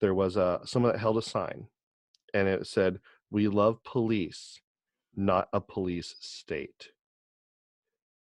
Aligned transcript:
there 0.00 0.14
was 0.14 0.36
a 0.36 0.60
someone 0.64 0.92
that 0.92 0.98
held 0.98 1.18
a 1.18 1.22
sign, 1.22 1.68
and 2.34 2.48
it 2.48 2.66
said, 2.66 3.00
"We 3.30 3.48
love 3.48 3.82
police, 3.84 4.60
not 5.14 5.48
a 5.52 5.60
police 5.60 6.16
state." 6.20 6.90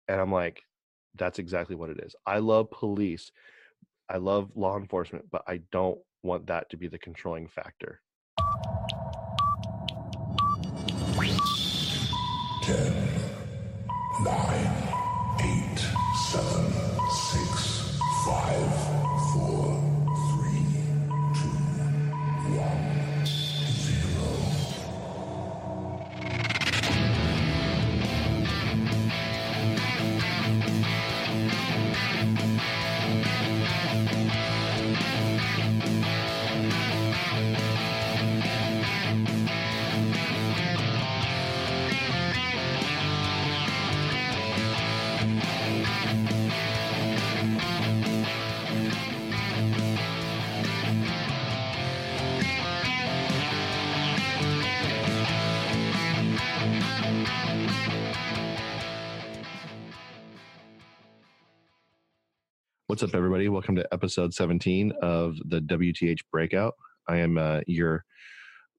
And 0.07 0.19
I'm 0.19 0.31
like, 0.31 0.63
that's 1.15 1.39
exactly 1.39 1.75
what 1.75 1.89
it 1.89 1.99
is. 1.99 2.15
I 2.25 2.39
love 2.39 2.71
police. 2.71 3.31
I 4.09 4.17
love 4.17 4.49
law 4.55 4.77
enforcement, 4.77 5.29
but 5.29 5.43
I 5.47 5.61
don't 5.71 5.99
want 6.23 6.47
that 6.47 6.69
to 6.71 6.77
be 6.77 6.87
the 6.87 6.97
controlling 6.97 7.47
factor. 7.47 8.01
10, 12.63 12.93
9, 14.23 14.35
8, 15.41 15.79
7, 16.31 16.73
6, 17.11 17.99
5, 18.25 18.68
What's 62.99 63.13
up, 63.13 63.17
everybody? 63.17 63.47
Welcome 63.47 63.77
to 63.77 63.93
episode 63.93 64.33
17 64.33 64.91
of 65.01 65.37
the 65.45 65.61
WTH 65.61 66.19
Breakout. 66.33 66.73
I 67.07 67.19
am 67.19 67.37
uh, 67.37 67.61
your, 67.65 68.03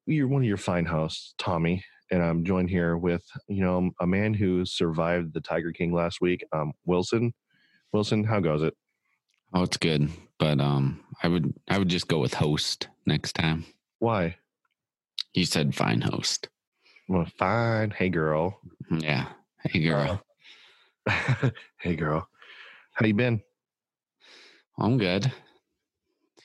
you're 0.05 0.29
one 0.29 0.43
of 0.43 0.47
your 0.47 0.59
fine 0.59 0.85
hosts, 0.85 1.33
Tommy, 1.39 1.83
and 2.11 2.23
I'm 2.23 2.45
joined 2.45 2.69
here 2.69 2.98
with 2.98 3.23
you 3.48 3.63
know 3.63 3.93
a 3.98 4.07
man 4.07 4.35
who 4.35 4.67
survived 4.67 5.33
the 5.33 5.41
Tiger 5.41 5.73
King 5.73 5.95
last 5.95 6.21
week, 6.21 6.45
um, 6.53 6.75
Wilson. 6.85 7.33
Wilson, 7.95 8.23
how 8.23 8.41
goes 8.41 8.63
it? 8.63 8.75
Oh, 9.55 9.63
it's 9.63 9.79
good, 9.79 10.11
but 10.39 10.61
um, 10.61 11.03
I 11.23 11.29
would 11.29 11.55
I 11.71 11.79
would 11.79 11.89
just 11.89 12.07
go 12.07 12.19
with 12.19 12.35
host 12.35 12.89
next 13.07 13.33
time. 13.33 13.65
Why? 14.01 14.37
You 15.33 15.47
said 15.47 15.75
fine 15.75 16.03
host. 16.03 16.51
Well, 17.09 17.27
fine. 17.39 17.91
Hey, 17.91 18.11
girl. 18.11 18.61
Yeah. 18.91 19.29
Hey, 19.65 19.81
girl. 19.81 20.23
hey, 21.79 21.97
girl. 21.97 22.29
How 22.93 23.07
you 23.07 23.15
been? 23.15 23.41
I'm 24.81 24.98
good. 24.98 25.31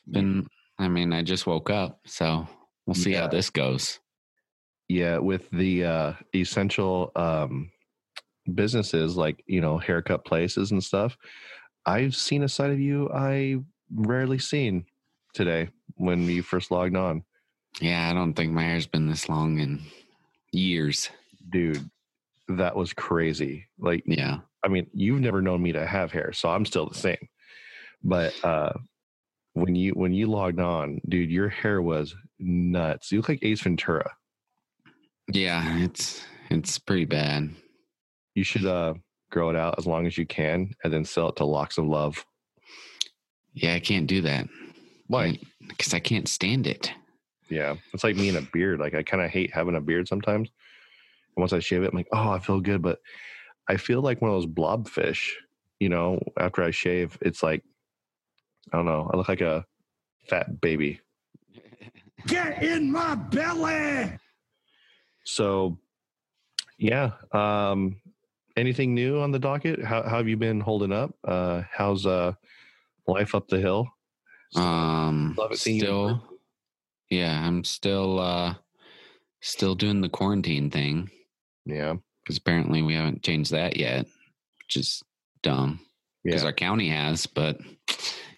Been. 0.10 0.48
I 0.78 0.88
mean, 0.88 1.14
I 1.14 1.24
just 1.24 1.48
woke 1.48 1.70
up, 1.70 2.02
so 2.06 2.48
we'll 2.86 2.94
see 2.96 3.14
Yeah. 3.14 3.22
how 3.22 3.28
this 3.28 3.50
goes. 3.50 4.00
Yeah, 4.90 5.18
with 5.18 5.50
the 5.52 5.84
uh, 5.86 6.14
essential 6.36 7.12
um, 7.16 7.72
businesses 8.54 9.16
like 9.18 9.44
you 9.48 9.62
know 9.62 9.78
haircut 9.78 10.26
places 10.26 10.72
and 10.72 10.84
stuff, 10.84 11.18
I've 11.86 12.16
seen 12.16 12.44
a 12.44 12.50
side 12.50 12.72
of 12.72 12.80
you 12.80 13.10
I 13.12 13.58
rarely 13.94 14.38
seen 14.38 14.86
today 15.34 15.70
when 15.96 16.26
you 16.28 16.42
first 16.44 16.72
logged 16.72 16.96
on, 16.96 17.24
Yeah, 17.80 18.10
I 18.10 18.14
don't 18.14 18.34
think 18.34 18.52
my 18.52 18.64
hair's 18.64 18.88
been 18.88 19.08
this 19.08 19.30
long 19.30 19.60
in 19.60 19.82
years. 20.52 21.10
dude. 21.50 21.90
That 22.48 22.76
was 22.76 22.94
crazy. 22.94 23.66
Like, 23.80 24.04
Yeah. 24.06 24.40
I 24.64 24.68
mean, 24.68 24.88
you've 24.94 25.20
never 25.22 25.42
known 25.42 25.62
me 25.64 25.72
to 25.72 25.86
have 25.86 26.12
hair, 26.12 26.32
so 26.34 26.50
I'm 26.50 26.66
still 26.66 26.88
the 26.88 26.96
same. 26.96 27.28
But 28.06 28.34
uh, 28.46 28.74
when 29.54 29.74
you 29.76 29.92
when 29.94 30.14
you 30.14 30.28
logged 30.28 30.60
on, 30.60 31.02
dude, 31.10 31.32
your 31.32 31.50
hair 31.50 31.82
was 31.82 32.16
nuts. 32.40 33.12
You 33.12 33.18
look 33.20 33.30
like 33.30 33.44
Ace 33.44 33.62
Ventura. 33.62 34.12
Yeah, 35.28 35.80
it's 35.80 36.24
it's 36.52 36.78
pretty 36.78 37.06
bad. 37.06 37.50
You 38.36 38.44
should 38.44 38.66
uh, 38.66 38.94
grow 39.32 39.50
it 39.50 39.56
out 39.56 39.76
as 39.80 39.88
long 39.88 40.06
as 40.06 40.20
you 40.20 40.26
can, 40.28 40.70
and 40.84 40.94
then 40.94 41.04
sell 41.04 41.30
it 41.30 41.38
to 41.38 41.46
Locks 41.46 41.80
of 41.80 41.86
Love. 41.86 42.24
Yeah, 43.54 43.74
I 43.74 43.80
can't 43.80 44.06
do 44.06 44.22
that. 44.22 44.48
Why? 45.08 45.40
Because 45.68 45.96
I 45.96 46.00
can't 46.00 46.28
stand 46.28 46.68
it. 46.68 46.92
Yeah, 47.50 47.76
it's 47.92 48.04
like 48.04 48.16
me 48.18 48.30
and 48.30 48.38
a 48.38 48.48
beard. 48.54 48.80
Like 48.80 48.94
I 48.94 49.02
kind 49.02 49.24
of 49.24 49.32
hate 49.32 49.52
having 49.52 49.76
a 49.76 49.82
beard 49.82 50.08
sometimes. 50.08 50.50
And 51.36 51.42
once 51.42 51.54
I 51.54 51.60
shave 51.60 51.82
it, 51.82 51.90
I'm 51.90 51.98
like, 51.98 52.08
oh, 52.12 52.30
I 52.30 52.40
feel 52.40 52.60
good, 52.60 52.84
but 52.84 53.00
I 53.68 53.78
feel 53.78 54.02
like 54.02 54.22
one 54.22 54.30
of 54.30 54.36
those 54.36 54.46
blobfish. 54.52 55.32
You 55.80 55.90
know, 55.90 56.20
after 56.38 56.64
I 56.64 56.72
shave, 56.72 57.18
it's 57.22 57.42
like 57.42 57.64
I 58.72 58.78
don't 58.78 58.86
know. 58.86 59.10
I 59.14 59.18
look 59.18 59.30
like 59.30 59.42
a 59.42 59.66
fat 60.28 60.62
baby. 60.62 61.00
Get 62.28 62.64
in 62.64 62.92
my 62.92 63.16
belly! 63.16 64.18
So, 65.24 65.78
yeah. 66.78 67.12
Um, 67.32 67.98
anything 68.58 68.94
new 68.94 69.20
on 69.20 69.32
the 69.32 69.40
docket? 69.40 69.84
How, 69.84 70.04
how 70.04 70.18
have 70.18 70.28
you 70.28 70.38
been 70.38 70.60
holding 70.60 70.92
up? 70.92 71.16
Uh, 71.24 71.64
how's 71.72 72.06
uh 72.06 72.34
life 73.08 73.36
up 73.36 73.48
the 73.48 73.60
hill? 73.60 73.88
Um, 74.56 75.36
Love 75.38 75.52
it 75.52 75.60
seeing 75.60 75.78
you 75.78 75.82
still, 75.82 76.24
yeah, 77.10 77.46
I'm 77.46 77.64
still 77.64 78.20
uh, 78.20 78.56
still 79.42 79.76
doing 79.76 80.02
the 80.02 80.10
quarantine 80.10 80.70
thing. 80.70 81.10
Yeah, 81.66 81.96
because 82.24 82.38
apparently 82.38 82.82
we 82.82 82.96
haven't 82.96 83.24
changed 83.24 83.52
that 83.52 83.78
yet, 83.78 84.06
which 84.60 84.78
is 84.78 85.04
dumb. 85.44 85.80
Because 86.24 86.42
yeah, 86.42 86.48
our 86.48 86.54
county 86.54 86.90
has, 86.90 87.28
but 87.28 87.60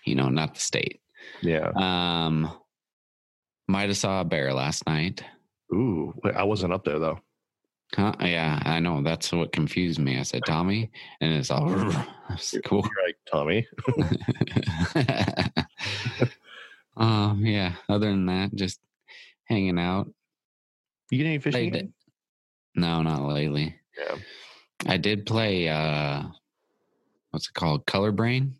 you 0.07 0.16
know, 0.16 0.29
not 0.29 0.53
the 0.56 0.59
state. 0.62 1.01
yeah. 1.41 1.72
Um, 1.75 2.51
might 3.68 3.90
have 3.90 3.97
saw 3.97 4.22
a 4.22 4.25
bear 4.25 4.53
last 4.53 4.85
night. 4.88 5.23
Ooh, 5.73 6.13
I 6.23 6.44
wasn't 6.44 6.72
up 6.73 6.85
there 6.85 7.00
though. 7.00 7.19
Huh? 7.95 8.13
Yeah, 8.22 8.62
I 8.66 8.79
know. 8.79 9.01
That's 9.01 9.31
what 9.31 9.51
confused 9.53 10.00
me. 10.00 10.17
I 10.19 10.23
said 10.23 10.44
Tommy, 10.46 10.91
and 11.22 11.34
it's 11.34 11.51
all 11.51 11.67
That's 12.29 12.56
cool. 12.66 12.84
You're 12.84 13.06
like 13.06 13.17
Tommy. 13.31 13.67
um, 16.97 17.46
yeah. 17.46 17.73
Other 17.90 18.07
than 18.09 18.25
that, 18.28 18.53
just 18.56 18.79
hanging 19.46 19.79
out. 19.79 20.12
You 21.12 21.17
get 21.19 21.28
any 21.28 21.40
fishing? 21.40 21.72
Played. 21.72 21.94
No, 22.75 23.01
not 23.01 23.22
lately. 23.23 23.75
Yeah. 23.97 24.16
I 24.85 24.97
did 24.97 25.25
play. 25.25 25.69
uh 25.69 26.23
What's 27.31 27.47
it 27.50 27.53
called? 27.53 27.85
Color 27.85 28.12
Brain. 28.12 28.56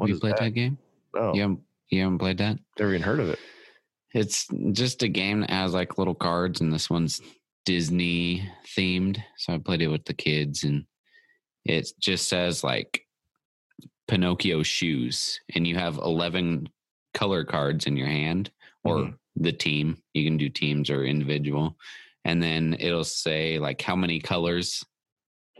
What 0.00 0.08
you 0.08 0.18
played 0.18 0.32
that? 0.36 0.40
that 0.44 0.50
game? 0.50 0.78
Oh, 1.14 1.34
You 1.34 1.42
haven't, 1.42 1.60
you 1.90 2.00
haven't 2.02 2.18
played 2.18 2.38
that? 2.38 2.58
never 2.78 2.90
even 2.94 3.02
heard 3.02 3.20
of 3.20 3.28
it. 3.28 3.38
It's 4.14 4.46
just 4.72 5.02
a 5.02 5.08
game 5.08 5.40
that 5.40 5.50
has 5.50 5.72
like 5.74 5.98
little 5.98 6.14
cards, 6.14 6.60
and 6.60 6.72
this 6.72 6.88
one's 6.90 7.20
Disney 7.66 8.48
themed. 8.76 9.22
So 9.36 9.52
I 9.54 9.58
played 9.58 9.82
it 9.82 9.88
with 9.88 10.04
the 10.06 10.14
kids, 10.14 10.64
and 10.64 10.84
it 11.64 11.92
just 12.00 12.28
says 12.28 12.64
like 12.64 13.06
Pinocchio 14.08 14.62
shoes, 14.62 15.38
and 15.54 15.66
you 15.66 15.76
have 15.76 15.98
11 15.98 16.68
color 17.14 17.44
cards 17.44 17.86
in 17.86 17.96
your 17.96 18.08
hand 18.08 18.50
or 18.82 18.96
Mhm. 18.96 19.18
the 19.36 19.52
team. 19.52 20.02
You 20.14 20.24
can 20.24 20.36
do 20.36 20.48
teams 20.48 20.90
or 20.90 21.04
individual. 21.04 21.76
And 22.24 22.42
then 22.42 22.76
it'll 22.80 23.04
say 23.04 23.58
like 23.58 23.80
how 23.82 23.94
many 23.96 24.18
colors 24.20 24.84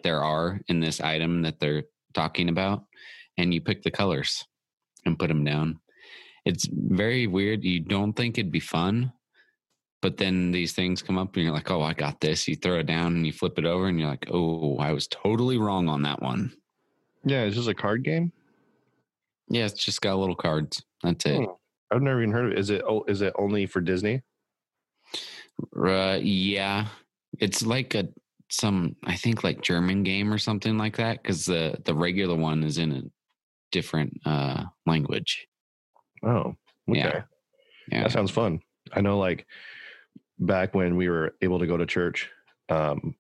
there 0.02 0.22
are 0.24 0.60
in 0.68 0.80
this 0.80 1.00
item 1.00 1.42
that 1.42 1.60
they're 1.60 1.84
talking 2.14 2.48
about. 2.48 2.84
And 3.38 3.54
you 3.54 3.60
pick 3.60 3.82
the 3.82 3.90
colors 3.90 4.44
and 5.06 5.18
put 5.18 5.28
them 5.28 5.44
down. 5.44 5.80
It's 6.44 6.68
very 6.70 7.26
weird. 7.26 7.64
You 7.64 7.80
don't 7.80 8.12
think 8.12 8.38
it'd 8.38 8.52
be 8.52 8.60
fun, 8.60 9.12
but 10.02 10.16
then 10.16 10.50
these 10.52 10.72
things 10.72 11.02
come 11.02 11.18
up 11.18 11.34
and 11.34 11.44
you're 11.44 11.54
like, 11.54 11.70
oh, 11.70 11.82
I 11.82 11.92
got 11.92 12.20
this. 12.20 12.48
You 12.48 12.56
throw 12.56 12.78
it 12.78 12.86
down 12.86 13.16
and 13.16 13.26
you 13.26 13.32
flip 13.32 13.58
it 13.58 13.66
over 13.66 13.86
and 13.86 13.98
you're 13.98 14.08
like, 14.08 14.28
oh, 14.30 14.78
I 14.78 14.92
was 14.92 15.06
totally 15.06 15.58
wrong 15.58 15.88
on 15.88 16.02
that 16.02 16.22
one. 16.22 16.52
Yeah, 17.24 17.42
it's 17.42 17.56
just 17.56 17.68
a 17.68 17.74
card 17.74 18.02
game. 18.02 18.32
Yeah, 19.48 19.66
it's 19.66 19.84
just 19.84 20.00
got 20.00 20.16
little 20.16 20.36
cards. 20.36 20.82
That's 21.02 21.26
it. 21.26 21.38
Hmm. 21.38 21.44
I've 21.90 22.02
never 22.02 22.22
even 22.22 22.32
heard 22.32 22.46
of 22.46 22.52
it. 22.52 22.58
Is 22.58 22.70
it? 22.70 22.82
Oh, 22.88 23.04
is 23.08 23.20
it 23.20 23.34
only 23.36 23.66
for 23.66 23.80
Disney? 23.80 24.22
Uh, 25.76 26.18
yeah, 26.22 26.86
it's 27.38 27.66
like 27.66 27.94
a 27.94 28.08
some 28.48 28.96
I 29.04 29.16
think 29.16 29.44
like 29.44 29.60
German 29.60 30.02
game 30.02 30.32
or 30.32 30.38
something 30.38 30.78
like 30.78 30.96
that 30.96 31.22
because 31.22 31.44
the 31.44 31.76
the 31.84 31.94
regular 31.94 32.36
one 32.36 32.64
is 32.64 32.78
in 32.78 33.10
different 33.70 34.20
uh 34.24 34.64
language. 34.86 35.46
Oh, 36.22 36.54
okay. 36.88 36.98
Yeah. 36.98 37.22
Yeah, 37.90 38.02
That 38.04 38.12
sounds 38.12 38.30
fun. 38.30 38.60
I 38.92 39.00
know, 39.00 39.18
like 39.18 39.46
back 40.38 40.74
when 40.74 40.96
we 40.96 41.08
were 41.08 41.34
able 41.42 41.58
to 41.58 41.66
go 41.66 41.76
to 41.76 41.86
church, 41.86 42.28
um, 42.68 43.14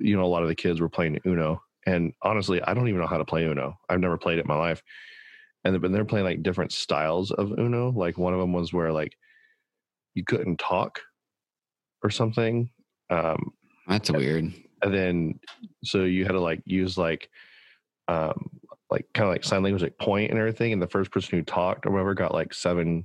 you 0.00 0.16
know, 0.16 0.24
a 0.24 0.26
lot 0.26 0.42
of 0.42 0.48
the 0.48 0.54
kids 0.54 0.80
were 0.80 0.88
playing 0.88 1.20
Uno, 1.26 1.62
and 1.86 2.12
honestly, 2.22 2.60
I 2.62 2.74
don't 2.74 2.88
even 2.88 3.00
know 3.00 3.06
how 3.06 3.18
to 3.18 3.24
play 3.24 3.44
Uno. 3.44 3.78
I've 3.88 4.00
never 4.00 4.18
played 4.18 4.38
it 4.38 4.42
in 4.42 4.48
my 4.48 4.56
life, 4.58 4.82
and 5.64 5.80
but 5.80 5.92
they're 5.92 6.04
playing 6.04 6.24
like 6.26 6.42
different 6.42 6.72
styles 6.72 7.30
of 7.30 7.52
Uno. 7.58 7.90
Like 7.90 8.18
one 8.18 8.34
of 8.34 8.40
them 8.40 8.52
was 8.52 8.72
where 8.72 8.92
like 8.92 9.16
you 10.14 10.24
couldn't 10.24 10.58
talk 10.58 11.00
or 12.02 12.10
something. 12.10 12.70
Um, 13.10 13.52
That's 13.86 14.10
weird. 14.10 14.52
and 14.82 14.94
then 14.94 15.38
so 15.84 16.04
you 16.04 16.24
had 16.24 16.32
to 16.32 16.40
like 16.40 16.62
use 16.64 16.96
like 16.98 17.28
um 18.08 18.50
like 18.90 19.06
kind 19.14 19.28
of 19.28 19.32
like 19.32 19.44
sign 19.44 19.62
language 19.62 19.82
like 19.82 19.98
point 19.98 20.30
and 20.30 20.38
everything 20.38 20.72
and 20.72 20.82
the 20.82 20.86
first 20.86 21.10
person 21.10 21.38
who 21.38 21.44
talked 21.44 21.86
or 21.86 21.90
whatever 21.90 22.14
got 22.14 22.34
like 22.34 22.52
seven 22.52 23.04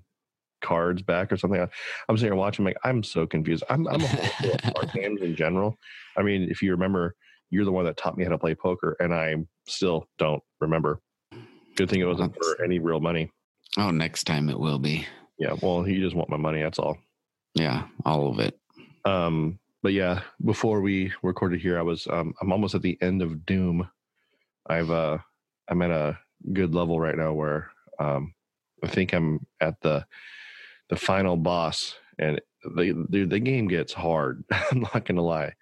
cards 0.61 1.01
back 1.01 1.31
or 1.31 1.37
something. 1.37 1.59
I'm 1.61 2.17
sitting 2.17 2.31
here 2.31 2.35
watching 2.35 2.65
like 2.65 2.77
i'm 2.83 3.03
so 3.03 3.27
confused. 3.27 3.63
I'm 3.69 3.87
i'm 3.87 4.01
a 4.01 4.05
at 4.53 4.73
card 4.75 4.91
games 4.93 5.21
in 5.21 5.35
general. 5.35 5.77
I 6.17 6.23
mean 6.23 6.47
if 6.49 6.61
you 6.61 6.71
remember 6.71 7.15
you're 7.51 7.65
the 7.65 7.71
one 7.71 7.85
that 7.85 7.97
taught 7.97 8.17
me 8.17 8.23
how 8.23 8.31
to 8.31 8.37
play 8.37 8.55
poker 8.55 8.95
and 8.99 9.13
i 9.13 9.35
still 9.67 10.07
don't 10.17 10.41
remember. 10.59 10.99
Good 11.75 11.89
thing 11.89 11.99
it 11.99 12.05
wasn't 12.05 12.35
for 12.35 12.63
any 12.63 12.79
real 12.79 12.99
money. 12.99 13.31
Oh, 13.77 13.91
next 13.91 14.23
time 14.23 14.49
it 14.49 14.59
will 14.59 14.79
be. 14.79 15.05
yeah 15.37 15.55
well 15.61 15.87
you 15.87 16.01
just 16.01 16.15
want 16.15 16.29
my 16.29 16.37
money 16.37 16.61
that's 16.61 16.79
all. 16.79 16.97
Yeah, 17.53 17.87
all 18.05 18.29
of 18.29 18.39
it. 18.39 18.59
Um, 19.05 19.59
but 19.81 19.93
yeah, 19.93 20.21
before 20.43 20.81
we 20.81 21.13
recorded 21.23 21.61
here, 21.61 21.77
I 21.79 21.83
was 21.83 22.05
um, 22.07 22.33
I'm 22.41 22.51
almost 22.51 22.75
at 22.75 22.81
the 22.81 22.97
end 23.01 23.21
of 23.21 23.45
Doom. 23.45 23.87
I've 24.67 24.91
uh, 24.91 25.19
I'm 25.67 25.81
at 25.81 25.91
a 25.91 26.17
good 26.53 26.75
level 26.75 26.99
right 26.99 27.17
now 27.17 27.33
where 27.33 27.71
um, 27.99 28.33
I 28.83 28.87
think 28.87 29.13
I'm 29.13 29.45
at 29.61 29.79
the 29.81 30.05
the 30.89 30.95
final 30.95 31.35
boss, 31.35 31.95
and 32.19 32.41
the 32.63 33.05
the, 33.09 33.25
the 33.25 33.39
game 33.39 33.67
gets 33.67 33.93
hard. 33.93 34.43
I'm 34.51 34.81
not 34.81 35.05
gonna 35.05 35.21
lie. 35.21 35.53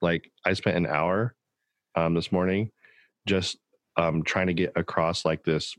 Like 0.00 0.30
I 0.44 0.54
spent 0.54 0.76
an 0.76 0.86
hour 0.86 1.34
um, 1.94 2.14
this 2.14 2.32
morning 2.32 2.70
just 3.26 3.58
um, 3.96 4.22
trying 4.22 4.46
to 4.46 4.54
get 4.54 4.72
across 4.76 5.24
like 5.24 5.44
this 5.44 5.76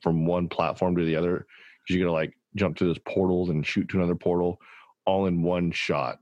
from 0.00 0.26
one 0.26 0.48
platform 0.48 0.96
to 0.96 1.04
the 1.04 1.16
other 1.16 1.46
because 1.84 1.96
you 1.96 2.00
gotta 2.00 2.12
like 2.12 2.34
jump 2.56 2.76
through 2.76 2.88
this 2.88 3.02
portal 3.04 3.50
and 3.50 3.66
shoot 3.66 3.88
to 3.88 3.98
another 3.98 4.14
portal 4.14 4.60
all 5.06 5.26
in 5.26 5.42
one 5.42 5.70
shot 5.70 6.18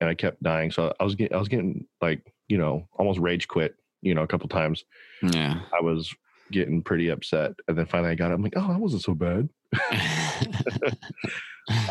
and 0.00 0.08
i 0.08 0.14
kept 0.14 0.42
dying 0.42 0.70
so 0.70 0.92
i 1.00 1.04
was 1.04 1.14
getting 1.14 1.34
i 1.34 1.38
was 1.38 1.48
getting 1.48 1.86
like 2.00 2.32
you 2.48 2.58
know 2.58 2.86
almost 2.98 3.18
rage 3.18 3.48
quit 3.48 3.74
you 4.02 4.14
know 4.14 4.22
a 4.22 4.26
couple 4.26 4.48
times. 4.48 4.84
Yeah. 5.22 5.60
i 5.76 5.80
was 5.80 6.14
getting 6.50 6.82
pretty 6.82 7.08
upset 7.10 7.52
and 7.68 7.76
then 7.76 7.84
finally 7.86 8.10
i 8.10 8.14
got 8.14 8.30
it. 8.30 8.34
I'm 8.34 8.42
like 8.42 8.54
oh 8.56 8.68
that 8.68 8.80
wasn't 8.80 9.02
so 9.02 9.14
bad. 9.14 9.48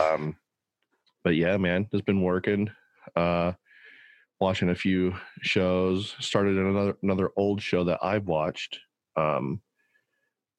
Um 0.02 0.36
but 1.24 1.36
yeah 1.36 1.58
man 1.58 1.88
it's 1.92 2.02
been 2.02 2.22
working. 2.24 2.70
Uh 3.16 3.52
watching 4.40 4.70
a 4.70 4.76
few 4.76 5.16
shows 5.42 6.16
started 6.20 6.58
another 6.58 6.96
another 7.04 7.32
old 7.38 7.62
show 7.62 7.84
that 7.84 7.98
i've 8.04 8.28
watched 8.28 8.80
um 9.16 9.60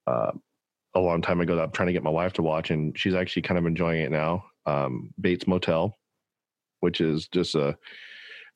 uh 0.06 0.32
a 0.94 1.00
long 1.00 1.22
time 1.22 1.40
ago 1.40 1.54
that 1.54 1.62
i'm 1.62 1.70
trying 1.70 1.86
to 1.86 1.92
get 1.92 2.02
my 2.02 2.10
wife 2.10 2.32
to 2.32 2.42
watch 2.42 2.70
and 2.70 2.98
she's 2.98 3.14
actually 3.14 3.42
kind 3.42 3.56
of 3.58 3.66
enjoying 3.66 4.00
it 4.02 4.10
now 4.10 4.44
um 4.66 5.10
bates 5.20 5.46
motel 5.46 5.96
which 6.80 7.00
is 7.00 7.28
just 7.28 7.54
a 7.54 7.76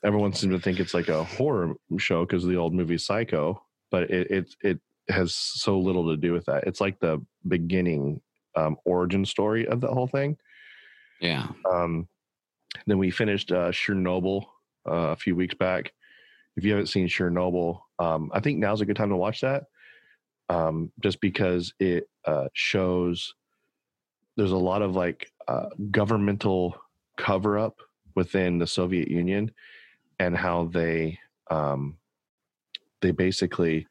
everyone 0.05 0.33
seems 0.33 0.55
to 0.55 0.61
think 0.61 0.81
it's 0.81 0.95
like 0.95 1.09
a 1.09 1.25
horror 1.25 1.75
show 1.99 2.25
because 2.25 2.45
of 2.45 2.51
the 2.51 2.57
old 2.57 2.75
movie 2.75 2.99
psycho 2.99 3.63
but 3.91 4.11
it 4.11 4.31
it 4.31 4.55
it 4.61 4.81
has 5.09 5.35
so 5.35 5.79
little 5.79 6.09
to 6.09 6.17
do 6.17 6.33
with 6.33 6.45
that 6.47 6.65
it's 6.65 6.81
like 6.81 6.99
the 7.01 7.21
beginning 7.49 8.21
um 8.57 8.77
origin 8.85 9.25
story 9.25 9.67
of 9.67 9.81
the 9.81 9.89
whole 9.89 10.07
thing 10.07 10.37
yeah. 11.23 11.47
um, 11.71 12.09
then 12.87 12.99
we 12.99 13.11
finished 13.11 13.53
uh, 13.53 13.71
Chernobyl 13.71 14.45
uh, 14.87 15.13
a 15.13 15.17
few 15.17 15.37
weeks 15.37 15.55
back. 15.55 15.93
If 16.57 16.65
you 16.65 16.73
haven't 16.73 16.89
seen 16.89 17.09
Chernobyl, 17.09 17.81
um, 17.99 18.31
I 18.35 18.41
think 18.41 18.59
now's 18.59 18.81
a 18.81 18.85
good 18.85 18.97
time 18.97 19.11
to 19.11 19.17
watch 19.17 19.41
that, 19.41 19.65
um, 20.49 20.93
just 21.01 21.21
because 21.21 21.73
it 21.79 22.09
uh, 22.27 22.49
shows 22.53 23.35
there's 24.37 24.53
a 24.53 24.57
lot 24.57 24.83
of 24.83 24.97
like 24.97 25.31
uh, 25.49 25.69
governmental 25.91 26.77
cover 27.17 27.59
up 27.59 27.77
within 28.15 28.59
the 28.59 28.67
Soviet 28.67 29.09
Union 29.09 29.51
and 30.23 30.37
how 30.37 30.65
they 30.73 31.19
um, 31.51 31.97
they 33.01 33.11
basically 33.11 33.87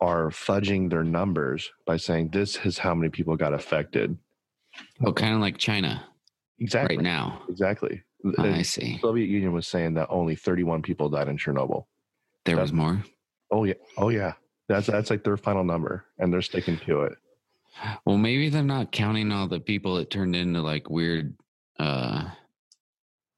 are 0.00 0.30
fudging 0.30 0.88
their 0.88 1.04
numbers 1.04 1.70
by 1.84 1.96
saying 1.96 2.30
this 2.30 2.56
is 2.64 2.78
how 2.78 2.94
many 2.94 3.10
people 3.10 3.36
got 3.36 3.52
affected. 3.52 4.16
Oh, 5.04 5.12
kind 5.12 5.34
of 5.34 5.40
like 5.40 5.58
China 5.58 6.06
Exactly. 6.58 6.96
right 6.96 7.02
now. 7.02 7.42
Exactly. 7.48 8.02
Oh, 8.38 8.44
I 8.44 8.62
see. 8.62 8.98
Soviet 9.02 9.28
Union 9.28 9.52
was 9.52 9.66
saying 9.66 9.94
that 9.94 10.06
only 10.10 10.36
31 10.36 10.82
people 10.82 11.08
died 11.08 11.28
in 11.28 11.36
Chernobyl. 11.36 11.84
There 12.44 12.56
was 12.56 12.72
more. 12.72 13.02
Oh 13.50 13.64
yeah. 13.64 13.74
Oh 13.98 14.08
yeah. 14.10 14.34
That's 14.68 14.86
that's 14.86 15.10
like 15.10 15.24
their 15.24 15.36
final 15.36 15.64
number, 15.64 16.04
and 16.18 16.32
they're 16.32 16.42
sticking 16.42 16.78
to 16.86 17.02
it. 17.02 17.14
Well, 18.04 18.16
maybe 18.18 18.48
they're 18.48 18.62
not 18.62 18.92
counting 18.92 19.32
all 19.32 19.48
the 19.48 19.58
people 19.58 19.96
that 19.96 20.10
turned 20.10 20.36
into 20.36 20.60
like 20.62 20.88
weird, 20.88 21.34
uh, 21.78 22.28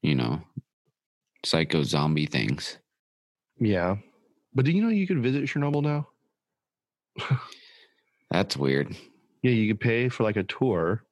you 0.02 0.14
know, 0.14 0.42
psycho 1.44 1.82
zombie 1.82 2.26
things. 2.26 2.78
Yeah. 3.58 3.96
But 4.54 4.64
do 4.64 4.72
you 4.72 4.82
know 4.82 4.88
you 4.90 5.06
could 5.06 5.22
visit 5.22 5.44
Chernobyl 5.44 5.82
now? 5.82 6.08
That's 8.30 8.56
weird. 8.56 8.96
Yeah, 9.42 9.50
you 9.52 9.72
could 9.72 9.80
pay 9.80 10.08
for 10.08 10.22
like 10.22 10.36
a 10.36 10.42
tour, 10.44 11.04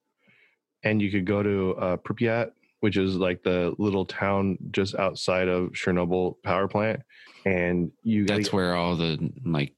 and 0.83 1.01
you 1.01 1.11
could 1.11 1.25
go 1.25 1.43
to 1.43 1.75
uh, 1.77 1.97
Pripyat, 1.97 2.51
which 2.79 2.97
is 2.97 3.15
like 3.15 3.43
the 3.43 3.73
little 3.77 4.05
town 4.05 4.57
just 4.71 4.95
outside 4.95 5.47
of 5.47 5.69
Chernobyl 5.71 6.35
power 6.43 6.67
plant, 6.67 7.01
and 7.45 7.91
you 8.03 8.25
That's 8.25 8.53
where 8.53 8.75
all 8.75 8.95
the 8.95 9.31
like 9.45 9.73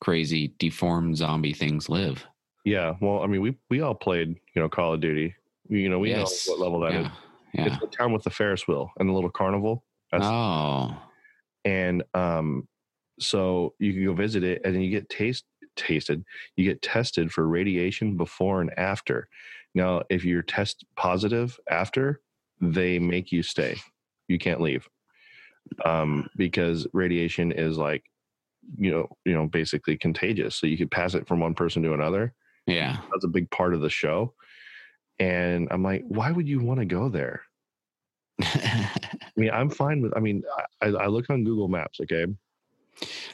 crazy 0.00 0.54
deformed 0.58 1.16
zombie 1.16 1.52
things 1.52 1.88
live. 1.88 2.24
Yeah, 2.64 2.94
well, 3.00 3.22
I 3.22 3.26
mean, 3.26 3.40
we 3.42 3.56
we 3.68 3.80
all 3.80 3.94
played, 3.94 4.28
you 4.54 4.62
know, 4.62 4.68
Call 4.68 4.94
of 4.94 5.00
Duty. 5.00 5.34
You 5.68 5.88
know, 5.88 5.98
we 5.98 6.10
Yes. 6.10 6.46
know 6.46 6.54
what 6.54 6.60
level 6.60 6.80
that 6.80 6.94
is. 6.94 7.06
Yeah. 7.52 7.66
It's 7.66 7.78
the 7.78 7.86
town 7.86 8.12
with 8.12 8.22
the 8.22 8.30
Ferris 8.30 8.66
wheel 8.68 8.90
and 8.98 9.08
the 9.08 9.12
little 9.12 9.30
carnival. 9.30 9.84
That's 10.12 10.24
Oh, 10.26 10.96
and 11.64 12.02
um, 12.14 12.68
so 13.18 13.74
you 13.78 13.92
can 13.92 14.04
go 14.04 14.14
visit 14.14 14.42
it, 14.44 14.62
and 14.64 14.74
then 14.74 14.82
you 14.82 14.90
get 14.90 15.08
taste 15.08 15.44
tasted. 15.76 16.24
You 16.56 16.64
get 16.64 16.82
tested 16.82 17.32
for 17.32 17.46
radiation 17.46 18.16
before 18.16 18.60
and 18.60 18.76
after. 18.78 19.28
Now, 19.74 20.02
if 20.10 20.24
you're 20.24 20.42
test 20.42 20.84
positive 20.96 21.58
after, 21.70 22.20
they 22.60 22.98
make 22.98 23.32
you 23.32 23.42
stay. 23.42 23.76
You 24.28 24.38
can't 24.38 24.60
leave 24.60 24.88
um, 25.84 26.28
because 26.36 26.86
radiation 26.92 27.52
is 27.52 27.78
like, 27.78 28.04
you 28.76 28.90
know, 28.90 29.08
you 29.24 29.32
know, 29.32 29.46
basically 29.46 29.96
contagious. 29.96 30.56
So 30.56 30.66
you 30.66 30.76
could 30.76 30.90
pass 30.90 31.14
it 31.14 31.26
from 31.26 31.40
one 31.40 31.54
person 31.54 31.82
to 31.82 31.94
another. 31.94 32.34
yeah. 32.66 32.98
That's 33.12 33.24
a 33.24 33.28
big 33.28 33.50
part 33.50 33.74
of 33.74 33.80
the 33.80 33.90
show. 33.90 34.34
And 35.20 35.68
I'm 35.70 35.82
like, 35.82 36.02
why 36.08 36.32
would 36.32 36.48
you 36.48 36.60
want 36.60 36.80
to 36.80 36.86
go 36.86 37.08
there? 37.08 37.42
I 38.42 38.90
mean, 39.36 39.50
I'm 39.50 39.68
fine 39.68 40.00
with. 40.00 40.16
I 40.16 40.20
mean, 40.20 40.42
I, 40.80 40.88
I 40.88 41.06
looked 41.06 41.30
on 41.30 41.44
Google 41.44 41.68
Maps. 41.68 42.00
Okay. 42.00 42.26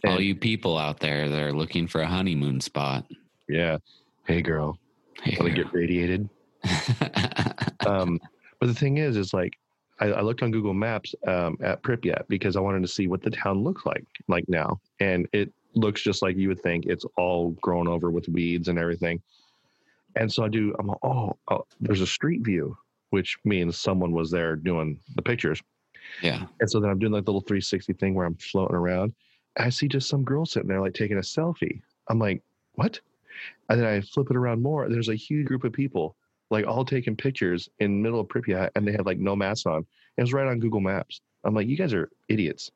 all 0.05 0.21
you 0.21 0.35
people 0.35 0.76
out 0.76 1.00
there 1.00 1.28
that 1.28 1.40
are 1.40 1.52
looking 1.52 1.87
for 1.87 2.00
a 2.00 2.07
honeymoon 2.07 2.61
spot. 2.61 3.07
Yeah. 3.49 3.78
Hey, 4.26 4.43
girl, 4.43 4.78
Hey, 5.23 5.37
want 5.38 5.55
to 5.55 5.62
get 5.62 5.73
radiated? 5.73 6.28
Um, 7.87 8.21
but 8.59 8.66
the 8.66 8.75
thing 8.75 8.99
is, 8.99 9.16
is 9.16 9.33
like, 9.33 9.57
I, 10.00 10.07
I 10.07 10.21
looked 10.21 10.43
on 10.43 10.50
Google 10.50 10.75
Maps 10.75 11.14
um, 11.26 11.57
at 11.62 11.83
Pripyat 11.83 12.25
because 12.28 12.57
I 12.57 12.61
wanted 12.61 12.83
to 12.83 12.88
see 12.88 13.07
what 13.07 13.23
the 13.23 13.31
town 13.31 13.62
looks 13.62 13.87
like, 13.87 14.05
like 14.26 14.45
now, 14.49 14.81
and 14.99 15.28
it 15.33 15.52
looks 15.75 16.02
just 16.02 16.21
like 16.21 16.37
you 16.37 16.49
would 16.49 16.61
think. 16.61 16.87
It's 16.87 17.05
all 17.16 17.50
grown 17.62 17.87
over 17.87 18.11
with 18.11 18.28
weeds 18.28 18.66
and 18.69 18.78
everything. 18.78 19.23
And 20.17 20.33
so 20.33 20.45
I 20.45 20.49
do. 20.49 20.75
I'm 20.79 20.87
like, 20.87 21.05
oh, 21.05 21.37
oh, 21.51 21.65
there's 21.81 22.01
a 22.01 22.07
street 22.07 22.43
view, 22.43 22.77
which 23.11 23.37
means 23.45 23.79
someone 23.79 24.13
was 24.13 24.31
there 24.31 24.57
doing 24.57 24.99
the 25.15 25.23
pictures. 25.23 25.63
yeah. 26.23 26.47
And 26.61 26.71
so 26.71 26.81
then 26.81 26.91
I'm 26.91 26.99
doing 26.99 27.13
like 27.13 27.25
the 27.25 27.31
little 27.31 27.47
360 27.47 27.93
thing 27.95 28.15
where 28.15 28.27
I'm 28.27 28.37
floating 28.37 28.77
around. 28.77 29.15
I 29.59 29.71
see 29.71 29.89
just 29.89 30.09
some 30.09 30.25
girl 30.25 30.45
sitting 30.45 30.69
there 30.69 30.81
like 30.81 30.95
taking 30.95 31.19
a 31.19 31.23
selfie. 31.23 31.81
I'm 32.09 32.19
like, 32.19 32.43
what? 32.75 33.01
And 33.69 33.81
then 33.81 33.87
I 33.87 34.01
flip 34.01 34.31
it 34.31 34.37
around 34.37 34.63
more. 34.63 34.89
There's 34.89 35.09
a 35.09 35.15
huge 35.15 35.47
group 35.47 35.65
of 35.65 35.73
people 35.73 36.17
like 36.51 36.67
all 36.67 36.85
taking 36.85 37.17
pictures 37.17 37.69
in 37.81 37.91
the 37.91 38.03
middle 38.03 38.21
of 38.21 38.29
Pripyat 38.29 38.71
and 38.75 38.87
they 38.87 38.93
had 38.93 39.07
like 39.07 39.19
no 39.19 39.35
masks 39.35 39.67
on. 39.67 39.85
It 40.17 40.23
was 40.23 40.33
right 40.33 40.47
on 40.47 40.61
Google 40.61 40.81
Maps. 40.81 41.21
I'm 41.45 41.55
like, 41.55 41.67
you 41.67 41.77
guys 41.77 41.93
are 41.93 42.09
idiots. 42.29 42.71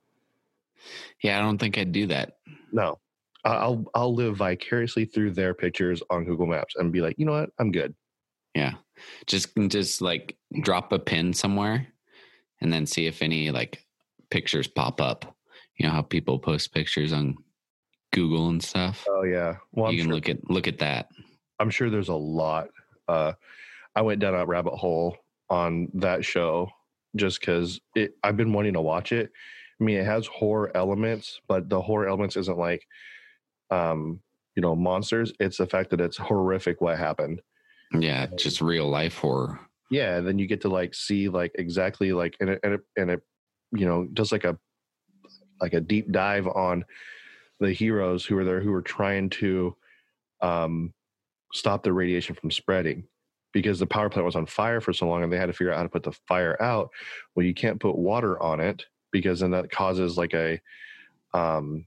Yeah. 1.22 1.38
I 1.38 1.42
don't 1.42 1.58
think 1.58 1.78
I'd 1.78 1.92
do 1.92 2.06
that. 2.08 2.38
No. 2.72 2.98
I'll 3.44 3.84
I'll 3.94 4.14
live 4.14 4.36
vicariously 4.36 5.04
through 5.04 5.32
their 5.32 5.54
pictures 5.54 6.02
on 6.10 6.24
Google 6.24 6.46
Maps 6.46 6.74
and 6.76 6.92
be 6.92 7.00
like, 7.00 7.18
you 7.18 7.24
know 7.24 7.32
what? 7.32 7.50
I'm 7.58 7.72
good. 7.72 7.94
Yeah. 8.54 8.74
Just 9.26 9.56
just 9.68 10.02
like 10.02 10.36
drop 10.60 10.92
a 10.92 10.98
pin 10.98 11.32
somewhere 11.32 11.86
and 12.60 12.72
then 12.72 12.86
see 12.86 13.06
if 13.06 13.22
any 13.22 13.50
like 13.50 13.84
pictures 14.30 14.68
pop 14.68 15.00
up. 15.00 15.36
You 15.76 15.86
know 15.86 15.92
how 15.92 16.02
people 16.02 16.38
post 16.38 16.74
pictures 16.74 17.12
on 17.12 17.36
Google 18.12 18.50
and 18.50 18.62
stuff. 18.62 19.06
Oh 19.08 19.22
yeah. 19.22 19.56
Well, 19.72 19.86
I'm 19.86 19.94
you 19.94 20.00
can 20.00 20.08
sure, 20.08 20.14
look 20.14 20.28
at 20.28 20.50
look 20.50 20.68
at 20.68 20.78
that. 20.78 21.08
I'm 21.58 21.70
sure 21.70 21.88
there's 21.88 22.08
a 22.08 22.14
lot. 22.14 22.68
Uh, 23.08 23.32
I 23.94 24.02
went 24.02 24.20
down 24.20 24.34
a 24.34 24.44
rabbit 24.44 24.74
hole 24.74 25.16
on 25.48 25.88
that 25.94 26.24
show 26.24 26.68
just 27.16 27.40
because 27.40 27.80
it. 27.94 28.14
I've 28.22 28.36
been 28.36 28.52
wanting 28.52 28.74
to 28.74 28.80
watch 28.80 29.12
it. 29.12 29.30
I 29.80 29.84
mean, 29.84 29.96
it 29.96 30.04
has 30.04 30.26
horror 30.26 30.70
elements, 30.74 31.40
but 31.48 31.70
the 31.70 31.80
horror 31.80 32.06
elements 32.06 32.36
isn't 32.36 32.58
like, 32.58 32.86
um, 33.70 34.20
you 34.54 34.62
know, 34.62 34.74
monsters. 34.74 35.32
It's 35.40 35.58
the 35.58 35.66
fact 35.66 35.90
that 35.90 36.00
it's 36.00 36.16
horrific 36.16 36.80
what 36.80 36.98
happened. 36.98 37.40
Yeah, 37.92 38.26
just 38.36 38.60
real 38.60 38.88
life 38.88 39.16
horror. 39.16 39.60
Yeah, 39.90 40.16
and 40.16 40.26
then 40.26 40.38
you 40.38 40.46
get 40.46 40.60
to 40.62 40.68
like 40.68 40.94
see 40.94 41.28
like 41.28 41.52
exactly 41.56 42.12
like 42.12 42.36
and 42.40 42.50
it 42.50 42.60
and 42.62 42.74
it, 42.74 42.80
and 42.96 43.10
it 43.10 43.22
you 43.72 43.86
know 43.86 44.06
does 44.12 44.32
like 44.32 44.44
a 44.44 44.56
like 45.60 45.74
a 45.74 45.80
deep 45.80 46.10
dive 46.12 46.46
on 46.46 46.84
the 47.58 47.72
heroes 47.72 48.24
who 48.24 48.38
are 48.38 48.44
there 48.44 48.60
who 48.60 48.72
are 48.72 48.82
trying 48.82 49.28
to 49.28 49.76
um 50.40 50.92
stop 51.52 51.82
the 51.82 51.92
radiation 51.92 52.34
from 52.34 52.50
spreading 52.50 53.04
because 53.52 53.78
the 53.78 53.86
power 53.86 54.08
plant 54.08 54.24
was 54.24 54.36
on 54.36 54.46
fire 54.46 54.80
for 54.80 54.92
so 54.92 55.08
long 55.08 55.22
and 55.22 55.32
they 55.32 55.36
had 55.36 55.46
to 55.46 55.52
figure 55.52 55.72
out 55.72 55.76
how 55.76 55.82
to 55.82 55.88
put 55.88 56.04
the 56.04 56.12
fire 56.28 56.60
out. 56.62 56.90
Well, 57.34 57.44
you 57.44 57.52
can't 57.52 57.80
put 57.80 57.96
water 57.96 58.40
on 58.40 58.60
it 58.60 58.84
because 59.10 59.40
then 59.40 59.50
that 59.50 59.70
causes 59.70 60.16
like 60.16 60.34
a 60.34 60.60
um 61.34 61.86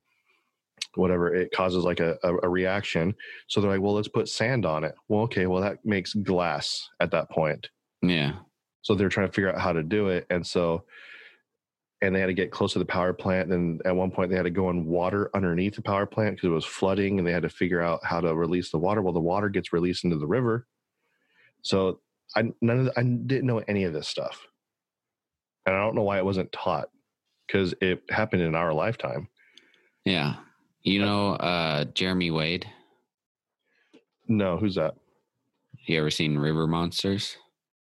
whatever 0.96 1.34
it 1.34 1.52
causes 1.52 1.84
like 1.84 2.00
a, 2.00 2.18
a, 2.24 2.50
reaction. 2.50 3.16
So 3.48 3.62
they're 3.62 3.72
like 3.72 3.82
well 3.82 3.94
let's 3.94 4.08
put 4.08 4.30
sand 4.30 4.66
on 4.66 4.84
it. 4.84 4.96
Well 5.08 5.22
okay 5.22 5.48
well 5.48 5.62
that 5.62 5.84
makes 5.86 6.14
glass 6.14 6.90
at 7.00 7.12
that 7.12 7.30
point. 7.30 7.70
Yeah. 8.02 8.34
so 8.82 8.96
they're 8.96 9.10
trying 9.10 9.28
to 9.28 9.34
figure 9.34 9.54
out 9.54 9.62
how 9.62 9.72
to 9.72 9.82
do 9.82 10.10
it 10.10 10.26
and 10.30 10.46
so 10.46 10.84
and 12.02 12.14
they 12.14 12.20
had 12.20 12.26
to 12.26 12.34
get 12.34 12.52
close 12.52 12.74
to 12.74 12.80
the 12.80 12.86
power 12.86 13.14
plant 13.14 13.54
and 13.54 13.82
at 13.86 13.96
one 13.96 14.12
point 14.12 14.30
they 14.30 14.36
had 14.36 14.44
to 14.44 14.50
go 14.50 14.70
in 14.70 14.86
water 14.86 15.30
underneath 15.34 15.76
the 15.76 15.82
power 15.82 16.06
plant 16.06 16.36
because 16.36 16.48
it 16.48 16.54
was 16.54 16.66
flooding 16.66 17.18
and 17.18 17.26
they 17.26 17.32
had 17.32 17.44
to 17.44 17.50
figure 17.50 17.82
out 17.82 18.04
how 18.04 18.20
to 18.20 18.36
release 18.36 18.72
the 18.72 18.78
water. 18.78 19.02
Well 19.02 19.14
the 19.14 19.22
water 19.22 19.48
gets 19.50 19.72
released 19.72 20.04
into 20.04 20.18
the 20.18 20.28
river. 20.28 20.68
So 21.62 22.02
i 22.36 22.44
none 22.62 22.80
of 22.80 22.86
the, 22.86 23.00
i 23.00 23.04
didn't 23.04 23.48
know 23.48 23.64
any 23.68 23.86
of 23.86 23.94
this 23.94 24.08
stuff. 24.08 24.46
And 25.66 25.74
i 25.76 25.80
don't 25.80 25.96
know 25.96 26.04
why 26.04 26.18
it 26.18 26.26
wasn't 26.26 26.52
taught 26.52 26.90
because 27.48 27.74
it 27.82 28.04
happened 28.10 28.42
in 28.42 28.56
our 28.56 28.74
lifetime. 28.74 29.30
Yeah. 30.06 30.36
You 30.84 31.00
know, 31.00 31.34
uh, 31.36 31.86
Jeremy 31.86 32.32
Wade. 32.32 32.66
no 34.28 34.58
who's 34.58 34.76
that 34.76 34.96
You 35.86 36.00
ever 36.00 36.10
seen 36.10 36.38
River 36.38 36.68
Monsters? 36.68 37.38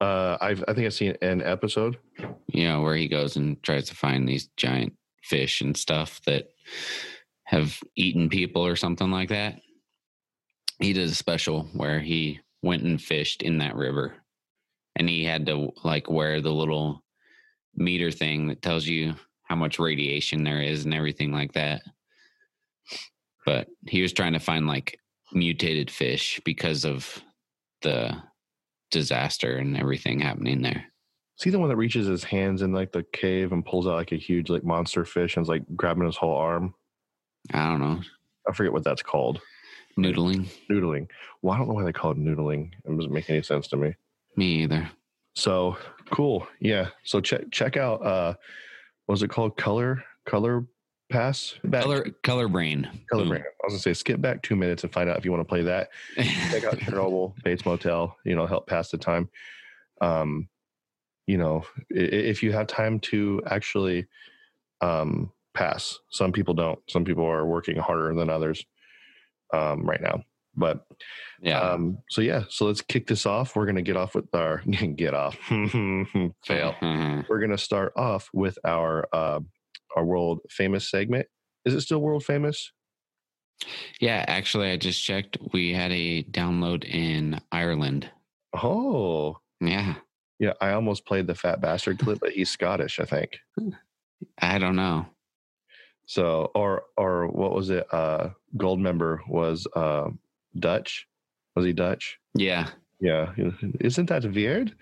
uh 0.01 0.37
i've 0.41 0.63
i 0.69 0.73
think 0.73 0.87
i've 0.87 0.95
seen 0.95 1.17
an 1.23 1.43
episode 1.43 1.99
You 2.47 2.69
know, 2.69 2.83
where 2.83 2.95
he 2.95 3.09
goes 3.09 3.35
and 3.37 3.61
tries 3.65 3.87
to 3.89 3.97
find 3.97 4.29
these 4.29 4.49
giant 4.57 4.93
fish 5.25 5.61
and 5.61 5.77
stuff 5.77 6.21
that 6.25 6.49
have 7.45 7.79
eaten 7.97 8.29
people 8.29 8.65
or 8.65 8.77
something 8.77 9.11
like 9.11 9.31
that. 9.31 9.59
He 10.81 10.93
did 10.93 11.09
a 11.09 11.15
special 11.15 11.65
where 11.73 11.99
he 12.01 12.39
went 12.63 12.85
and 12.85 13.01
fished 13.03 13.43
in 13.43 13.59
that 13.59 13.75
river 13.75 14.15
and 14.97 15.09
he 15.09 15.25
had 15.25 15.47
to 15.47 15.73
like 15.83 16.09
wear 16.11 16.41
the 16.41 16.53
little 16.53 17.03
meter 17.75 18.11
thing 18.13 18.47
that 18.49 18.63
tells 18.63 18.87
you 18.87 19.15
how 19.45 19.57
much 19.57 19.79
radiation 19.81 20.45
there 20.45 20.61
is 20.63 20.85
and 20.85 20.95
everything 20.95 21.33
like 21.33 21.53
that. 21.55 21.83
But 23.47 23.69
he 23.87 24.03
was 24.03 24.13
trying 24.13 24.35
to 24.35 24.39
find 24.41 24.67
like 24.67 24.99
mutated 25.33 25.91
fish 25.91 26.41
because 26.45 26.85
of 26.85 27.23
the 27.83 28.17
disaster 28.91 29.57
and 29.57 29.77
everything 29.77 30.21
happening 30.21 30.63
there. 30.63 30.85
See 31.37 31.51
the 31.51 31.59
one 31.59 31.69
that 31.69 31.77
reaches 31.77 32.07
his 32.07 32.25
hands 32.25 32.63
in 32.63 32.73
like 32.73 32.91
the 32.93 33.05
cave 33.13 33.53
and 33.53 33.65
pulls 33.65 33.87
out 33.87 33.95
like 33.95 34.13
a 34.13 34.17
huge 34.17 34.51
like 34.51 34.65
monster 34.65 35.05
fish 35.05 35.37
and 35.37 35.45
is 35.45 35.49
like 35.49 35.63
grabbing 35.77 36.05
his 36.05 36.17
whole 36.17 36.35
arm. 36.37 36.75
I 37.55 37.67
don't 37.67 37.81
know, 37.81 38.01
I 38.49 38.53
forget 38.53 38.73
what 38.73 38.85
that's 38.85 39.03
called. 39.03 39.41
noodling. 39.99 40.49
Noodling. 40.71 41.09
Well, 41.43 41.55
I 41.55 41.59
don't 41.59 41.69
know 41.69 41.75
why 41.75 41.85
they 41.85 41.93
call 41.93 42.11
it 42.13 42.19
noodling. 42.19 42.73
It 42.85 42.97
doesn't 42.97 43.13
make 43.13 43.31
any 43.31 43.43
sense 43.43 43.69
to 43.69 43.77
me. 43.77 43.95
Me 44.37 44.63
either. 44.63 44.91
So 45.35 45.77
cool. 46.11 46.47
Yeah. 46.61 46.89
So 47.05 47.21
check 47.21 47.43
check 47.53 47.77
out 47.77 48.05
uh 48.05 48.35
what 49.07 49.13
was 49.15 49.23
it 49.23 49.31
called? 49.31 49.57
Color 49.57 50.03
Color 50.27 50.67
Pass? 51.11 51.55
Back, 51.65 51.83
Color 51.83 52.07
color 52.23 52.49
brain. 52.49 52.89
Color 53.11 53.23
Boom. 53.23 53.29
Brand. 53.31 53.45
I 53.45 53.67
was 53.67 53.73
gonna 53.73 53.81
say 53.81 53.95
skip 53.95 54.21
back 54.21 54.43
two 54.43 54.57
minutes 54.57 54.85
and 54.85 54.93
find 54.93 55.09
out 55.09 55.17
if 55.17 55.25
you 55.25 55.31
want 55.31 55.41
to 55.41 55.49
play 55.49 55.63
that. 55.63 55.89
check 56.17 56.65
out 56.65 56.79
Chernobyl, 56.79 57.35
Bates 57.45 57.65
Motel, 57.65 58.17
you 58.25 58.37
know, 58.37 58.47
help 58.47 58.67
pass 58.67 58.91
the 58.91 58.99
time. 58.99 59.29
Um, 60.01 60.49
you 61.27 61.39
know, 61.39 61.65
if 61.91 62.43
you 62.43 62.53
have 62.53 62.67
time 62.67 63.01
to 63.01 63.43
actually 63.47 64.07
um, 64.81 65.33
pass, 65.55 65.99
some 66.11 66.33
people 66.33 66.55
don't. 66.55 66.79
Some 66.89 67.05
people 67.05 67.25
are 67.25 67.47
working 67.47 67.77
harder 67.77 68.15
than 68.15 68.31
others 68.31 68.65
um, 69.53 69.89
right 69.89 70.01
now. 70.01 70.23
But 70.57 70.87
yeah. 71.41 71.61
um, 71.61 71.99
so 72.11 72.21
yeah, 72.21 72.43
so 72.49 72.67
let's 72.67 72.81
kick 72.81 73.07
this 73.07 73.27
off. 73.27 73.55
We're 73.57 73.67
gonna 73.67 73.83
get 73.83 73.97
off 73.97 74.15
with 74.15 74.35
our 74.35 74.59
get 74.97 75.15
off 75.15 75.37
fail. 75.47 76.75
Mhm. 76.81 77.29
We're 77.29 77.41
gonna 77.41 77.59
start 77.59 77.93
off 77.97 78.29
with 78.33 78.59
our 78.65 79.09
uh, 79.13 79.41
our 79.97 80.05
world 80.05 80.41
famous 80.51 80.91
segment. 80.91 81.27
Is 81.65 81.75
it 81.75 81.81
still 81.83 82.01
world 82.01 82.25
famous? 82.25 82.73
yeah, 84.01 84.25
actually 84.29 84.71
I 84.71 84.77
just 84.77 85.03
checked. 85.05 85.37
We 85.53 85.73
had 85.73 85.91
a 85.91 86.23
download 86.25 86.85
in 86.85 87.41
Ireland. 87.51 88.09
Oh, 88.55 89.39
Yeah. 89.61 89.97
yeah. 90.39 90.53
I 90.61 90.71
almost 90.73 91.05
played 91.07 91.27
the 91.27 91.35
fat 91.35 91.61
bastard 91.61 91.99
clip, 91.99 92.21
but 92.21 92.31
he's 92.31 92.51
Scottish, 92.51 93.01
I 93.01 93.05
think. 93.05 93.39
I 94.41 94.59
don't 94.59 94.77
know. 94.77 95.07
So, 96.07 96.51
or 96.55 96.85
or 96.97 97.27
what 97.29 97.53
was 97.55 97.69
it? 97.71 97.87
Uh, 97.93 98.31
Goldmember 98.57 99.19
was 99.29 99.67
uh, 99.77 100.09
Dutch. 100.59 101.07
Was 101.55 101.67
he 101.67 101.73
Dutch? 101.73 102.19
Yeah. 102.35 102.71
Yeah. 103.01 103.33
Isn't 103.81 104.07
that 104.09 104.25
weird? 104.33 104.75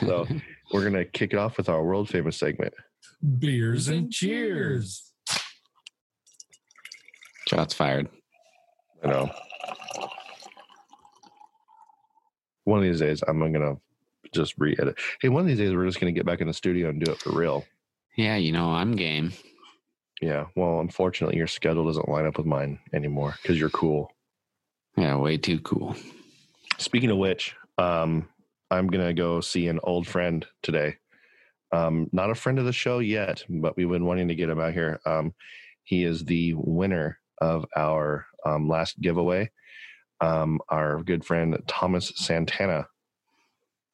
So 0.00 0.26
we're 0.72 0.84
gonna 0.84 1.04
kick 1.04 1.32
it 1.32 1.38
off 1.38 1.56
with 1.58 1.68
our 1.68 1.84
world 1.84 2.08
famous 2.08 2.36
segment. 2.36 2.72
Beers 3.38 3.88
and 3.88 4.10
cheers. 4.10 5.12
Shots 7.48 7.74
fired. 7.74 8.08
I 9.02 9.08
know. 9.08 9.30
One 12.64 12.78
of 12.78 12.84
these 12.84 13.00
days, 13.00 13.22
I'm 13.26 13.40
gonna 13.52 13.76
just 14.32 14.54
re-edit. 14.58 14.98
Hey, 15.20 15.28
one 15.28 15.42
of 15.42 15.48
these 15.48 15.58
days, 15.58 15.74
we're 15.74 15.86
just 15.86 15.98
gonna 15.98 16.12
get 16.12 16.26
back 16.26 16.40
in 16.40 16.46
the 16.46 16.52
studio 16.54 16.88
and 16.88 17.02
do 17.02 17.10
it 17.10 17.18
for 17.18 17.30
real. 17.30 17.64
Yeah, 18.16 18.36
you 18.36 18.52
know, 18.52 18.70
I'm 18.70 18.96
game. 18.96 19.32
Yeah. 20.20 20.46
Well, 20.54 20.80
unfortunately, 20.80 21.38
your 21.38 21.46
schedule 21.46 21.86
doesn't 21.86 22.08
line 22.08 22.26
up 22.26 22.36
with 22.36 22.46
mine 22.46 22.78
anymore 22.92 23.34
because 23.42 23.58
you're 23.58 23.70
cool. 23.70 24.12
Yeah, 24.96 25.16
way 25.16 25.38
too 25.38 25.60
cool. 25.60 25.96
Speaking 26.78 27.10
of 27.10 27.16
which, 27.18 27.56
um, 27.78 28.28
I'm 28.70 28.86
gonna 28.86 29.14
go 29.14 29.40
see 29.40 29.66
an 29.68 29.80
old 29.82 30.06
friend 30.06 30.46
today. 30.62 30.96
Um, 31.72 32.08
not 32.12 32.30
a 32.30 32.34
friend 32.34 32.58
of 32.58 32.64
the 32.64 32.72
show 32.72 32.98
yet, 32.98 33.44
but 33.48 33.76
we've 33.76 33.88
been 33.88 34.04
wanting 34.06 34.28
to 34.28 34.34
get 34.34 34.48
him 34.50 34.60
out 34.60 34.72
here. 34.72 35.00
Um, 35.06 35.34
he 35.84 36.04
is 36.04 36.24
the 36.24 36.54
winner 36.54 37.18
of 37.40 37.64
our 37.76 38.26
um, 38.44 38.68
last 38.68 39.00
giveaway. 39.00 39.50
Um, 40.20 40.60
our 40.68 41.02
good 41.02 41.24
friend 41.24 41.56
Thomas 41.66 42.12
Santana. 42.16 42.86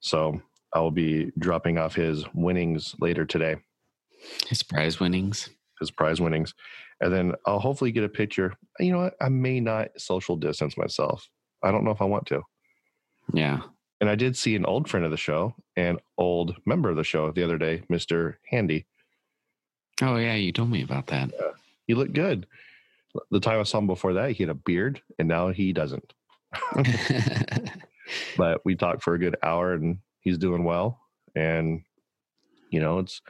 So 0.01 0.41
I 0.73 0.81
will 0.81 0.91
be 0.91 1.31
dropping 1.39 1.79
off 1.79 1.95
his 1.95 2.25
winnings 2.35 2.95
later 3.01 3.25
today, 3.25 3.57
His 4.49 4.63
prize 4.63 4.99
winnings. 5.01 5.49
his 5.79 5.91
prize 5.91 6.21
winnings, 6.21 6.55
and 7.01 7.13
then 7.13 7.33
I'll 7.47 7.61
hopefully 7.61 7.93
get 7.93 8.05
a 8.05 8.09
picture. 8.09 8.55
You 8.81 8.93
know 8.93 8.99
what? 8.99 9.15
I 9.21 9.29
may 9.29 9.61
not 9.61 9.89
social 9.99 10.37
distance 10.37 10.77
myself. 10.77 11.29
I 11.63 11.71
don't 11.71 11.85
know 11.85 11.91
if 11.93 12.03
I 12.03 12.07
want 12.07 12.27
to. 12.27 12.43
Yeah. 13.33 13.61
And 14.01 14.11
I 14.11 14.15
did 14.15 14.37
see 14.37 14.55
an 14.57 14.67
old 14.67 14.89
friend 14.89 15.05
of 15.05 15.11
the 15.11 15.17
show 15.17 15.55
and 15.77 15.99
old 16.19 16.57
member 16.67 16.91
of 16.91 16.97
the 16.97 17.05
show 17.05 17.31
the 17.31 17.43
other 17.43 17.59
day, 17.59 17.83
Mr. 17.91 18.35
Handy. 18.51 18.87
Oh 20.03 20.17
yeah, 20.17 20.35
you 20.35 20.53
told 20.53 20.71
me 20.71 20.83
about 20.83 21.07
that. 21.07 21.31
He 21.87 21.95
looked 21.95 22.13
good. 22.13 22.47
The 23.31 23.41
time 23.41 23.61
I 23.61 23.63
saw 23.63 23.79
him 23.79 23.87
before 23.87 24.13
that, 24.15 24.33
he 24.33 24.43
had 24.43 24.51
a 24.51 24.55
beard, 24.55 25.01
and 25.19 25.27
now 25.27 25.49
he 25.49 25.73
doesn't. 25.73 26.13
But 28.37 28.61
we 28.65 28.75
talked 28.75 29.03
for 29.03 29.15
a 29.15 29.19
good 29.19 29.37
hour, 29.43 29.73
and 29.73 29.99
he's 30.21 30.39
doing 30.39 30.65
well. 30.65 31.01
And 31.35 31.83
you 32.71 32.81
know, 32.81 32.99
it's 32.99 33.21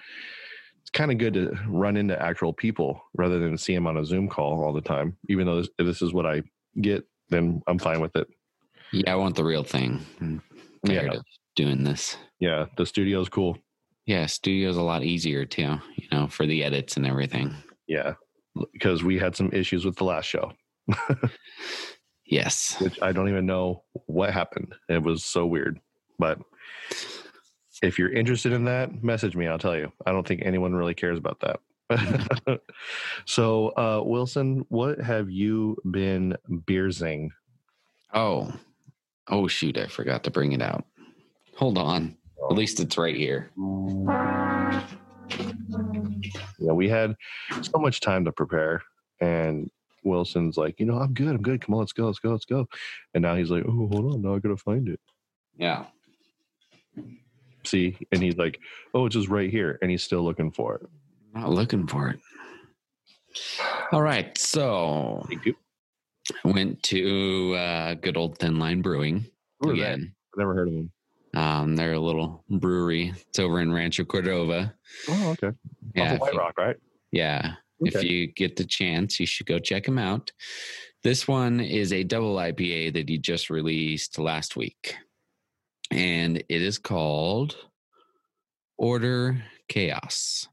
it's 0.81 0.91
kind 0.91 1.11
of 1.11 1.19
good 1.19 1.35
to 1.35 1.59
run 1.67 1.97
into 1.97 2.21
actual 2.21 2.53
people 2.53 3.03
rather 3.15 3.39
than 3.39 3.59
see 3.59 3.75
him 3.75 3.87
on 3.87 3.97
a 3.97 4.05
Zoom 4.05 4.29
call 4.29 4.63
all 4.63 4.73
the 4.73 4.81
time. 4.81 5.17
Even 5.29 5.47
though 5.47 5.61
this, 5.61 5.71
if 5.79 5.87
this 5.87 6.03
is 6.03 6.13
what 6.13 6.27
I 6.27 6.43
get, 6.81 7.05
then 7.29 7.63
I'm 7.67 7.79
fine 7.79 8.01
with 8.01 8.15
it. 8.17 8.29
Yeah, 8.93 9.13
I 9.13 9.17
want 9.17 9.37
the 9.37 9.45
real 9.45 9.65
thing. 9.65 10.01
I'm 10.21 10.43
tired 10.85 11.13
Yeah. 11.13 11.19
of 11.19 11.25
doing 11.55 11.85
this. 11.85 12.17
Yeah, 12.41 12.67
the 12.77 12.87
studio's 12.87 13.29
cool. 13.29 13.59
Yeah, 14.07 14.27
studio's 14.27 14.77
a 14.77 14.83
lot 14.83 15.03
easier 15.03 15.45
too, 15.45 15.81
you 15.97 16.07
know, 16.13 16.27
for 16.29 16.47
the 16.47 16.63
edits 16.63 16.97
and 16.97 17.07
everything. 17.07 17.55
Yeah, 17.89 18.15
because 18.73 19.03
we 19.03 19.19
had 19.19 19.35
some 19.35 19.51
issues 19.53 19.85
with 19.85 19.97
the 19.97 20.05
last 20.05 20.27
show. 20.27 20.53
Yes. 22.25 22.77
which 22.81 23.01
I 23.03 23.13
don't 23.13 23.29
even 23.29 23.47
know 23.47 23.83
what 24.07 24.33
happened. 24.33 24.75
It 24.89 25.03
was 25.03 25.25
so 25.25 25.47
weird. 25.47 25.81
But 26.19 26.39
if 27.83 27.99
you're 27.99 28.13
interested 28.13 28.53
in 28.53 28.65
that, 28.65 29.03
message 29.03 29.37
me. 29.37 29.47
I'll 29.47 29.59
tell 29.59 29.77
you. 29.77 29.93
I 30.07 30.13
don't 30.13 30.27
think 30.27 30.43
anyone 30.45 30.75
really 30.75 30.95
cares 30.95 31.19
about 31.19 31.41
that. 31.41 31.61
so, 33.27 33.69
uh, 33.77 34.03
Wilson, 34.05 34.65
what 34.69 35.01
have 35.01 35.31
you 35.31 35.77
been 35.91 36.37
beersing? 36.67 37.31
Oh. 38.13 38.53
Oh 39.29 39.47
shoot, 39.49 39.79
I 39.79 39.87
forgot 39.89 40.25
to 40.25 40.31
bring 40.31 40.53
it 40.53 40.63
out. 40.63 40.85
Hold 41.57 41.79
on. 41.79 42.17
At 42.51 42.57
least 42.57 42.81
it's 42.81 42.99
right 42.99 43.17
here. 43.17 43.51
Yeah, 46.59 46.73
we 46.73 46.89
had 46.89 47.17
so 47.63 47.79
much 47.79 48.01
time 48.01 48.25
to 48.25 48.33
prepare, 48.33 48.83
and 49.21 49.71
Wilson's 50.05 50.57
like, 50.57 50.79
you 50.81 50.87
know, 50.87 50.99
I'm 50.99 51.13
good. 51.15 51.29
I'm 51.35 51.43
good. 51.43 51.61
Come 51.61 51.75
on, 51.75 51.81
let's 51.81 51.93
go. 51.93 52.07
Let's 52.07 52.19
go. 52.21 52.31
Let's 52.33 52.45
go. 52.45 52.69
And 53.15 53.23
now 53.23 53.35
he's 53.37 53.51
like, 53.51 53.65
oh, 53.67 53.89
hold 53.93 54.15
on. 54.15 54.23
Now 54.23 54.35
I 54.37 54.39
gotta 54.39 54.57
find 54.57 54.89
it. 54.89 55.01
Yeah. 55.57 55.87
see, 57.65 57.97
and 58.13 58.23
he's 58.23 58.37
like, 58.37 58.61
"Oh, 58.95 59.07
it's 59.07 59.15
just 59.17 59.29
right 59.29 59.51
here," 59.51 59.79
and 59.83 59.91
he's 59.91 60.05
still 60.05 60.23
looking 60.23 60.53
for 60.53 60.77
it. 60.77 60.87
Not 61.35 61.51
looking 61.51 61.87
for 61.87 62.09
it. 62.11 62.21
All 63.93 64.03
right. 64.03 64.37
So 64.39 65.25
Thank 65.29 65.47
you. 65.47 65.55
I 65.55 65.66
went 66.45 66.83
to 66.85 67.55
uh, 67.55 67.95
good 67.95 68.17
old 68.17 68.39
Thin 68.39 68.59
Line 68.59 68.83
Brewing 68.83 69.27
again. 69.63 70.15
Never 70.37 70.55
heard 70.55 70.69
of 70.69 70.75
them. 70.75 70.91
Um, 71.35 71.77
they're 71.77 71.93
a 71.95 72.01
little 72.01 72.45
brewery. 72.49 73.13
It's 73.29 73.39
over 73.39 73.61
in 73.61 73.73
Rancho 73.73 74.05
Cordova. 74.05 74.75
Oh, 75.09 75.31
okay. 75.43 75.57
Yeah, 75.95 76.15
Off 76.15 76.21
White 76.21 76.33
you- 76.33 76.39
Rock, 76.39 76.59
right? 76.59 76.77
yeah. 77.13 77.55
If 77.81 78.03
you 78.03 78.29
get 78.29 78.57
the 78.57 78.65
chance, 78.65 79.21
you 79.21 79.27
should 79.27 79.47
go 79.47 79.59
check 79.59 79.85
them 79.85 79.99
out. 79.99 80.33
This 81.03 81.29
one 81.29 81.61
is 81.61 81.93
a 81.93 82.05
double 82.05 82.37
IPA 82.37 82.95
that 82.95 83.07
he 83.07 83.19
just 83.19 83.51
released 83.51 84.19
last 84.19 84.57
week, 84.57 84.97
and 85.91 86.39
it 86.39 86.63
is 86.63 86.79
called 86.79 87.55
Order 88.79 89.43
Chaos, 89.69 90.49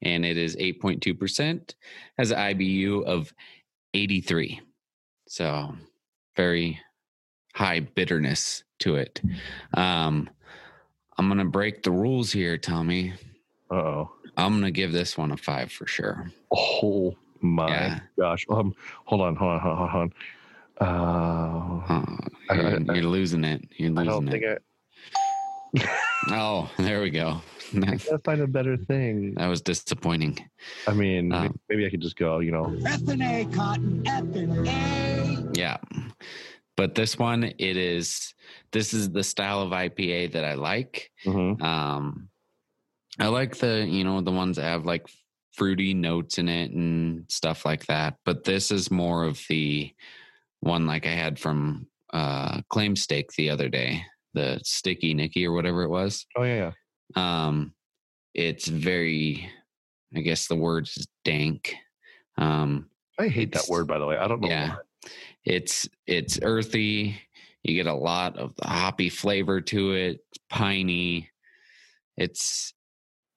and 0.00 0.24
it 0.24 0.38
is 0.38 0.56
eight 0.58 0.80
point 0.80 1.02
two 1.02 1.14
percent, 1.14 1.74
has 2.16 2.30
an 2.30 2.38
IBU 2.38 3.04
of 3.04 3.32
eighty 3.94 4.20
three, 4.20 4.60
so 5.26 5.74
very 6.36 6.78
high 7.54 7.80
bitterness 7.80 8.64
to 8.80 8.96
it. 8.96 9.22
Um, 9.74 10.28
I'm 11.16 11.28
gonna 11.28 11.44
break 11.44 11.82
the 11.82 11.90
rules 11.92 12.32
here, 12.32 12.58
Tommy. 12.58 13.14
Uh 13.70 13.74
oh. 13.74 14.10
I'm 14.36 14.54
gonna 14.54 14.70
give 14.72 14.92
this 14.92 15.16
one 15.16 15.30
a 15.30 15.36
five 15.36 15.70
for 15.72 15.86
sure. 15.86 16.30
Oh 16.52 17.14
my 17.40 17.68
Yeah. 17.68 18.00
gosh. 18.18 18.44
Um, 18.50 18.74
hold 19.04 19.20
on, 19.20 19.36
hold 19.36 19.52
on, 19.52 19.60
hold 19.60 19.78
on, 19.78 19.88
hold 19.88 20.02
on. 20.02 20.12
Uh, 20.80 22.54
you're, 22.54 22.66
I- 22.66 22.94
you're 22.94 23.04
losing 23.04 23.44
it. 23.44 23.64
You're 23.76 23.90
I 23.92 24.02
losing 24.02 24.10
don't 24.26 24.28
it. 24.28 24.62
think 25.72 25.86
I. 25.86 25.96
oh, 26.30 26.70
there 26.78 27.00
we 27.00 27.10
go. 27.10 27.40
I 27.84 27.90
that 27.92 28.04
gotta 28.04 28.18
find 28.24 28.40
a 28.40 28.46
better 28.46 28.76
thing. 28.76 29.34
That 29.36 29.48
was 29.48 29.60
disappointing. 29.62 30.38
I 30.86 30.92
mean, 30.94 31.32
Um, 31.32 31.58
maybe 31.68 31.86
I 31.86 31.90
could 31.90 32.00
just 32.02 32.16
go. 32.16 32.38
You 32.40 32.52
know, 32.52 32.76
F 32.86 33.06
and 33.08 33.22
A, 33.22 33.44
Cotton. 33.54 34.02
F 34.06 34.22
and 34.34 34.68
A. 34.68 35.58
Yeah. 35.58 35.76
But 36.76 36.94
this 36.94 37.18
one, 37.18 37.44
it 37.44 37.76
is 37.76 38.34
this 38.72 38.92
is 38.92 39.10
the 39.12 39.22
style 39.22 39.60
of 39.62 39.70
IPA 39.70 40.32
that 40.32 40.44
I 40.44 40.54
like. 40.54 41.10
mhm. 41.24 41.60
Um 41.62 42.28
I 43.18 43.28
like 43.28 43.56
the, 43.58 43.86
you 43.88 44.02
know, 44.02 44.20
the 44.20 44.32
ones 44.32 44.56
that 44.56 44.64
have 44.64 44.84
like 44.84 45.06
fruity 45.52 45.94
notes 45.94 46.38
in 46.38 46.48
it 46.48 46.72
and 46.72 47.30
stuff 47.30 47.64
like 47.64 47.86
that. 47.86 48.16
But 48.24 48.42
this 48.42 48.72
is 48.72 48.90
more 48.90 49.22
of 49.24 49.40
the 49.48 49.92
one 50.60 50.84
like 50.86 51.06
I 51.06 51.12
had 51.12 51.38
from 51.38 51.86
uh 52.12 52.60
Claimstake 52.72 53.30
the 53.36 53.50
other 53.50 53.68
day, 53.68 54.02
the 54.34 54.58
Sticky 54.64 55.14
Nicky 55.14 55.46
or 55.46 55.52
whatever 55.52 55.82
it 55.84 55.90
was. 55.90 56.26
Oh 56.36 56.42
yeah, 56.42 56.56
yeah. 56.56 56.72
Um 57.14 57.74
it's 58.34 58.66
very 58.68 59.48
I 60.16 60.20
guess 60.20 60.46
the 60.46 60.56
word 60.56 60.86
is 60.86 61.06
dank. 61.24 61.74
Um 62.36 62.90
I 63.18 63.28
hate 63.28 63.52
that 63.52 63.68
word, 63.68 63.86
by 63.86 63.98
the 63.98 64.06
way. 64.06 64.16
I 64.16 64.26
don't 64.26 64.40
know. 64.40 64.48
yeah. 64.48 64.70
why. 64.70 65.10
it's 65.44 65.88
it's 66.06 66.38
earthy. 66.42 67.16
You 67.62 67.74
get 67.82 67.90
a 67.90 67.94
lot 67.94 68.36
of 68.36 68.54
the 68.56 68.66
hoppy 68.68 69.08
flavor 69.08 69.60
to 69.62 69.92
it, 69.92 70.20
It's 70.30 70.38
piney. 70.50 71.30
It's 72.16 72.74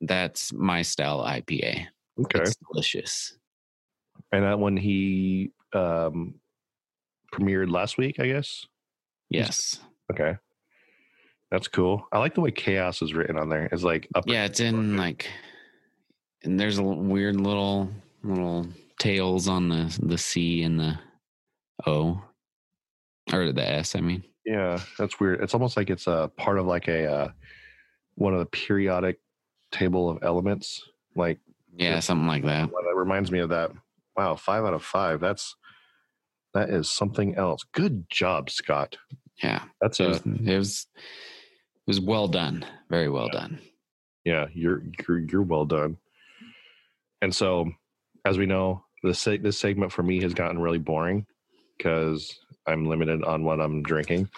that's 0.01 0.53
my 0.53 0.81
style 0.81 1.19
IPA. 1.19 1.87
Okay. 2.19 2.39
It's 2.39 2.55
delicious. 2.71 3.37
And 4.31 4.43
that 4.43 4.59
one 4.59 4.77
he 4.77 5.51
um 5.73 6.35
premiered 7.33 7.71
last 7.71 7.97
week, 7.97 8.19
I 8.19 8.27
guess. 8.27 8.65
Yes. 9.29 9.79
Okay. 10.11 10.37
That's 11.51 11.67
cool. 11.67 12.05
I 12.11 12.19
like 12.19 12.35
the 12.35 12.41
way 12.41 12.51
chaos 12.51 13.01
is 13.01 13.13
written 13.13 13.37
on 13.37 13.49
there. 13.49 13.69
It's 13.71 13.83
like 13.83 14.07
up. 14.15 14.25
Yeah, 14.27 14.45
it's 14.45 14.59
in 14.59 14.97
like 14.97 15.29
and 16.43 16.59
there's 16.59 16.77
a 16.77 16.83
weird 16.83 17.39
little 17.39 17.89
little 18.23 18.67
tails 18.99 19.47
on 19.47 19.69
the 19.69 19.97
the 20.03 20.17
C 20.17 20.63
and 20.63 20.79
the 20.79 20.99
O. 21.85 22.21
Or 23.33 23.51
the 23.51 23.69
S, 23.69 23.95
I 23.95 23.99
mean. 23.99 24.23
Yeah, 24.45 24.79
that's 24.97 25.19
weird. 25.19 25.41
It's 25.41 25.53
almost 25.53 25.75
like 25.75 25.89
it's 25.89 26.07
a 26.07 26.31
part 26.37 26.57
of 26.59 26.65
like 26.65 26.87
a 26.87 27.11
uh, 27.11 27.31
one 28.15 28.33
of 28.33 28.39
the 28.39 28.45
periodic 28.45 29.19
table 29.71 30.09
of 30.09 30.19
elements. 30.23 30.81
Like 31.15 31.39
Yeah, 31.75 31.99
something 31.99 32.27
like 32.27 32.45
that. 32.45 32.69
that 32.69 32.95
reminds 32.95 33.31
me 33.31 33.39
of 33.39 33.49
that. 33.49 33.71
Wow, 34.15 34.35
five 34.35 34.63
out 34.63 34.73
of 34.73 34.83
five. 34.83 35.19
That's 35.19 35.55
that 36.53 36.69
is 36.69 36.89
something 36.89 37.35
else. 37.35 37.63
Good 37.73 38.09
job, 38.09 38.49
Scott. 38.49 38.97
Yeah. 39.43 39.63
That's 39.81 39.99
It 39.99 40.05
a 40.05 40.07
was 40.09 40.21
it 40.25 40.57
was, 40.57 40.87
was 41.87 41.99
well 41.99 42.27
done. 42.27 42.65
Very 42.89 43.09
well 43.09 43.29
done. 43.29 43.59
yeah. 44.25 44.47
You're 44.53 44.83
you're 45.07 45.19
you're 45.19 45.41
well 45.41 45.65
done. 45.65 45.97
And 47.21 47.33
so, 47.33 47.71
as 48.25 48.37
we 48.37 48.45
know, 48.45 48.83
this 49.03 49.19
se- 49.19 49.37
this 49.37 49.57
segment 49.57 49.91
for 49.91 50.03
me 50.03 50.21
has 50.21 50.33
gotten 50.33 50.59
really 50.59 50.77
boring 50.77 51.25
because 51.77 52.39
I'm 52.67 52.85
limited 52.85 53.23
on 53.23 53.43
what 53.43 53.59
I'm 53.61 53.81
drinking. 53.83 54.29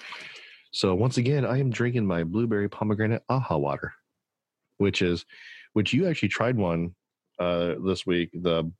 So 0.71 0.93
once 0.93 1.17
again, 1.17 1.45
I 1.45 1.57
am 1.59 1.71
drinking 1.71 2.05
my 2.05 2.23
blueberry 2.23 2.69
pomegranate 2.69 3.23
aha 3.29 3.57
water, 3.57 3.91
which 4.77 5.01
is 5.01 5.25
which 5.73 5.93
you 5.93 6.07
actually 6.07 6.29
tried 6.29 6.55
one 6.57 6.93
uh 7.39 7.75
this 7.83 8.05
week, 8.05 8.29
the 8.33 8.71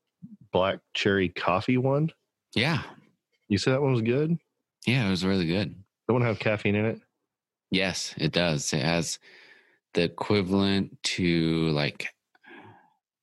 black 0.51 0.79
cherry 0.93 1.29
coffee 1.29 1.77
one. 1.77 2.11
Yeah. 2.55 2.81
You 3.47 3.57
said 3.57 3.73
that 3.73 3.81
one 3.81 3.93
was 3.93 4.01
good. 4.01 4.37
Yeah, 4.85 5.07
it 5.07 5.09
was 5.09 5.25
really 5.25 5.47
good. 5.47 5.75
That 6.07 6.13
one 6.13 6.21
have 6.21 6.39
caffeine 6.39 6.75
in 6.75 6.85
it. 6.85 7.01
Yes, 7.71 8.13
it 8.17 8.31
does. 8.31 8.73
It 8.73 8.81
has 8.83 9.19
the 9.93 10.03
equivalent 10.03 11.01
to 11.03 11.69
like 11.69 12.07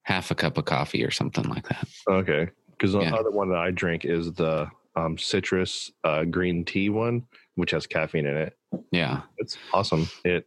half 0.02 0.30
a 0.30 0.34
cup 0.34 0.56
of 0.58 0.64
coffee 0.64 1.04
or 1.04 1.10
something 1.10 1.44
like 1.48 1.68
that. 1.68 1.88
Okay, 2.08 2.48
because 2.70 2.92
the 2.92 3.00
Yeah. 3.00 3.14
other 3.14 3.30
one 3.30 3.48
that 3.50 3.58
I 3.58 3.70
drink 3.72 4.04
is 4.04 4.32
the 4.32 4.68
um, 4.94 5.18
citrus 5.18 5.90
uh, 6.04 6.24
green 6.24 6.64
tea 6.64 6.88
one, 6.88 7.24
which 7.56 7.72
has 7.72 7.86
caffeine 7.86 8.26
in 8.26 8.36
it. 8.36 8.56
Yeah. 8.92 9.22
It's 9.38 9.58
awesome. 9.72 10.08
It 10.24 10.46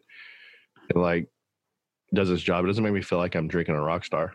it 0.90 0.96
like 0.96 1.28
does 2.14 2.30
its 2.32 2.42
job. 2.42 2.64
It 2.64 2.68
doesn't 2.68 2.84
make 2.84 2.94
me 2.94 3.02
feel 3.02 3.20
like 3.20 3.36
I'm 3.36 3.48
drinking 3.48 3.76
a 3.76 3.82
rock 3.82 4.06
star. 4.06 4.34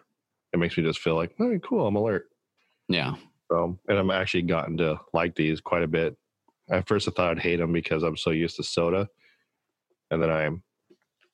It 0.52 0.58
makes 0.58 0.76
me 0.76 0.84
just 0.84 1.00
feel 1.00 1.16
like, 1.16 1.34
oh, 1.40 1.58
cool, 1.58 1.86
I'm 1.88 1.96
alert. 1.96 2.26
Yeah. 2.88 3.16
So, 3.50 3.76
and 3.88 3.98
I'm 3.98 4.10
actually 4.10 4.42
gotten 4.42 4.76
to 4.76 5.00
like 5.12 5.34
these 5.34 5.60
quite 5.60 5.82
a 5.82 5.88
bit. 5.88 6.16
At 6.70 6.86
first, 6.86 7.08
I 7.08 7.10
thought 7.10 7.32
I'd 7.32 7.42
hate 7.42 7.56
them 7.56 7.72
because 7.72 8.04
I'm 8.04 8.16
so 8.16 8.30
used 8.30 8.56
to 8.56 8.62
soda, 8.62 9.08
and 10.14 10.22
then 10.22 10.30
I, 10.30 10.44
you 10.46 10.60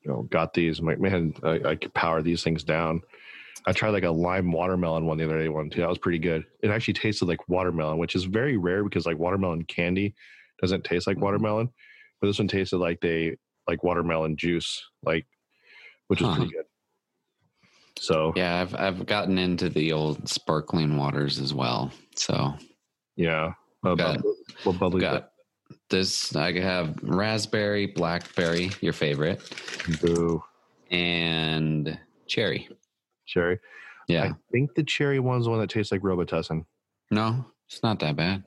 know, 0.07 0.23
got 0.31 0.53
these. 0.55 0.79
I'm 0.81 0.87
like, 0.87 1.01
man, 1.01 1.35
I, 1.43 1.61
I 1.65 1.75
could 1.77 1.95
power 1.95 2.23
these 2.23 2.43
things 2.43 2.65
down. 2.65 3.03
I 3.67 3.73
tried 3.73 3.91
like 3.91 4.05
a 4.05 4.11
lime 4.11 4.51
watermelon 4.53 5.05
one 5.07 5.19
the 5.19 5.25
other 5.25 5.39
day, 5.39 5.49
one 5.49 5.69
too. 5.71 5.81
That 5.81 5.89
was 5.89 5.99
pretty 5.99 6.19
good. 6.19 6.45
It 6.63 6.71
actually 6.71 6.95
tasted 6.95 7.27
like 7.27 7.47
watermelon, 7.49 7.99
which 7.99 8.15
is 8.15 8.25
very 8.25 8.57
rare 8.57 8.83
because 8.83 9.05
like 9.07 9.19
watermelon 9.19 9.65
candy 9.65 10.15
doesn't 10.63 10.85
taste 10.85 11.07
like 11.07 11.19
watermelon, 11.21 11.69
but 12.21 12.27
this 12.27 12.39
one 12.39 12.49
tasted 12.49 12.79
like 12.79 13.01
they 13.01 13.37
like 13.69 13.85
watermelon 13.85 14.37
juice, 14.37 14.83
like, 15.05 15.27
which 16.09 16.21
is 16.23 16.27
Huh. 16.27 16.37
pretty 16.37 16.53
good. 16.53 16.65
So 17.99 18.33
Yeah, 18.35 18.61
I've 18.63 18.75
I've 18.75 19.07
gotten 19.07 19.37
into 19.39 19.69
the 19.69 19.93
old 19.93 20.29
sparkling 20.29 20.97
waters 20.97 21.39
as 21.39 21.53
well. 21.53 21.93
So 22.17 22.55
yeah, 23.17 23.53
uh, 23.85 23.95
Got- 23.95 24.23
bubbly 24.65 25.01
got 25.03 25.31
this 25.91 26.35
I 26.35 26.53
have 26.61 26.99
raspberry, 27.03 27.87
blackberry, 27.87 28.71
your 28.81 28.93
favorite, 28.93 29.41
boo 30.01 30.43
and 30.91 31.99
cherry. 32.27 32.69
cherry. 33.27 33.59
Yeah. 34.09 34.25
I 34.25 34.33
think 34.51 34.75
the 34.75 34.83
cherry 34.83 35.21
one's 35.21 35.45
the 35.45 35.51
one 35.51 35.61
that 35.61 35.71
tastes 35.71 35.93
like 35.93 36.01
Robitussin. 36.03 36.65
no, 37.11 37.45
it's 37.69 37.83
not 37.83 38.01
that 38.01 38.17
bad. 38.17 38.45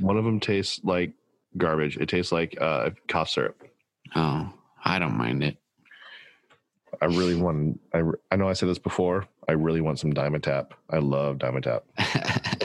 One 0.00 0.16
of 0.16 0.24
them 0.24 0.40
tastes 0.40 0.80
like 0.84 1.12
garbage. 1.56 1.96
It 1.96 2.08
tastes 2.08 2.32
like 2.32 2.56
uh, 2.60 2.90
cough 3.08 3.28
syrup. 3.30 3.62
Oh, 4.14 4.52
I 4.84 4.98
don't 4.98 5.16
mind 5.16 5.42
it. 5.42 5.56
I 7.02 7.06
really 7.06 7.34
want. 7.36 7.80
I, 7.94 8.02
I 8.30 8.36
know 8.36 8.48
I 8.48 8.52
said 8.52 8.68
this 8.68 8.78
before. 8.78 9.26
I 9.48 9.52
really 9.52 9.80
want 9.80 9.98
some 9.98 10.12
Dimetapp. 10.12 10.70
I 10.90 10.98
love 10.98 11.38
Dimetapp. 11.38 11.82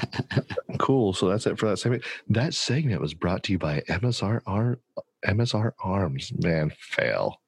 Cool. 0.85 1.13
So 1.13 1.27
that's 1.27 1.47
it 1.47 1.57
for 1.57 1.67
that 1.69 1.77
segment. 1.77 2.03
That 2.29 2.53
segment 2.53 3.01
was 3.01 3.15
brought 3.15 3.41
to 3.43 3.51
you 3.51 3.57
by 3.57 3.81
MSR 3.89 4.41
Ar- 4.45 4.77
MSR 5.25 5.71
Arms. 5.83 6.31
Man, 6.43 6.71
fail. 6.79 7.41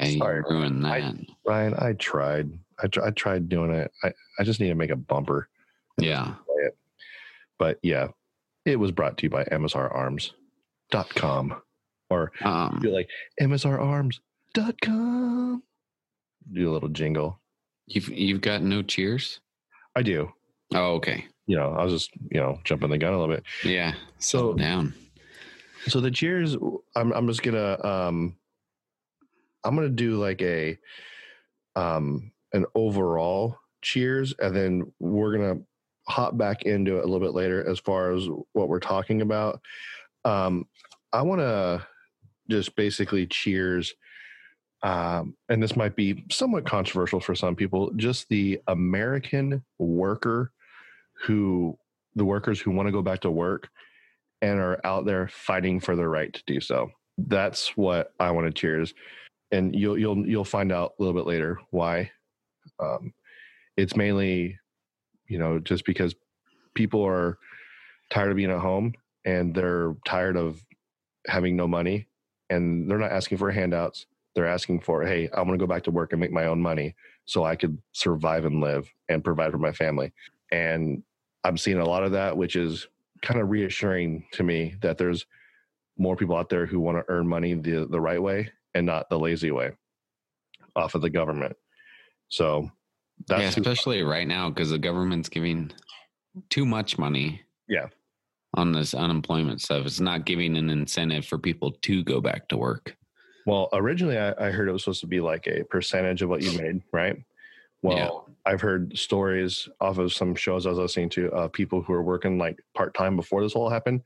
You 0.00 0.18
Sorry. 0.18 0.42
ruined 0.48 0.86
I- 0.86 1.00
that. 1.00 1.14
Ryan, 1.46 1.74
I 1.78 1.94
tried. 1.94 2.50
I, 2.82 2.86
tr- 2.88 3.02
I 3.04 3.10
tried 3.10 3.48
doing 3.48 3.70
it. 3.70 3.90
I, 4.02 4.12
I 4.38 4.44
just 4.44 4.60
need 4.60 4.68
to 4.68 4.74
make 4.74 4.90
a 4.90 4.96
bumper. 4.96 5.48
yeah. 5.98 6.34
But 7.58 7.78
yeah, 7.82 8.08
it 8.66 8.76
was 8.76 8.90
brought 8.90 9.16
to 9.18 9.22
you 9.24 9.30
by 9.30 9.44
MSRArms.com 9.44 11.54
or 12.10 12.32
Um, 12.42 12.78
do 12.82 12.90
like 12.90 13.08
MSRArms.com. 14.54 15.62
Do 16.52 16.70
a 16.70 16.72
little 16.72 16.88
jingle. 16.88 17.40
you've 17.86 18.08
you've 18.08 18.40
got 18.40 18.62
no 18.62 18.82
cheers. 18.82 19.40
I 19.94 20.02
do. 20.02 20.32
Oh, 20.74 20.94
okay. 20.96 21.26
You 21.52 21.58
know, 21.58 21.74
I 21.74 21.84
was 21.84 21.92
just, 21.92 22.10
you 22.30 22.40
know, 22.40 22.58
jumping 22.64 22.88
the 22.88 22.96
gun 22.96 23.12
a 23.12 23.20
little 23.20 23.34
bit. 23.34 23.44
Yeah. 23.62 23.92
So- 24.18 24.54
down. 24.54 24.94
So 25.86 26.00
the 26.00 26.10
cheers, 26.10 26.56
I'm, 26.96 27.12
I'm 27.12 27.28
just 27.28 27.42
gonna 27.42 27.76
um 27.84 28.36
I'm 29.62 29.74
gonna 29.74 29.90
do 29.90 30.16
like 30.16 30.40
a 30.40 30.78
um 31.76 32.32
an 32.54 32.64
overall 32.74 33.58
cheers, 33.82 34.32
and 34.38 34.56
then 34.56 34.92
we're 34.98 35.36
gonna 35.36 35.60
hop 36.08 36.38
back 36.38 36.62
into 36.62 36.96
it 36.96 37.00
a 37.04 37.06
little 37.06 37.20
bit 37.20 37.34
later 37.34 37.68
as 37.68 37.78
far 37.78 38.12
as 38.12 38.26
what 38.52 38.70
we're 38.70 38.80
talking 38.80 39.20
about. 39.20 39.60
Um, 40.24 40.66
I 41.12 41.20
want 41.20 41.42
to 41.42 41.86
just 42.48 42.74
basically 42.76 43.26
cheers. 43.26 43.92
Um, 44.82 45.36
and 45.50 45.62
this 45.62 45.76
might 45.76 45.96
be 45.96 46.24
somewhat 46.30 46.64
controversial 46.64 47.20
for 47.20 47.34
some 47.34 47.56
people, 47.56 47.90
just 47.96 48.28
the 48.30 48.60
American 48.68 49.62
worker 49.78 50.50
who, 51.22 51.78
the 52.14 52.24
workers 52.24 52.60
who 52.60 52.70
want 52.70 52.86
to 52.88 52.92
go 52.92 53.02
back 53.02 53.20
to 53.20 53.30
work 53.30 53.68
and 54.40 54.58
are 54.58 54.80
out 54.84 55.06
there 55.06 55.28
fighting 55.28 55.80
for 55.80 55.96
their 55.96 56.08
right 56.08 56.32
to 56.32 56.42
do 56.46 56.60
so. 56.60 56.90
That's 57.18 57.76
what 57.76 58.12
I 58.18 58.30
want 58.30 58.46
to 58.46 58.52
cheers. 58.52 58.92
And 59.50 59.74
you'll, 59.74 59.98
you'll, 59.98 60.26
you'll 60.26 60.44
find 60.44 60.72
out 60.72 60.94
a 60.98 61.02
little 61.02 61.18
bit 61.18 61.26
later 61.26 61.58
why. 61.70 62.10
Um, 62.80 63.12
it's 63.76 63.96
mainly, 63.96 64.58
you 65.28 65.38
know, 65.38 65.58
just 65.58 65.84
because 65.84 66.14
people 66.74 67.04
are 67.04 67.38
tired 68.10 68.30
of 68.30 68.36
being 68.36 68.50
at 68.50 68.58
home 68.58 68.94
and 69.24 69.54
they're 69.54 69.94
tired 70.06 70.36
of 70.36 70.62
having 71.26 71.56
no 71.56 71.68
money 71.68 72.08
and 72.50 72.90
they're 72.90 72.98
not 72.98 73.12
asking 73.12 73.38
for 73.38 73.50
handouts. 73.50 74.06
They're 74.34 74.46
asking 74.46 74.80
for, 74.80 75.04
hey, 75.04 75.28
I 75.34 75.42
want 75.42 75.52
to 75.52 75.58
go 75.58 75.66
back 75.66 75.84
to 75.84 75.90
work 75.90 76.12
and 76.12 76.20
make 76.20 76.32
my 76.32 76.46
own 76.46 76.60
money 76.60 76.94
so 77.26 77.44
I 77.44 77.56
could 77.56 77.78
survive 77.92 78.44
and 78.44 78.60
live 78.60 78.88
and 79.08 79.22
provide 79.22 79.52
for 79.52 79.58
my 79.58 79.72
family. 79.72 80.12
And 80.50 81.02
I'm 81.44 81.56
seeing 81.56 81.78
a 81.78 81.88
lot 81.88 82.04
of 82.04 82.12
that, 82.12 82.36
which 82.36 82.56
is 82.56 82.86
kind 83.22 83.40
of 83.40 83.50
reassuring 83.50 84.26
to 84.32 84.42
me 84.42 84.76
that 84.82 84.98
there's 84.98 85.26
more 85.98 86.16
people 86.16 86.36
out 86.36 86.48
there 86.48 86.66
who 86.66 86.80
want 86.80 86.98
to 86.98 87.04
earn 87.08 87.26
money 87.26 87.54
the, 87.54 87.86
the 87.90 88.00
right 88.00 88.20
way 88.20 88.50
and 88.74 88.86
not 88.86 89.08
the 89.08 89.18
lazy 89.18 89.50
way 89.50 89.72
off 90.74 90.94
of 90.94 91.02
the 91.02 91.10
government. 91.10 91.56
So 92.28 92.70
that's 93.28 93.42
yeah, 93.42 93.48
especially 93.48 94.02
right 94.02 94.26
now 94.26 94.48
because 94.48 94.70
the 94.70 94.78
government's 94.78 95.28
giving 95.28 95.70
too 96.50 96.64
much 96.64 96.98
money. 96.98 97.42
Yeah. 97.68 97.86
On 98.54 98.72
this 98.72 98.92
unemployment 98.92 99.62
stuff, 99.62 99.86
it's 99.86 100.00
not 100.00 100.26
giving 100.26 100.56
an 100.56 100.68
incentive 100.68 101.24
for 101.24 101.38
people 101.38 101.72
to 101.82 102.04
go 102.04 102.20
back 102.20 102.48
to 102.48 102.56
work. 102.56 102.96
Well, 103.46 103.68
originally 103.72 104.18
I, 104.18 104.34
I 104.38 104.50
heard 104.50 104.68
it 104.68 104.72
was 104.72 104.84
supposed 104.84 105.00
to 105.00 105.06
be 105.06 105.20
like 105.20 105.46
a 105.46 105.64
percentage 105.64 106.22
of 106.22 106.28
what 106.28 106.42
you 106.42 106.56
made, 106.60 106.82
right? 106.92 107.16
Well, 107.82 108.28
I've 108.44 108.60
heard 108.60 108.96
stories 108.98 109.68
off 109.80 109.98
of 109.98 110.12
some 110.12 110.34
shows 110.34 110.66
I 110.66 110.70
was 110.70 110.78
listening 110.78 111.10
to 111.10 111.28
of 111.32 111.52
people 111.52 111.82
who 111.82 111.92
are 111.92 112.02
working 112.02 112.38
like 112.38 112.58
part 112.74 112.94
time 112.94 113.16
before 113.16 113.42
this 113.42 113.54
all 113.54 113.70
happened, 113.70 114.02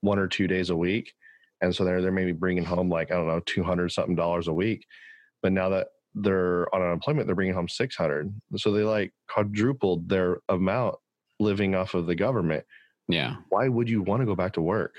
one 0.00 0.18
or 0.18 0.26
two 0.26 0.46
days 0.48 0.70
a 0.70 0.76
week, 0.76 1.14
and 1.60 1.74
so 1.74 1.84
they're 1.84 2.02
they're 2.02 2.10
maybe 2.12 2.32
bringing 2.32 2.64
home 2.64 2.88
like 2.88 3.10
I 3.10 3.14
don't 3.14 3.28
know 3.28 3.40
two 3.46 3.62
hundred 3.62 3.90
something 3.92 4.16
dollars 4.16 4.48
a 4.48 4.52
week, 4.52 4.86
but 5.42 5.52
now 5.52 5.68
that 5.70 5.88
they're 6.14 6.74
on 6.74 6.82
unemployment, 6.82 7.26
they're 7.26 7.36
bringing 7.36 7.54
home 7.54 7.68
six 7.68 7.94
hundred, 7.96 8.34
so 8.56 8.72
they 8.72 8.82
like 8.82 9.12
quadrupled 9.28 10.08
their 10.08 10.38
amount 10.48 10.96
living 11.38 11.74
off 11.74 11.94
of 11.94 12.06
the 12.06 12.14
government. 12.14 12.64
Yeah, 13.08 13.36
Why 13.50 13.68
would 13.68 13.88
you 13.88 14.02
want 14.02 14.22
to 14.22 14.26
go 14.26 14.34
back 14.34 14.54
to 14.54 14.60
work? 14.62 14.94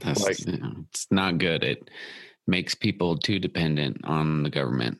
that's 0.00 0.22
Like- 0.24 0.46
you 0.46 0.56
know, 0.56 0.72
it's 0.88 1.06
not 1.10 1.36
good. 1.38 1.62
It 1.62 1.90
makes 2.46 2.74
people 2.74 3.18
too 3.18 3.38
dependent 3.38 4.00
on 4.04 4.42
the 4.42 4.50
government. 4.50 4.98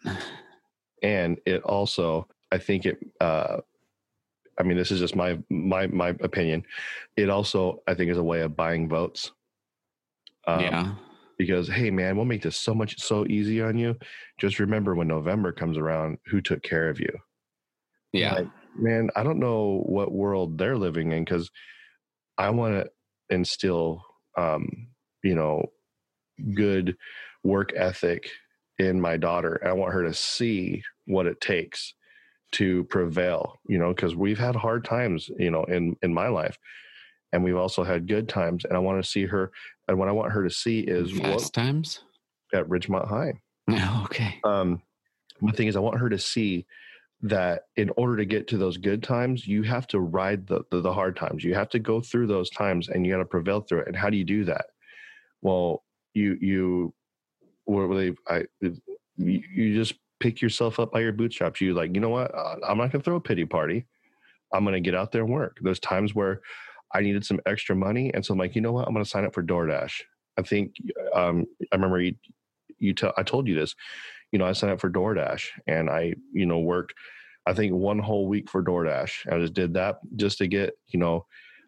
and 1.02 1.38
it 1.46 1.62
also 1.62 2.28
i 2.52 2.58
think 2.58 2.86
it 2.86 2.98
uh 3.20 3.58
i 4.58 4.62
mean 4.62 4.76
this 4.76 4.90
is 4.90 5.00
just 5.00 5.16
my 5.16 5.38
my 5.48 5.86
my 5.86 6.08
opinion. 6.20 6.64
It 7.16 7.30
also 7.30 7.82
i 7.86 7.94
think 7.94 8.10
is 8.10 8.18
a 8.18 8.22
way 8.22 8.40
of 8.40 8.56
buying 8.56 8.88
votes. 8.88 9.32
Um, 10.46 10.60
yeah, 10.60 10.94
because 11.38 11.68
hey 11.68 11.90
man 11.90 12.16
we'll 12.16 12.24
make 12.24 12.42
this 12.42 12.56
so 12.56 12.74
much 12.74 12.98
so 13.00 13.26
easy 13.26 13.62
on 13.62 13.78
you. 13.78 13.96
Just 14.38 14.58
remember 14.58 14.94
when 14.94 15.08
november 15.08 15.52
comes 15.52 15.78
around 15.78 16.18
who 16.26 16.40
took 16.40 16.62
care 16.62 16.88
of 16.88 17.00
you. 17.00 17.12
Yeah, 18.12 18.34
like, 18.34 18.48
man 18.76 19.10
i 19.16 19.22
don't 19.22 19.40
know 19.40 19.82
what 19.86 20.12
world 20.12 20.56
they're 20.56 20.76
living 20.78 21.10
in 21.10 21.24
because 21.24 21.50
i 22.38 22.48
want 22.48 22.72
to 22.72 22.88
instill 23.34 24.04
um 24.36 24.86
you 25.24 25.34
know 25.34 25.66
good 26.54 26.96
work 27.42 27.72
ethic 27.74 28.30
in 28.78 29.00
my 29.00 29.16
daughter. 29.16 29.60
I 29.64 29.72
want 29.72 29.92
her 29.92 30.04
to 30.04 30.14
see 30.14 30.82
what 31.06 31.26
it 31.26 31.40
takes 31.40 31.94
to 32.52 32.84
prevail 32.84 33.58
you 33.68 33.78
know 33.78 33.92
because 33.94 34.16
we've 34.16 34.38
had 34.38 34.56
hard 34.56 34.84
times 34.84 35.30
you 35.38 35.50
know 35.50 35.64
in 35.64 35.96
in 36.02 36.12
my 36.12 36.28
life 36.28 36.58
and 37.32 37.44
we've 37.44 37.56
also 37.56 37.84
had 37.84 38.08
good 38.08 38.28
times 38.28 38.64
and 38.64 38.74
i 38.74 38.78
want 38.78 39.02
to 39.02 39.08
see 39.08 39.24
her 39.24 39.52
and 39.88 39.98
what 39.98 40.08
i 40.08 40.12
want 40.12 40.32
her 40.32 40.42
to 40.42 40.50
see 40.50 40.80
is 40.80 41.12
fast 41.12 41.44
what 41.44 41.52
times. 41.52 42.00
at 42.52 42.66
ridgemont 42.68 43.08
high. 43.08 43.32
Okay, 44.04 44.40
um 44.44 44.82
my 45.40 45.52
thing 45.52 45.68
is 45.68 45.76
i 45.76 45.80
want 45.80 45.98
her 45.98 46.08
to 46.08 46.18
see 46.18 46.66
that 47.22 47.64
in 47.76 47.90
order 47.96 48.16
to 48.16 48.24
get 48.24 48.48
to 48.48 48.56
those 48.56 48.76
good 48.76 49.02
times 49.02 49.46
you 49.46 49.62
have 49.62 49.86
to 49.86 50.00
ride 50.00 50.46
the, 50.46 50.62
the, 50.70 50.80
the 50.80 50.92
hard 50.92 51.16
times. 51.16 51.44
You 51.44 51.54
have 51.54 51.68
to 51.70 51.78
go 51.78 52.00
through 52.00 52.28
those 52.28 52.48
times 52.50 52.88
and 52.88 53.04
you 53.04 53.12
got 53.12 53.18
to 53.18 53.26
prevail 53.26 53.60
through 53.60 53.80
it 53.80 53.88
and 53.88 53.96
how 53.96 54.08
do 54.08 54.16
you 54.16 54.24
do 54.24 54.44
that? 54.44 54.66
Well 55.42 55.84
you 56.14 56.36
you 56.40 56.94
what 57.64 57.88
were 57.88 57.96
they 57.96 58.14
i 58.26 58.44
you 59.16 59.74
just 59.74 59.94
pick 60.20 60.40
yourself 60.40 60.78
up 60.78 60.92
by 60.92 61.00
your 61.00 61.12
bootstraps. 61.12 61.60
You 61.60 61.74
like 61.74 61.94
you 61.94 62.00
know 62.00 62.10
what? 62.10 62.34
Uh, 62.34 62.56
i'm 62.66 62.78
not 62.78 62.92
going 62.92 63.00
to 63.00 63.04
throw 63.04 63.16
a 63.16 63.20
pity 63.20 63.44
party. 63.44 63.86
I'm 64.52 64.64
going 64.64 64.74
to 64.74 64.80
get 64.80 64.94
out 64.94 65.12
there 65.12 65.22
and 65.22 65.32
work. 65.32 65.58
There's 65.60 65.80
times 65.80 66.14
where 66.14 66.40
i 66.92 67.00
needed 67.00 67.24
some 67.24 67.40
extra 67.46 67.76
money 67.76 68.10
and 68.14 68.24
so 68.24 68.32
i'm 68.32 68.38
like 68.38 68.54
you 68.54 68.60
know 68.60 68.72
what? 68.72 68.86
I'm 68.86 68.94
going 68.94 69.04
to 69.04 69.10
sign 69.10 69.24
up 69.24 69.34
for 69.34 69.42
doordash. 69.42 70.00
I 70.38 70.42
think 70.42 70.74
um 71.14 71.46
i 71.72 71.76
remember 71.76 72.00
you 72.00 72.14
you 72.78 72.94
tell 72.94 73.12
i 73.16 73.22
told 73.22 73.46
you 73.48 73.54
this 73.54 73.74
you 74.32 74.38
know, 74.38 74.46
I 74.46 74.52
signed 74.52 74.72
up 74.72 74.80
for 74.80 74.90
DoorDash 74.90 75.46
and 75.66 75.90
I, 75.90 76.14
you 76.32 76.46
know, 76.46 76.58
worked, 76.58 76.94
I 77.46 77.52
think 77.52 77.72
one 77.72 77.98
whole 77.98 78.26
week 78.26 78.48
for 78.48 78.62
DoorDash. 78.62 79.32
I 79.32 79.38
just 79.38 79.54
did 79.54 79.74
that 79.74 79.98
just 80.16 80.38
to 80.38 80.46
get, 80.46 80.74
you 80.88 81.00
know, 81.00 81.26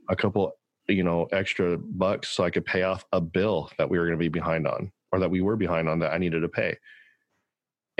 a 0.08 0.16
couple, 0.16 0.52
you 0.88 1.02
know, 1.02 1.26
extra 1.32 1.78
bucks 1.78 2.28
so 2.28 2.44
I 2.44 2.50
could 2.50 2.64
pay 2.64 2.82
off 2.82 3.04
a 3.12 3.20
bill 3.20 3.70
that 3.78 3.88
we 3.88 3.98
were 3.98 4.04
going 4.04 4.18
to 4.18 4.22
be 4.22 4.28
behind 4.28 4.66
on 4.66 4.92
or 5.10 5.18
that 5.18 5.30
we 5.30 5.40
were 5.40 5.56
behind 5.56 5.88
on 5.88 5.98
that 6.00 6.12
I 6.12 6.18
needed 6.18 6.40
to 6.40 6.48
pay. 6.48 6.76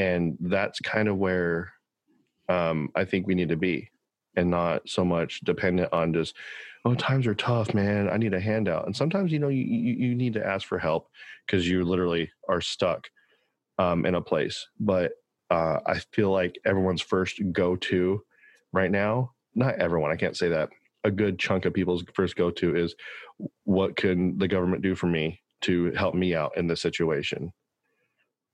And 0.02 0.36
that's 0.40 0.80
kind 0.80 1.06
of 1.06 1.16
where 1.16 1.72
um, 2.48 2.88
I 2.96 3.04
think 3.04 3.28
we 3.28 3.36
need 3.36 3.50
to 3.50 3.56
be 3.56 3.88
and 4.34 4.50
not 4.50 4.88
so 4.88 5.04
much 5.04 5.40
dependent 5.44 5.92
on 5.92 6.12
just, 6.12 6.34
oh, 6.84 6.94
times 6.94 7.24
are 7.28 7.36
tough, 7.36 7.72
man. 7.72 8.08
I 8.08 8.16
need 8.16 8.34
a 8.34 8.40
handout. 8.40 8.86
And 8.86 8.96
sometimes, 8.96 9.30
you 9.30 9.38
know, 9.38 9.48
you, 9.48 9.62
you, 9.62 9.92
you 10.08 10.14
need 10.16 10.32
to 10.32 10.44
ask 10.44 10.66
for 10.66 10.78
help 10.78 11.08
because 11.46 11.68
you 11.68 11.84
literally 11.84 12.30
are 12.48 12.60
stuck 12.60 13.08
um, 13.78 14.04
in 14.04 14.16
a 14.16 14.20
place. 14.20 14.66
But 14.80 15.12
uh, 15.50 15.78
I 15.86 16.00
feel 16.10 16.32
like 16.32 16.58
everyone's 16.64 17.02
first 17.02 17.40
go 17.52 17.76
to 17.76 18.22
right 18.72 18.90
now, 18.90 19.32
not 19.54 19.76
everyone, 19.76 20.10
I 20.10 20.16
can't 20.16 20.36
say 20.36 20.48
that. 20.48 20.70
A 21.04 21.12
good 21.12 21.38
chunk 21.38 21.64
of 21.64 21.74
people's 21.74 22.04
first 22.12 22.34
go 22.34 22.50
to 22.50 22.74
is 22.74 22.96
what 23.64 23.94
can 23.94 24.38
the 24.38 24.48
government 24.48 24.82
do 24.82 24.96
for 24.96 25.06
me 25.06 25.40
to 25.62 25.92
help 25.92 26.16
me 26.16 26.34
out 26.34 26.56
in 26.56 26.66
this 26.66 26.80
situation? 26.80 27.52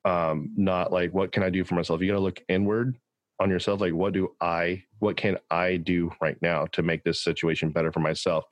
Um, 0.04 0.52
not 0.56 0.92
like 0.92 1.12
what 1.12 1.32
can 1.32 1.42
I 1.42 1.50
do 1.50 1.64
for 1.64 1.74
myself? 1.74 2.00
You 2.00 2.08
got 2.08 2.14
to 2.14 2.20
look 2.20 2.42
inward 2.48 2.96
on 3.40 3.50
yourself. 3.50 3.80
Like, 3.80 3.92
what 3.94 4.12
do 4.12 4.34
I, 4.40 4.82
what 5.00 5.16
can 5.16 5.38
I 5.50 5.76
do 5.76 6.10
right 6.20 6.36
now 6.40 6.66
to 6.72 6.82
make 6.82 7.04
this 7.04 7.22
situation 7.22 7.70
better 7.70 7.92
for 7.92 8.00
myself? 8.00 8.44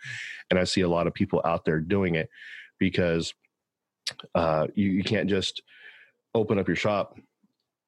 And 0.51 0.59
I 0.59 0.65
see 0.65 0.83
a 0.83 0.89
lot 0.89 1.07
of 1.07 1.15
people 1.15 1.41
out 1.45 1.65
there 1.65 1.81
doing 1.81 2.15
it 2.15 2.29
because 2.79 3.33
uh, 4.35 4.67
you, 4.75 4.91
you 4.91 5.03
can't 5.03 5.29
just, 5.29 5.63
open 6.37 6.59
up 6.59 6.69
your 6.69 6.77
shop, 6.77 7.19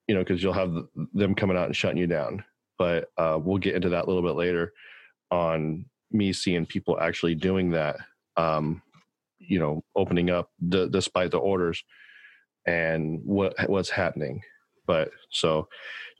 you 0.08 0.14
know, 0.14 0.22
because 0.22 0.42
you'll 0.42 0.52
have 0.52 0.74
them 1.12 1.34
coming 1.34 1.56
out 1.56 1.66
and 1.66 1.76
shutting 1.76 1.98
you 1.98 2.06
down. 2.06 2.42
But 2.78 3.10
uh, 3.18 3.38
we'll 3.40 3.58
get 3.58 3.74
into 3.74 3.90
that 3.90 4.04
a 4.04 4.08
little 4.08 4.22
bit 4.22 4.36
later 4.36 4.72
on 5.30 5.84
me 6.10 6.32
seeing 6.32 6.64
people 6.64 6.98
actually 6.98 7.34
doing 7.34 7.70
that, 7.72 7.96
um, 8.36 8.82
you 9.38 9.58
know, 9.58 9.84
opening 9.94 10.30
up 10.30 10.50
d- 10.66 10.88
despite 10.90 11.30
the 11.30 11.38
orders 11.38 11.84
and 12.68 13.20
what 13.24 13.54
what's 13.68 13.88
happening. 13.88 14.42
But 14.86 15.10
so 15.30 15.68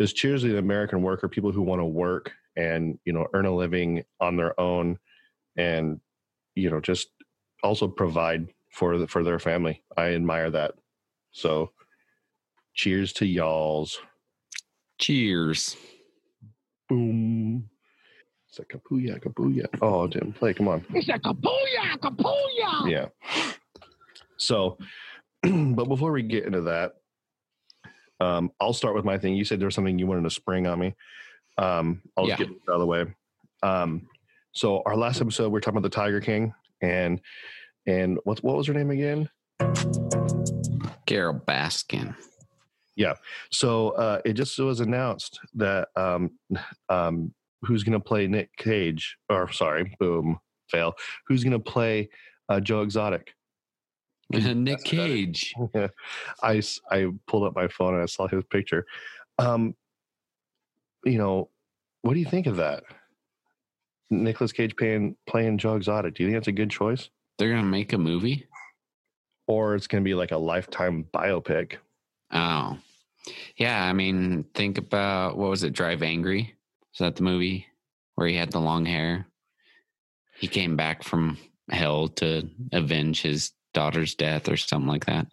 just 0.00 0.16
cheers 0.16 0.42
to 0.42 0.48
the 0.48 0.58
American 0.58 1.02
worker, 1.02 1.28
people 1.28 1.52
who 1.52 1.62
want 1.62 1.80
to 1.80 1.84
work 1.84 2.32
and, 2.56 2.98
you 3.04 3.12
know, 3.12 3.26
earn 3.34 3.46
a 3.46 3.54
living 3.54 4.02
on 4.20 4.36
their 4.36 4.58
own 4.58 4.98
and, 5.56 6.00
you 6.54 6.70
know, 6.70 6.80
just 6.80 7.08
also 7.62 7.86
provide 7.88 8.48
for 8.70 8.98
the, 8.98 9.06
for 9.06 9.22
their 9.22 9.38
family. 9.38 9.82
I 9.96 10.14
admire 10.14 10.50
that. 10.50 10.74
So 11.32 11.70
cheers 12.74 13.12
to 13.14 13.26
y'all's. 13.26 13.98
cheers. 14.98 15.76
Boom. 16.88 17.68
It's 18.48 18.58
a 18.58 18.64
kapuya, 18.64 19.20
kapuya. 19.22 19.66
Oh, 19.82 20.04
it 20.04 20.12
didn't 20.12 20.34
play. 20.34 20.54
Come 20.54 20.68
on. 20.68 20.84
It's 20.94 21.08
a 21.08 21.18
kapooya, 21.18 21.98
kapooya. 21.98 22.90
Yeah. 22.90 23.06
So, 24.36 24.78
but 25.74 25.84
before 25.84 26.12
we 26.12 26.22
get 26.22 26.44
into 26.44 26.62
that, 26.62 26.92
um, 28.20 28.50
I'll 28.60 28.72
start 28.72 28.94
with 28.94 29.04
my 29.04 29.18
thing. 29.18 29.34
You 29.34 29.44
said 29.44 29.60
there 29.60 29.66
was 29.66 29.74
something 29.74 29.98
you 29.98 30.06
wanted 30.06 30.24
to 30.24 30.30
spring 30.30 30.66
on 30.66 30.78
me. 30.80 30.94
Um, 31.56 32.02
I'll 32.16 32.26
Yeah. 32.28 32.36
get 32.36 32.48
it 32.50 32.56
out 32.68 32.74
of 32.74 32.80
the 32.80 32.86
way. 32.86 33.04
Um, 33.62 34.08
so 34.52 34.82
our 34.86 34.96
last 34.96 35.20
episode, 35.20 35.44
we 35.44 35.50
were 35.50 35.60
talking 35.60 35.78
about 35.78 35.90
the 35.90 35.94
Tiger 35.94 36.20
King 36.20 36.52
and 36.80 37.20
and 37.86 38.18
what 38.24 38.42
what 38.42 38.56
was 38.56 38.66
her 38.66 38.74
name 38.74 38.90
again? 38.90 39.28
Carole 41.06 41.40
Baskin. 41.46 42.14
Yeah. 42.96 43.14
So 43.50 43.90
uh, 43.90 44.20
it 44.24 44.32
just 44.34 44.58
was 44.58 44.80
announced 44.80 45.38
that 45.54 45.88
um, 45.96 46.32
um, 46.88 47.32
who's 47.62 47.82
going 47.84 47.92
to 47.98 48.00
play 48.04 48.26
Nick 48.26 48.50
Cage, 48.56 49.16
or 49.28 49.50
sorry, 49.52 49.96
boom, 49.98 50.38
fail. 50.68 50.94
Who's 51.26 51.42
going 51.44 51.52
to 51.52 51.58
play 51.58 52.10
uh, 52.48 52.60
Joe 52.60 52.82
Exotic? 52.82 53.32
Nick. 54.54 54.84
Cage. 54.84 55.54
I 56.42 56.62
I 56.90 57.06
pulled 57.26 57.44
up 57.44 57.54
my 57.56 57.68
phone 57.68 57.94
and 57.94 58.02
I 58.02 58.06
saw 58.06 58.26
his 58.28 58.44
picture. 58.50 58.86
Um, 59.38 59.74
you 61.04 61.18
know, 61.18 61.48
what 62.02 62.14
do 62.14 62.20
you 62.20 62.26
think 62.26 62.46
of 62.46 62.56
that? 62.56 62.84
Nicolas 64.10 64.52
Cage 64.52 64.74
playing 64.76 65.16
playing 65.26 65.58
Joe 65.58 65.76
Exotic. 65.76 66.14
Do 66.14 66.22
you 66.22 66.28
think 66.28 66.36
that's 66.36 66.48
a 66.48 66.52
good 66.52 66.70
choice, 66.70 67.10
They're 67.38 67.50
gonna 67.50 67.62
make 67.62 67.92
a 67.92 67.98
movie. 67.98 68.46
or 69.46 69.74
it's 69.74 69.86
going 69.86 70.02
to 70.02 70.08
be 70.08 70.14
like 70.14 70.30
a 70.32 70.36
lifetime 70.36 71.06
biopic? 71.14 71.76
Oh, 72.30 72.76
yeah. 73.56 73.82
I 73.84 73.92
mean, 73.94 74.44
think 74.54 74.76
about 74.76 75.38
what 75.38 75.48
was 75.50 75.62
it? 75.62 75.72
Drive 75.72 76.02
Angry. 76.02 76.54
Is 76.92 76.98
that 76.98 77.16
the 77.16 77.22
movie 77.22 77.66
where 78.14 78.28
he 78.28 78.36
had 78.36 78.50
the 78.50 78.60
long 78.60 78.84
hair? 78.84 79.26
He 80.38 80.48
came 80.48 80.76
back 80.76 81.02
from 81.02 81.38
hell 81.70 82.08
to 82.08 82.48
avenge 82.72 83.22
his 83.22 83.52
daughter's 83.78 84.16
death 84.16 84.48
or 84.48 84.56
something 84.56 84.88
like 84.88 85.06
that. 85.06 85.28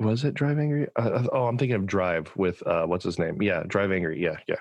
Was 0.00 0.24
it 0.24 0.34
Drive 0.34 0.58
Angry? 0.58 0.88
Uh, 0.96 1.02
uh, 1.02 1.26
oh, 1.32 1.46
I'm 1.46 1.56
thinking 1.56 1.76
of 1.76 1.86
Drive 1.86 2.32
with 2.34 2.60
uh, 2.66 2.86
what's 2.86 3.04
his 3.04 3.20
name? 3.20 3.40
Yeah, 3.40 3.62
Drive 3.68 3.92
Angry. 3.92 4.20
Yeah, 4.20 4.38
yeah. 4.48 4.56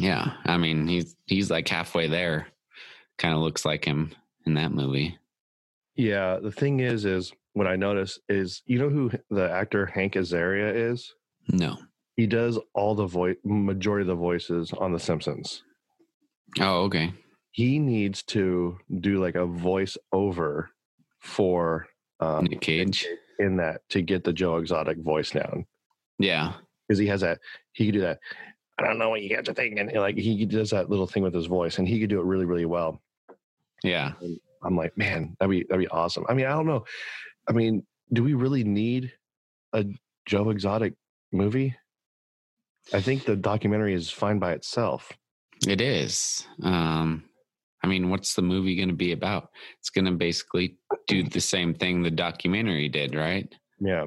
Yeah, 0.00 0.32
I 0.46 0.56
mean, 0.56 0.86
he's 0.86 1.14
he's 1.26 1.50
like 1.50 1.68
halfway 1.68 2.08
there. 2.08 2.46
Kind 3.18 3.34
of 3.34 3.40
looks 3.40 3.66
like 3.66 3.84
him 3.84 4.12
in 4.46 4.54
that 4.54 4.72
movie. 4.72 5.18
Yeah, 5.94 6.38
the 6.42 6.50
thing 6.50 6.80
is, 6.80 7.04
is 7.04 7.32
what 7.52 7.66
I 7.66 7.76
notice 7.76 8.18
is, 8.30 8.62
you 8.64 8.78
know 8.78 8.88
who 8.88 9.10
the 9.28 9.50
actor 9.52 9.84
Hank 9.84 10.14
Azaria 10.14 10.74
is? 10.90 11.12
No. 11.48 11.76
He 12.16 12.26
does 12.26 12.58
all 12.72 12.94
the 12.94 13.06
voice, 13.06 13.36
majority 13.44 14.04
of 14.04 14.08
the 14.08 14.14
voices 14.14 14.72
on 14.72 14.92
The 14.92 14.98
Simpsons. 14.98 15.62
Oh, 16.58 16.84
okay. 16.84 17.12
He 17.50 17.78
needs 17.78 18.22
to 18.24 18.78
do 19.00 19.20
like 19.20 19.34
a 19.34 19.44
voice 19.44 19.98
over 20.12 20.70
for 21.20 21.86
um, 22.22 22.44
Nick 22.46 22.60
Cage. 22.60 23.06
in 23.38 23.56
that 23.56 23.80
to 23.90 24.02
get 24.02 24.24
the 24.24 24.32
Joe 24.32 24.56
Exotic 24.56 24.98
voice 24.98 25.30
down 25.30 25.66
Yeah. 26.18 26.52
because 26.88 26.98
he 26.98 27.06
has 27.06 27.20
that. 27.22 27.38
He 27.72 27.86
could 27.86 27.94
do 27.94 28.00
that. 28.02 28.18
I 28.78 28.84
don't 28.84 28.98
know 28.98 29.10
what 29.10 29.22
you 29.22 29.34
guys 29.34 29.48
are 29.48 29.54
thinking. 29.54 29.78
And, 29.78 29.92
like 29.92 30.16
he 30.16 30.44
does 30.46 30.70
that 30.70 30.88
little 30.90 31.06
thing 31.06 31.22
with 31.22 31.34
his 31.34 31.46
voice, 31.46 31.78
and 31.78 31.86
he 31.86 32.00
could 32.00 32.10
do 32.10 32.20
it 32.20 32.24
really, 32.24 32.44
really 32.46 32.64
well. 32.66 33.00
Yeah. 33.82 34.12
I'm 34.64 34.76
like, 34.76 34.96
man, 34.96 35.36
that'd 35.40 35.50
be 35.50 35.64
that'd 35.68 35.82
be 35.84 35.88
awesome. 35.88 36.24
I 36.28 36.34
mean, 36.34 36.46
I 36.46 36.50
don't 36.50 36.66
know. 36.66 36.84
I 37.48 37.52
mean, 37.52 37.84
do 38.12 38.22
we 38.22 38.34
really 38.34 38.64
need 38.64 39.12
a 39.72 39.84
Joe 40.26 40.50
Exotic 40.50 40.94
movie? 41.32 41.74
I 42.92 43.00
think 43.00 43.24
the 43.24 43.36
documentary 43.36 43.94
is 43.94 44.10
fine 44.10 44.38
by 44.38 44.52
itself. 44.52 45.12
It 45.66 45.80
is. 45.80 46.46
Um, 46.62 47.24
I 47.82 47.88
mean, 47.88 48.10
what's 48.10 48.34
the 48.34 48.42
movie 48.42 48.76
going 48.76 48.88
to 48.88 48.94
be 48.94 49.12
about? 49.12 49.50
It's 49.80 49.90
going 49.90 50.04
to 50.04 50.12
basically 50.12 50.76
do 51.08 51.22
the 51.24 51.40
same 51.40 51.74
thing 51.74 52.02
the 52.02 52.10
documentary 52.10 52.88
did, 52.88 53.14
right? 53.14 53.52
Yeah. 53.80 54.06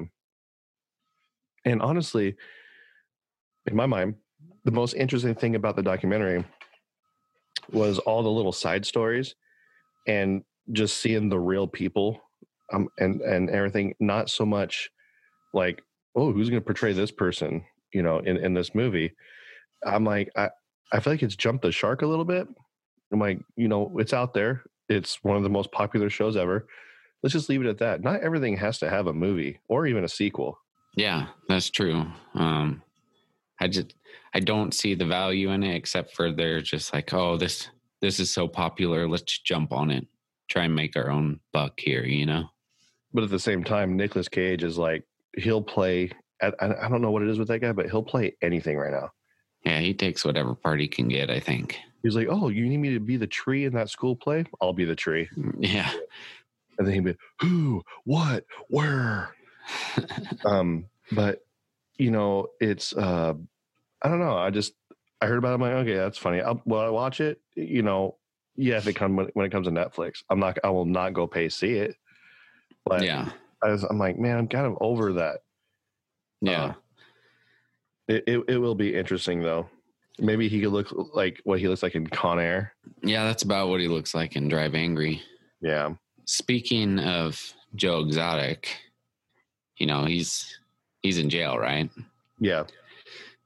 And 1.64 1.82
honestly, 1.82 2.36
in 3.66 3.76
my 3.76 3.86
mind, 3.86 4.14
the 4.64 4.70
most 4.70 4.94
interesting 4.94 5.34
thing 5.34 5.56
about 5.56 5.76
the 5.76 5.82
documentary 5.82 6.44
was 7.70 7.98
all 7.98 8.22
the 8.22 8.30
little 8.30 8.52
side 8.52 8.86
stories 8.86 9.34
and 10.06 10.42
just 10.72 10.98
seeing 10.98 11.28
the 11.28 11.38
real 11.38 11.66
people 11.66 12.20
um, 12.72 12.88
and 12.98 13.20
and 13.20 13.50
everything. 13.50 13.94
Not 14.00 14.30
so 14.30 14.46
much 14.46 14.90
like, 15.52 15.82
oh, 16.14 16.32
who's 16.32 16.48
going 16.48 16.60
to 16.60 16.64
portray 16.64 16.92
this 16.92 17.10
person, 17.10 17.64
you 17.92 18.02
know, 18.02 18.18
in 18.18 18.36
in 18.36 18.54
this 18.54 18.74
movie. 18.74 19.12
I'm 19.84 20.04
like, 20.04 20.30
I 20.36 20.50
I 20.92 21.00
feel 21.00 21.12
like 21.12 21.22
it's 21.22 21.36
jumped 21.36 21.62
the 21.62 21.72
shark 21.72 22.02
a 22.02 22.06
little 22.06 22.24
bit. 22.24 22.48
I'm 23.12 23.20
like, 23.20 23.40
you 23.56 23.68
know, 23.68 23.92
it's 23.98 24.12
out 24.12 24.34
there. 24.34 24.62
It's 24.88 25.22
one 25.22 25.36
of 25.36 25.42
the 25.42 25.48
most 25.48 25.72
popular 25.72 26.10
shows 26.10 26.36
ever. 26.36 26.66
Let's 27.22 27.32
just 27.32 27.48
leave 27.48 27.62
it 27.62 27.68
at 27.68 27.78
that. 27.78 28.02
Not 28.02 28.20
everything 28.20 28.56
has 28.56 28.78
to 28.80 28.90
have 28.90 29.06
a 29.06 29.12
movie 29.12 29.58
or 29.68 29.86
even 29.86 30.04
a 30.04 30.08
sequel. 30.08 30.58
Yeah, 30.96 31.26
that's 31.48 31.70
true. 31.70 32.06
Um, 32.34 32.82
I 33.60 33.68
just 33.68 33.94
I 34.34 34.40
don't 34.40 34.74
see 34.74 34.94
the 34.94 35.06
value 35.06 35.50
in 35.50 35.62
it 35.62 35.74
except 35.74 36.14
for 36.14 36.32
they're 36.32 36.60
just 36.60 36.92
like, 36.92 37.12
oh, 37.12 37.36
this 37.36 37.68
this 38.00 38.20
is 38.20 38.30
so 38.30 38.46
popular, 38.46 39.08
let's 39.08 39.38
jump 39.40 39.72
on 39.72 39.90
it, 39.90 40.06
try 40.48 40.64
and 40.64 40.74
make 40.74 40.96
our 40.96 41.10
own 41.10 41.40
buck 41.52 41.78
here, 41.78 42.04
you 42.04 42.26
know? 42.26 42.44
But 43.12 43.24
at 43.24 43.30
the 43.30 43.38
same 43.38 43.64
time, 43.64 43.96
Nicolas 43.96 44.28
Cage 44.28 44.62
is 44.62 44.76
like 44.76 45.04
he'll 45.36 45.62
play. 45.62 46.10
I, 46.42 46.52
I 46.60 46.88
don't 46.88 47.00
know 47.00 47.10
what 47.10 47.22
it 47.22 47.30
is 47.30 47.38
with 47.38 47.48
that 47.48 47.60
guy, 47.60 47.72
but 47.72 47.88
he'll 47.88 48.02
play 48.02 48.36
anything 48.42 48.76
right 48.76 48.92
now. 48.92 49.10
Yeah, 49.66 49.80
he 49.80 49.92
takes 49.94 50.24
whatever 50.24 50.54
part 50.54 50.80
he 50.80 50.86
can 50.86 51.08
get. 51.08 51.28
I 51.28 51.40
think. 51.40 51.78
He's 52.02 52.14
like, 52.14 52.28
"Oh, 52.30 52.48
you 52.48 52.66
need 52.66 52.76
me 52.76 52.94
to 52.94 53.00
be 53.00 53.16
the 53.16 53.26
tree 53.26 53.64
in 53.64 53.72
that 53.74 53.90
school 53.90 54.14
play? 54.14 54.44
I'll 54.60 54.72
be 54.72 54.84
the 54.84 54.94
tree." 54.94 55.28
Yeah, 55.58 55.90
And 56.78 56.86
then 56.86 56.94
he'd 56.94 57.04
be, 57.04 57.16
"Who? 57.40 57.82
What? 58.04 58.44
Where?" 58.68 59.34
Um, 60.44 60.86
but 61.10 61.40
you 61.98 62.12
know, 62.12 62.46
it's 62.60 62.92
uh, 62.92 63.34
I 64.02 64.08
don't 64.08 64.20
know. 64.20 64.36
I 64.36 64.50
just 64.50 64.74
I 65.20 65.26
heard 65.26 65.38
about 65.38 65.50
it. 65.50 65.54
I'm 65.54 65.60
like, 65.60 65.72
okay, 65.72 65.96
that's 65.96 66.18
funny. 66.18 66.40
I'll, 66.40 66.62
will 66.64 66.78
I 66.78 66.88
watch 66.88 67.20
it? 67.20 67.40
You 67.56 67.82
know, 67.82 68.18
yeah. 68.54 68.76
If 68.76 68.86
it 68.86 68.92
come 68.94 69.16
when, 69.16 69.26
when 69.34 69.44
it 69.46 69.50
comes 69.50 69.66
to 69.66 69.72
Netflix, 69.72 70.22
I'm 70.30 70.38
not. 70.38 70.58
I 70.62 70.70
will 70.70 70.84
not 70.84 71.14
go 71.14 71.26
pay 71.26 71.48
see 71.48 71.72
it. 71.72 71.96
But 72.84 73.02
yeah, 73.02 73.30
I 73.64 73.70
was, 73.70 73.82
I'm 73.82 73.98
like, 73.98 74.16
man, 74.18 74.38
I'm 74.38 74.46
kind 74.46 74.66
of 74.66 74.78
over 74.80 75.14
that. 75.14 75.40
yeah. 76.40 76.64
Uh, 76.66 76.74
It, 78.08 78.24
it 78.26 78.44
it 78.48 78.58
will 78.58 78.74
be 78.74 78.94
interesting 78.94 79.42
though. 79.42 79.68
Maybe 80.18 80.48
he 80.48 80.60
could 80.60 80.72
look 80.72 80.92
like 81.14 81.40
what 81.44 81.58
he 81.58 81.68
looks 81.68 81.82
like 81.82 81.94
in 81.94 82.06
Con 82.06 82.38
Air. 82.40 82.72
yeah, 83.02 83.24
that's 83.24 83.42
about 83.42 83.68
what 83.68 83.80
he 83.80 83.88
looks 83.88 84.14
like 84.14 84.34
in 84.36 84.48
Drive 84.48 84.74
Angry. 84.74 85.20
Yeah. 85.60 85.90
Speaking 86.24 86.98
of 87.00 87.40
Joe 87.74 88.00
Exotic, 88.00 88.78
you 89.76 89.86
know 89.86 90.04
he's 90.04 90.58
he's 91.02 91.18
in 91.18 91.28
jail, 91.28 91.58
right? 91.58 91.90
Yeah. 92.40 92.64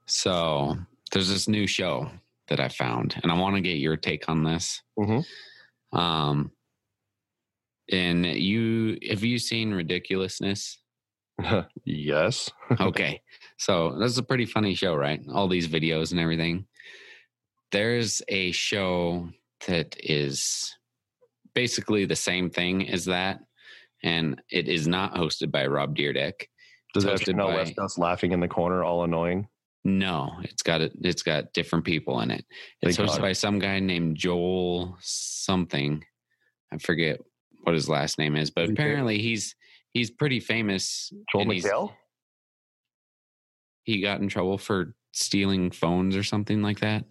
So 0.05 0.77
there's 1.11 1.29
this 1.29 1.47
new 1.47 1.67
show 1.67 2.09
that 2.47 2.59
I 2.59 2.67
found, 2.69 3.19
and 3.23 3.31
I 3.31 3.37
want 3.37 3.55
to 3.55 3.61
get 3.61 3.77
your 3.77 3.97
take 3.97 4.27
on 4.29 4.43
this. 4.43 4.81
Mhm. 4.97 5.25
Um, 5.93 6.51
and 7.91 8.25
you 8.25 8.97
have 9.09 9.23
you 9.23 9.37
seen 9.39 9.73
Ridiculousness? 9.73 10.77
yes. 11.85 12.49
okay, 12.79 13.21
so 13.57 13.95
that's 13.99 14.17
a 14.17 14.23
pretty 14.23 14.45
funny 14.45 14.75
show, 14.75 14.95
right? 14.95 15.21
All 15.33 15.47
these 15.47 15.67
videos 15.67 16.11
and 16.11 16.19
everything. 16.19 16.65
There's 17.71 18.21
a 18.27 18.51
show 18.51 19.29
that 19.67 19.95
is 19.99 20.75
basically 21.53 22.05
the 22.05 22.15
same 22.15 22.49
thing 22.49 22.89
as 22.89 23.05
that, 23.05 23.39
and 24.03 24.41
it 24.49 24.67
is 24.67 24.87
not 24.87 25.15
hosted 25.15 25.51
by 25.51 25.67
Rob 25.67 25.95
Dyrdek. 25.95 26.47
Does 26.93 27.05
It's 27.05 27.21
it 27.27 27.35
have 27.37 27.47
by- 27.47 27.55
West 27.55 27.75
Coast 27.77 27.97
laughing 27.97 28.31
in 28.33 28.39
the 28.41 28.47
corner, 28.47 28.83
all 28.83 29.03
annoying? 29.03 29.47
No, 29.83 30.33
it's 30.43 30.61
got 30.61 30.81
it. 30.81 30.91
It's 31.01 31.23
got 31.23 31.53
different 31.53 31.85
people 31.85 32.19
in 32.21 32.29
it. 32.29 32.45
It's 32.81 32.97
Thank 32.97 33.09
hosted 33.09 33.15
God. 33.15 33.21
by 33.21 33.33
some 33.33 33.57
guy 33.57 33.79
named 33.79 34.15
Joel 34.17 34.95
something. 34.99 36.03
I 36.71 36.77
forget 36.77 37.19
what 37.63 37.73
his 37.73 37.89
last 37.89 38.19
name 38.19 38.35
is, 38.35 38.51
but 38.51 38.65
Is 38.65 38.69
he 38.69 38.75
famous? 38.75 38.79
apparently 38.85 39.19
he's 39.19 39.55
he's 39.93 40.11
pretty 40.11 40.39
famous. 40.39 41.11
Joel 41.31 41.45
McHale? 41.45 41.93
He 43.83 44.01
got 44.01 44.21
in 44.21 44.27
trouble 44.27 44.57
for 44.57 44.95
stealing 45.11 45.71
phones 45.71 46.15
or 46.15 46.23
something 46.23 46.61
like 46.61 46.79
that. 46.79 47.05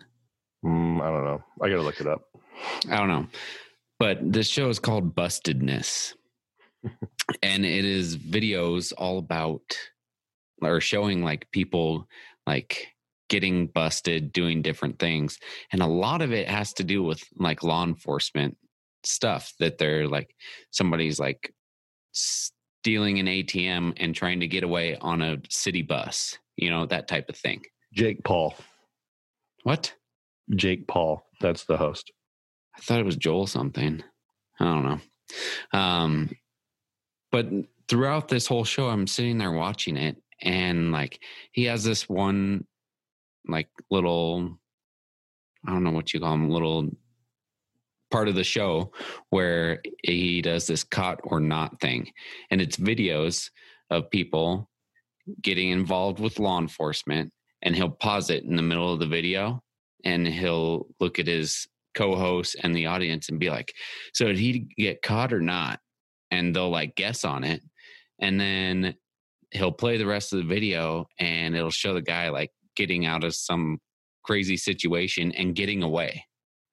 Mm, 0.64 1.00
I 1.00 1.10
don't 1.10 1.24
know. 1.24 1.42
I 1.60 1.68
gotta 1.68 1.82
look 1.82 2.00
it 2.00 2.06
up. 2.06 2.22
I 2.88 2.96
don't 2.96 3.08
know. 3.08 3.26
But 3.98 4.18
this 4.32 4.48
show 4.48 4.68
is 4.68 4.78
called 4.78 5.14
Bustedness. 5.14 6.14
and 7.42 7.66
it 7.66 7.84
is 7.84 8.16
videos 8.16 8.92
all 8.96 9.18
about 9.18 9.76
or 10.62 10.80
showing 10.80 11.22
like 11.22 11.50
people 11.50 12.06
like 12.46 12.88
getting 13.28 13.66
busted 13.66 14.32
doing 14.32 14.62
different 14.62 14.98
things. 14.98 15.38
And 15.72 15.82
a 15.82 15.86
lot 15.86 16.22
of 16.22 16.32
it 16.32 16.48
has 16.48 16.72
to 16.74 16.84
do 16.84 17.02
with 17.02 17.22
like 17.36 17.62
law 17.62 17.84
enforcement 17.84 18.56
stuff 19.04 19.52
that 19.58 19.78
they're 19.78 20.06
like 20.08 20.34
somebody's 20.70 21.18
like 21.18 21.54
stealing 22.80 23.18
an 23.18 23.26
ATM 23.26 23.92
and 23.98 24.14
trying 24.14 24.40
to 24.40 24.46
get 24.46 24.64
away 24.64 24.96
on 25.02 25.20
a 25.20 25.36
city 25.50 25.82
bus, 25.82 26.38
you 26.56 26.70
know, 26.70 26.86
that 26.86 27.08
type 27.08 27.28
of 27.28 27.36
thing. 27.36 27.62
Jake 27.92 28.24
Paul. 28.24 28.54
What? 29.64 29.94
Jake 30.56 30.88
Paul. 30.88 31.22
That's 31.42 31.64
the 31.64 31.76
host. 31.76 32.10
I 32.74 32.80
thought 32.80 33.00
it 33.00 33.04
was 33.04 33.16
Joel 33.16 33.46
something. 33.46 34.02
I 34.58 34.64
don't 34.64 34.84
know. 34.84 35.78
Um, 35.78 36.30
but 37.30 37.46
throughout 37.86 38.28
this 38.28 38.46
whole 38.46 38.64
show, 38.64 38.88
I'm 38.88 39.06
sitting 39.06 39.36
there 39.36 39.52
watching 39.52 39.98
it, 39.98 40.16
and 40.40 40.90
like 40.90 41.20
he 41.52 41.64
has 41.64 41.84
this 41.84 42.08
one, 42.08 42.66
like 43.46 43.68
little, 43.90 44.58
I 45.66 45.72
don't 45.72 45.84
know 45.84 45.90
what 45.90 46.14
you 46.14 46.20
call 46.20 46.32
him, 46.32 46.48
little 46.48 46.88
part 48.10 48.28
of 48.28 48.34
the 48.34 48.44
show 48.44 48.92
where 49.30 49.80
he 50.02 50.42
does 50.42 50.66
this 50.66 50.84
caught 50.84 51.20
or 51.24 51.40
not 51.40 51.80
thing, 51.80 52.10
and 52.50 52.60
it's 52.60 52.76
videos 52.76 53.50
of 53.90 54.10
people 54.10 54.68
getting 55.42 55.70
involved 55.70 56.18
with 56.18 56.38
law 56.38 56.58
enforcement 56.58 57.32
and 57.62 57.76
he'll 57.76 57.90
pause 57.90 58.30
it 58.30 58.44
in 58.44 58.56
the 58.56 58.62
middle 58.62 58.92
of 58.92 58.98
the 58.98 59.06
video 59.06 59.62
and 60.04 60.26
he'll 60.26 60.86
look 60.98 61.18
at 61.18 61.26
his 61.26 61.66
co-host 61.94 62.56
and 62.62 62.74
the 62.74 62.86
audience 62.86 63.28
and 63.28 63.40
be 63.40 63.50
like 63.50 63.74
so 64.14 64.26
did 64.26 64.38
he 64.38 64.66
get 64.78 65.02
caught 65.02 65.32
or 65.32 65.40
not? 65.40 65.80
And 66.30 66.54
they'll 66.54 66.70
like 66.70 66.94
guess 66.94 67.24
on 67.24 67.42
it. 67.42 67.60
And 68.20 68.40
then 68.40 68.94
he'll 69.50 69.72
play 69.72 69.96
the 69.96 70.06
rest 70.06 70.32
of 70.32 70.38
the 70.38 70.44
video 70.44 71.06
and 71.18 71.56
it'll 71.56 71.70
show 71.70 71.94
the 71.94 72.02
guy 72.02 72.28
like 72.28 72.50
getting 72.76 73.04
out 73.04 73.24
of 73.24 73.34
some 73.34 73.78
crazy 74.22 74.56
situation 74.56 75.32
and 75.32 75.56
getting 75.56 75.82
away. 75.82 76.24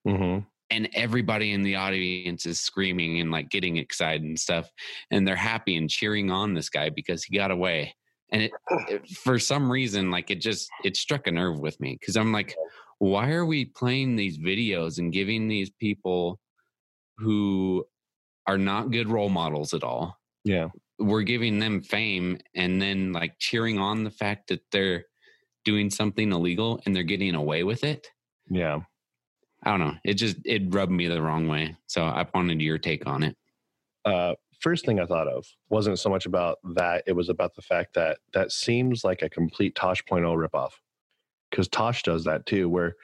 Hmm 0.08 0.40
and 0.70 0.90
everybody 0.94 1.54
in 1.54 1.64
the 1.64 1.76
audience 1.76 2.46
is 2.46 2.60
screaming 2.60 3.20
and 3.22 3.32
like 3.32 3.50
getting 3.50 3.78
excited 3.78 4.24
and 4.24 4.38
stuff 4.40 4.70
and 5.12 5.28
they're 5.28 5.36
happy 5.36 5.78
and 5.78 5.90
cheering 5.90 6.30
on 6.30 6.54
this 6.54 6.70
guy 6.70 6.90
because 6.90 7.24
he 7.24 7.38
got 7.38 7.52
away 7.52 7.94
and 8.32 8.42
it, 8.42 8.52
it 8.90 9.08
for 9.10 9.40
some 9.40 9.72
reason 9.72 10.12
like 10.12 10.30
it 10.30 10.42
just 10.42 10.70
it 10.84 10.98
struck 10.98 11.28
a 11.28 11.32
nerve 11.32 11.60
with 11.60 11.80
me 11.80 11.98
because 12.00 12.18
i'm 12.18 12.32
like 12.32 12.56
why 13.00 13.32
are 13.32 13.46
we 13.46 13.64
playing 13.64 14.16
these 14.16 14.38
videos 14.40 14.98
and 14.98 15.14
giving 15.14 15.48
these 15.48 15.70
people 15.70 16.40
who 17.18 17.86
are 18.48 18.58
not 18.58 18.92
good 18.92 19.10
role 19.10 19.30
models 19.30 19.74
at 19.74 19.84
all 19.84 20.18
Yeah. 20.44 20.68
we're 21.00 21.22
giving 21.24 21.60
them 21.60 21.82
fame 21.82 22.40
and 22.56 22.82
then 22.82 23.14
like 23.14 23.36
cheering 23.40 23.78
on 23.80 24.04
the 24.04 24.12
fact 24.12 24.50
that 24.50 24.62
they're 24.72 25.06
doing 25.66 25.90
something 25.90 26.32
illegal 26.32 26.82
and 26.86 26.96
they're 26.96 27.04
getting 27.04 27.36
away 27.36 27.64
with 27.64 27.84
it 27.84 28.08
Yeah. 28.50 28.80
I 29.68 29.72
don't 29.72 29.82
know. 29.82 29.96
It 30.06 30.16
just 30.16 30.38
it 30.46 30.74
rubbed 30.74 30.94
me 30.94 31.08
the 31.08 31.22
wrong 31.22 31.48
way. 31.48 31.78
So 31.88 32.04
I 32.06 32.26
wanted 32.34 32.62
your 32.62 32.80
take 32.80 33.06
on 33.08 33.24
it. 33.24 33.38
uh, 34.06 34.36
first 34.60 34.86
thing 34.86 35.00
I 35.00 35.06
thought 35.06 35.28
of 35.28 35.46
wasn't 35.70 36.00
so 36.00 36.10
much 36.10 36.26
about 36.26 36.60
that. 36.76 37.04
It 37.08 37.14
was 37.14 37.30
about 37.30 37.56
the 37.56 37.62
fact 37.62 37.94
that 37.96 38.20
that 38.34 38.52
seems 38.52 39.04
like 39.04 39.22
a 39.22 39.30
complete 39.30 39.76
Tosh 39.76 40.04
Tosh.0 40.06 40.48
ripoff. 40.48 40.74
Because 41.52 41.68
Tosh 41.70 42.04
does 42.04 42.26
that 42.26 42.46
too, 42.48 42.70
where 42.70 42.96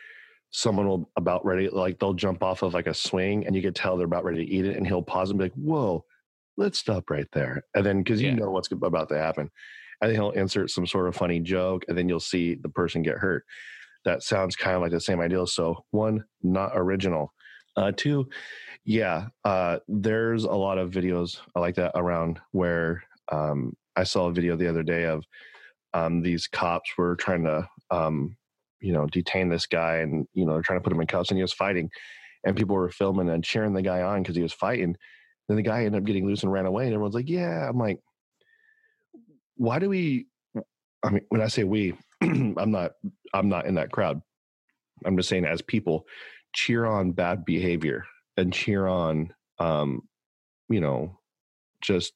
someone 0.52 0.88
will 0.88 1.12
about 1.18 1.46
ready, 1.46 1.70
like 1.70 2.00
they'll 2.00 2.14
jump 2.14 2.44
off 2.44 2.64
of 2.64 2.74
like 2.74 2.88
a 2.88 2.96
swing 2.96 3.46
and 3.48 3.56
you 3.56 3.64
could 3.64 3.76
tell 3.76 3.98
they're 3.98 4.08
about 4.08 4.26
ready 4.26 4.46
to 4.46 4.52
eat 4.52 4.66
it. 4.66 4.78
And 4.78 4.88
he'll 4.88 5.04
pause 5.04 5.32
and 5.32 5.40
be 5.40 5.46
like, 5.46 5.54
whoa, 5.54 6.06
let's 6.58 6.80
stop 6.80 7.10
right 7.12 7.28
there. 7.34 7.64
And 7.76 7.86
then, 7.86 8.00
because 8.04 8.22
you 8.24 8.30
Yeah. 8.30 8.36
know 8.36 8.52
what's 8.52 8.72
about 8.72 9.10
to 9.10 9.18
happen. 9.20 9.52
And 10.02 10.10
then 10.12 10.16
he'll 10.16 10.32
insert 10.32 10.72
some 10.72 10.88
sort 10.88 11.08
of 11.08 11.16
funny 11.16 11.40
joke 11.42 11.86
and 11.90 11.98
then 11.98 12.10
you'll 12.10 12.20
see 12.22 12.56
the 12.56 12.70
person 12.70 13.04
get 13.04 13.18
hurt. 13.20 13.46
That 14.06 14.24
sounds 14.24 14.56
kind 14.56 14.76
of 14.76 14.82
like 14.82 14.92
the 14.92 15.00
same 15.00 15.20
idea. 15.20 15.46
So, 15.48 15.84
one, 15.92 16.24
not 16.42 16.72
original. 16.76 17.34
Uh, 17.76 17.92
two, 17.96 18.28
yeah, 18.86 19.28
uh, 19.46 19.80
there's 19.88 20.44
a 20.44 20.52
lot 20.52 20.78
of 20.78 20.92
videos 20.92 21.40
I 21.56 21.60
like 21.60 21.76
that 21.76 21.92
around 21.96 22.40
where 22.52 23.04
um, 23.32 23.76
I 23.96 24.04
saw 24.04 24.28
a 24.28 24.34
video 24.34 24.56
the 24.56 24.68
other 24.68 24.84
day 24.84 25.06
of 25.06 25.24
um, 25.94 26.22
these 26.22 26.48
cops 26.48 26.92
were 26.98 27.16
trying 27.16 27.46
to, 27.46 27.68
um, 27.92 28.36
you 28.82 28.92
know, 28.92 29.08
detain 29.08 29.50
this 29.50 29.66
guy 29.66 29.98
and, 29.98 30.28
you 30.34 30.46
know, 30.46 30.54
they're 30.54 30.62
trying 30.62 30.80
to 30.80 30.84
put 30.84 30.92
him 30.92 31.00
in 31.00 31.08
cuffs 31.08 31.30
and 31.30 31.38
he 31.38 31.44
was 31.44 31.54
fighting 31.54 31.90
and 32.44 32.58
people 32.58 32.76
were 32.76 32.90
filming 32.90 33.30
and 33.30 33.44
cheering 33.44 33.74
the 33.74 33.82
guy 33.82 34.02
on 34.02 34.22
because 34.22 34.36
he 34.36 34.42
was 34.44 34.54
fighting. 34.54 34.96
Then 35.48 35.58
the 35.58 35.64
guy 35.64 35.86
ended 35.86 36.02
up 36.02 36.06
getting 36.06 36.26
loose 36.26 36.44
and 36.44 36.52
ran 36.52 36.66
away 36.66 36.86
and 36.86 36.94
everyone's 36.94 37.16
like, 37.16 37.30
yeah, 37.30 37.70
I'm 37.70 37.78
like, 37.78 38.00
why 39.56 39.80
do 39.80 39.90
we, 39.90 40.28
I 41.04 41.10
mean, 41.10 41.26
when 41.30 41.42
I 41.42 41.48
say 41.48 41.64
we, 41.64 41.94
I'm 42.58 42.72
not, 42.72 42.94
I'm 43.34 43.50
not 43.50 43.66
in 43.66 43.76
that 43.76 43.92
crowd. 43.92 44.22
I'm 45.06 45.18
just 45.18 45.30
saying 45.30 45.46
as 45.46 45.62
people 45.62 46.06
cheer 46.54 46.86
on 46.86 47.12
bad 47.12 47.46
behavior 47.46 48.06
and 48.38 48.54
cheer 48.54 48.88
on 48.88 49.34
um 49.60 50.02
you 50.70 50.80
know 50.80 51.20
just 51.82 52.14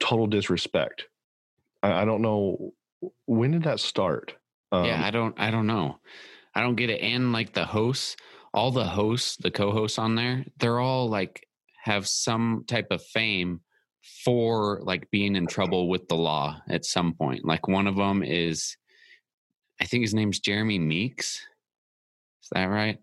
total 0.00 0.26
disrespect 0.26 1.06
i, 1.82 2.02
I 2.02 2.04
don't 2.04 2.22
know 2.22 2.72
when 3.26 3.52
did 3.52 3.64
that 3.64 3.80
start 3.80 4.34
um, 4.74 4.86
yeah, 4.86 5.04
I 5.04 5.10
don't 5.10 5.34
I 5.38 5.50
don't 5.50 5.66
know. 5.66 5.98
I 6.54 6.60
don't 6.60 6.74
get 6.74 6.90
it. 6.90 7.00
And 7.00 7.32
like 7.32 7.52
the 7.52 7.64
hosts, 7.64 8.16
all 8.52 8.70
the 8.70 8.84
hosts, 8.84 9.36
the 9.36 9.50
co-hosts 9.50 9.98
on 9.98 10.14
there, 10.16 10.44
they're 10.58 10.80
all 10.80 11.08
like 11.08 11.46
have 11.84 12.08
some 12.08 12.64
type 12.66 12.88
of 12.90 13.02
fame 13.02 13.60
for 14.24 14.80
like 14.82 15.10
being 15.10 15.36
in 15.36 15.46
trouble 15.46 15.88
with 15.88 16.08
the 16.08 16.16
law 16.16 16.60
at 16.68 16.84
some 16.84 17.14
point. 17.14 17.44
Like 17.44 17.68
one 17.68 17.86
of 17.86 17.96
them 17.96 18.22
is 18.22 18.76
I 19.80 19.84
think 19.84 20.02
his 20.02 20.14
name's 20.14 20.40
Jeremy 20.40 20.78
Meeks. 20.78 21.36
Is 22.42 22.48
that 22.52 22.64
right? 22.66 22.98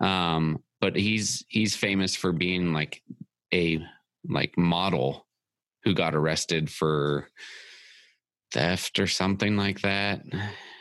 Um, 0.00 0.62
but 0.80 0.96
he's 0.96 1.44
he's 1.48 1.76
famous 1.76 2.14
for 2.14 2.32
being 2.32 2.72
like 2.72 3.02
a 3.52 3.80
like 4.28 4.56
model 4.56 5.26
who 5.84 5.94
got 5.94 6.14
arrested 6.14 6.70
for 6.70 7.28
theft 8.52 8.98
or 8.98 9.06
something 9.06 9.56
like 9.56 9.80
that 9.80 10.22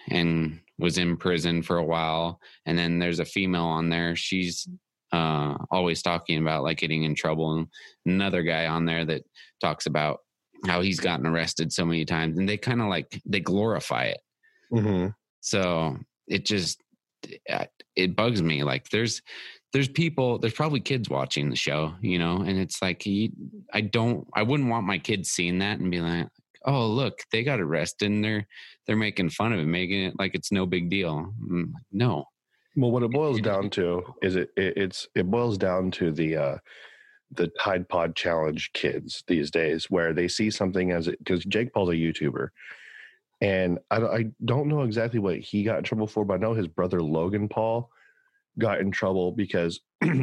and 0.10 0.60
was 0.78 0.98
in 0.98 1.17
prison 1.17 1.62
for 1.62 1.78
a 1.78 1.84
while 1.84 2.39
and 2.65 2.78
then 2.78 3.00
there's 3.00 3.19
a 3.19 3.26
female 3.26 3.65
on 3.65 3.89
there 3.89 4.15
she's 4.15 4.67
uh 5.12 5.56
always 5.71 6.02
talking 6.02 6.39
about 6.39 6.63
like 6.63 6.78
getting 6.78 7.04
in 7.04 7.15
trouble 7.15 7.54
and 7.54 7.67
another 8.06 8.43
guy 8.43 8.67
on 8.67 8.86
there 8.86 9.06
that 9.06 9.24
talks 9.62 9.86
about 9.86 10.19
how 10.65 10.82
he's 10.82 11.00
gotten 11.00 11.26
arrested 11.26 11.71
so 11.71 11.86
many 11.86 12.06
times 12.06 12.38
and 12.38 12.48
they 12.48 12.58
kind 12.58 12.82
of 12.82 12.88
like 12.88 13.21
they 13.26 13.39
glorify 13.39 14.06
it 14.06 14.19
mhm. 14.71 15.13
So 15.45 15.95
it 16.27 16.43
just 16.43 16.81
it 17.95 18.15
bugs 18.15 18.41
me 18.41 18.63
like 18.63 18.89
there's 18.89 19.21
there's 19.73 19.88
people 19.88 20.39
there's 20.39 20.53
probably 20.53 20.79
kids 20.79 21.08
watching 21.08 21.49
the 21.49 21.55
show 21.55 21.93
you 22.01 22.17
know 22.17 22.38
and 22.38 22.58
it's 22.58 22.81
like 22.81 23.03
i 23.73 23.81
don't 23.81 24.27
i 24.34 24.41
wouldn't 24.41 24.69
want 24.69 24.88
my 24.88 24.97
kids 24.97 25.29
seeing 25.29 25.60
that 25.60 25.79
and 25.79 25.91
be 25.91 26.01
like 26.01 26.27
oh 26.65 26.88
look 26.88 27.19
they 27.31 27.43
got 27.43 27.60
arrested 27.62 28.10
and 28.10 28.23
they're 28.23 28.47
they're 28.88 28.95
making 28.95 29.29
fun 29.29 29.53
of 29.53 29.60
it 29.60 29.65
making 29.65 30.03
it 30.03 30.13
like 30.17 30.34
it's 30.34 30.51
no 30.51 30.65
big 30.65 30.89
deal. 30.89 31.34
Mm, 31.43 31.71
no. 31.91 32.25
Well 32.75 32.91
what 32.91 33.03
it 33.03 33.12
boils 33.12 33.38
it- 33.38 33.43
down 33.43 33.69
to 33.71 34.03
is 34.21 34.36
it, 34.36 34.49
it 34.58 34.77
it's 34.77 35.08
it 35.15 35.29
boils 35.29 35.58
down 35.58 35.91
to 35.91 36.12
the 36.12 36.36
uh 36.36 36.58
the 37.31 37.51
tide 37.60 37.88
pod 37.89 38.15
challenge 38.15 38.71
kids 38.73 39.23
these 39.27 39.51
days 39.51 39.89
where 39.89 40.13
they 40.13 40.27
see 40.27 40.49
something 40.51 40.91
as 40.91 41.08
it 41.08 41.17
because 41.19 41.43
jake 41.45 41.73
paul's 41.73 41.89
a 41.89 41.93
youtuber 41.93 42.49
and 43.41 43.80
I, 43.91 44.00
don't- 44.00 44.13
I 44.13 44.26
don't 44.43 44.67
know 44.67 44.82
exactly 44.84 45.19
what 45.19 45.38
he 45.38 45.63
got 45.63 45.78
in 45.80 45.84
trouble 45.84 46.08
for 46.08 46.24
but 46.26 46.36
i 46.36 46.38
know 46.38 46.54
his 46.54 46.67
brother 46.67 47.02
logan 47.02 47.50
paul 47.50 47.89
got 48.58 48.80
in 48.80 48.91
trouble 48.91 49.32
because 49.34 49.82
have 50.02 50.13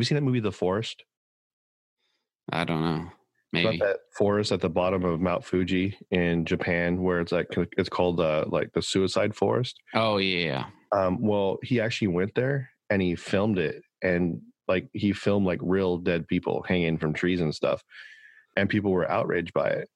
you 0.00 0.04
seen 0.04 0.16
that 0.16 0.22
movie 0.22 0.40
the 0.40 0.52
forest? 0.52 1.02
I 2.50 2.64
don't 2.64 2.82
know. 2.82 3.08
Maybe. 3.52 3.78
that 3.78 3.98
forest 4.16 4.50
at 4.52 4.60
the 4.62 4.70
bottom 4.70 5.04
of 5.04 5.20
Mount 5.20 5.44
Fuji 5.44 5.96
in 6.10 6.44
Japan, 6.46 7.02
where 7.02 7.20
it's 7.20 7.32
like 7.32 7.48
it's 7.76 7.88
called 7.88 8.18
uh, 8.20 8.46
like 8.48 8.72
the 8.72 8.80
suicide 8.82 9.34
forest. 9.34 9.78
oh 9.94 10.16
yeah. 10.18 10.66
Um, 10.90 11.20
well, 11.22 11.58
he 11.62 11.80
actually 11.80 12.08
went 12.08 12.34
there 12.34 12.70
and 12.90 13.00
he 13.02 13.14
filmed 13.14 13.58
it, 13.58 13.82
and 14.02 14.40
like 14.68 14.88
he 14.94 15.12
filmed 15.12 15.46
like 15.46 15.60
real 15.62 15.98
dead 15.98 16.26
people 16.28 16.62
hanging 16.66 16.96
from 16.98 17.12
trees 17.12 17.40
and 17.42 17.54
stuff, 17.54 17.82
and 18.56 18.68
people 18.70 18.90
were 18.90 19.10
outraged 19.10 19.52
by 19.52 19.68
it. 19.68 19.88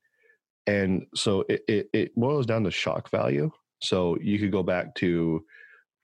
And 0.67 1.07
so 1.15 1.45
it 1.49 1.63
it, 1.69 1.91
it 1.93 2.17
boils 2.17 2.47
down 2.47 2.65
to 2.65 2.71
shock 2.71 3.11
value. 3.11 3.51
So 3.81 4.17
you 4.21 4.39
could 4.39 4.53
go 4.53 4.63
back 4.63 4.95
to 4.97 5.45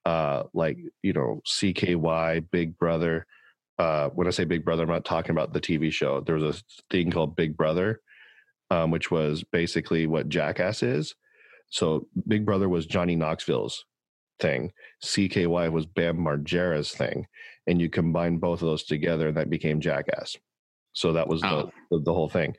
uh 0.04 0.44
like 0.52 0.78
you 1.02 1.12
know 1.12 1.40
CKY 1.46 2.50
Big 2.50 2.78
Brother. 2.78 3.26
Uh, 3.78 4.10
when 4.10 4.26
I 4.26 4.30
say 4.30 4.44
Big 4.44 4.64
Brother, 4.64 4.82
I'm 4.82 4.88
not 4.88 5.04
talking 5.04 5.32
about 5.32 5.52
the 5.52 5.60
TV 5.60 5.90
show. 5.90 6.20
There 6.20 6.36
was 6.36 6.58
a 6.58 6.62
thing 6.90 7.10
called 7.10 7.34
Big 7.34 7.56
Brother, 7.56 8.00
um, 8.70 8.90
which 8.90 9.10
was 9.10 9.42
basically 9.50 10.06
what 10.06 10.28
Jackass 10.28 10.82
is. 10.82 11.14
So 11.70 12.06
Big 12.28 12.44
Brother 12.44 12.68
was 12.68 12.86
Johnny 12.86 13.16
Knoxville's 13.16 13.84
thing. 14.38 14.72
CKY 15.02 15.72
was 15.72 15.86
Bam 15.86 16.18
Margera's 16.18 16.92
thing, 16.92 17.26
and 17.66 17.80
you 17.80 17.88
combine 17.88 18.36
both 18.36 18.60
of 18.60 18.68
those 18.68 18.84
together, 18.84 19.28
and 19.28 19.36
that 19.36 19.50
became 19.50 19.80
Jackass. 19.80 20.36
So 20.92 21.12
that 21.12 21.26
was 21.28 21.40
the, 21.40 21.48
Oh. 21.48 21.70
the 21.90 22.00
the 22.00 22.12
whole 22.12 22.28
thing. 22.28 22.54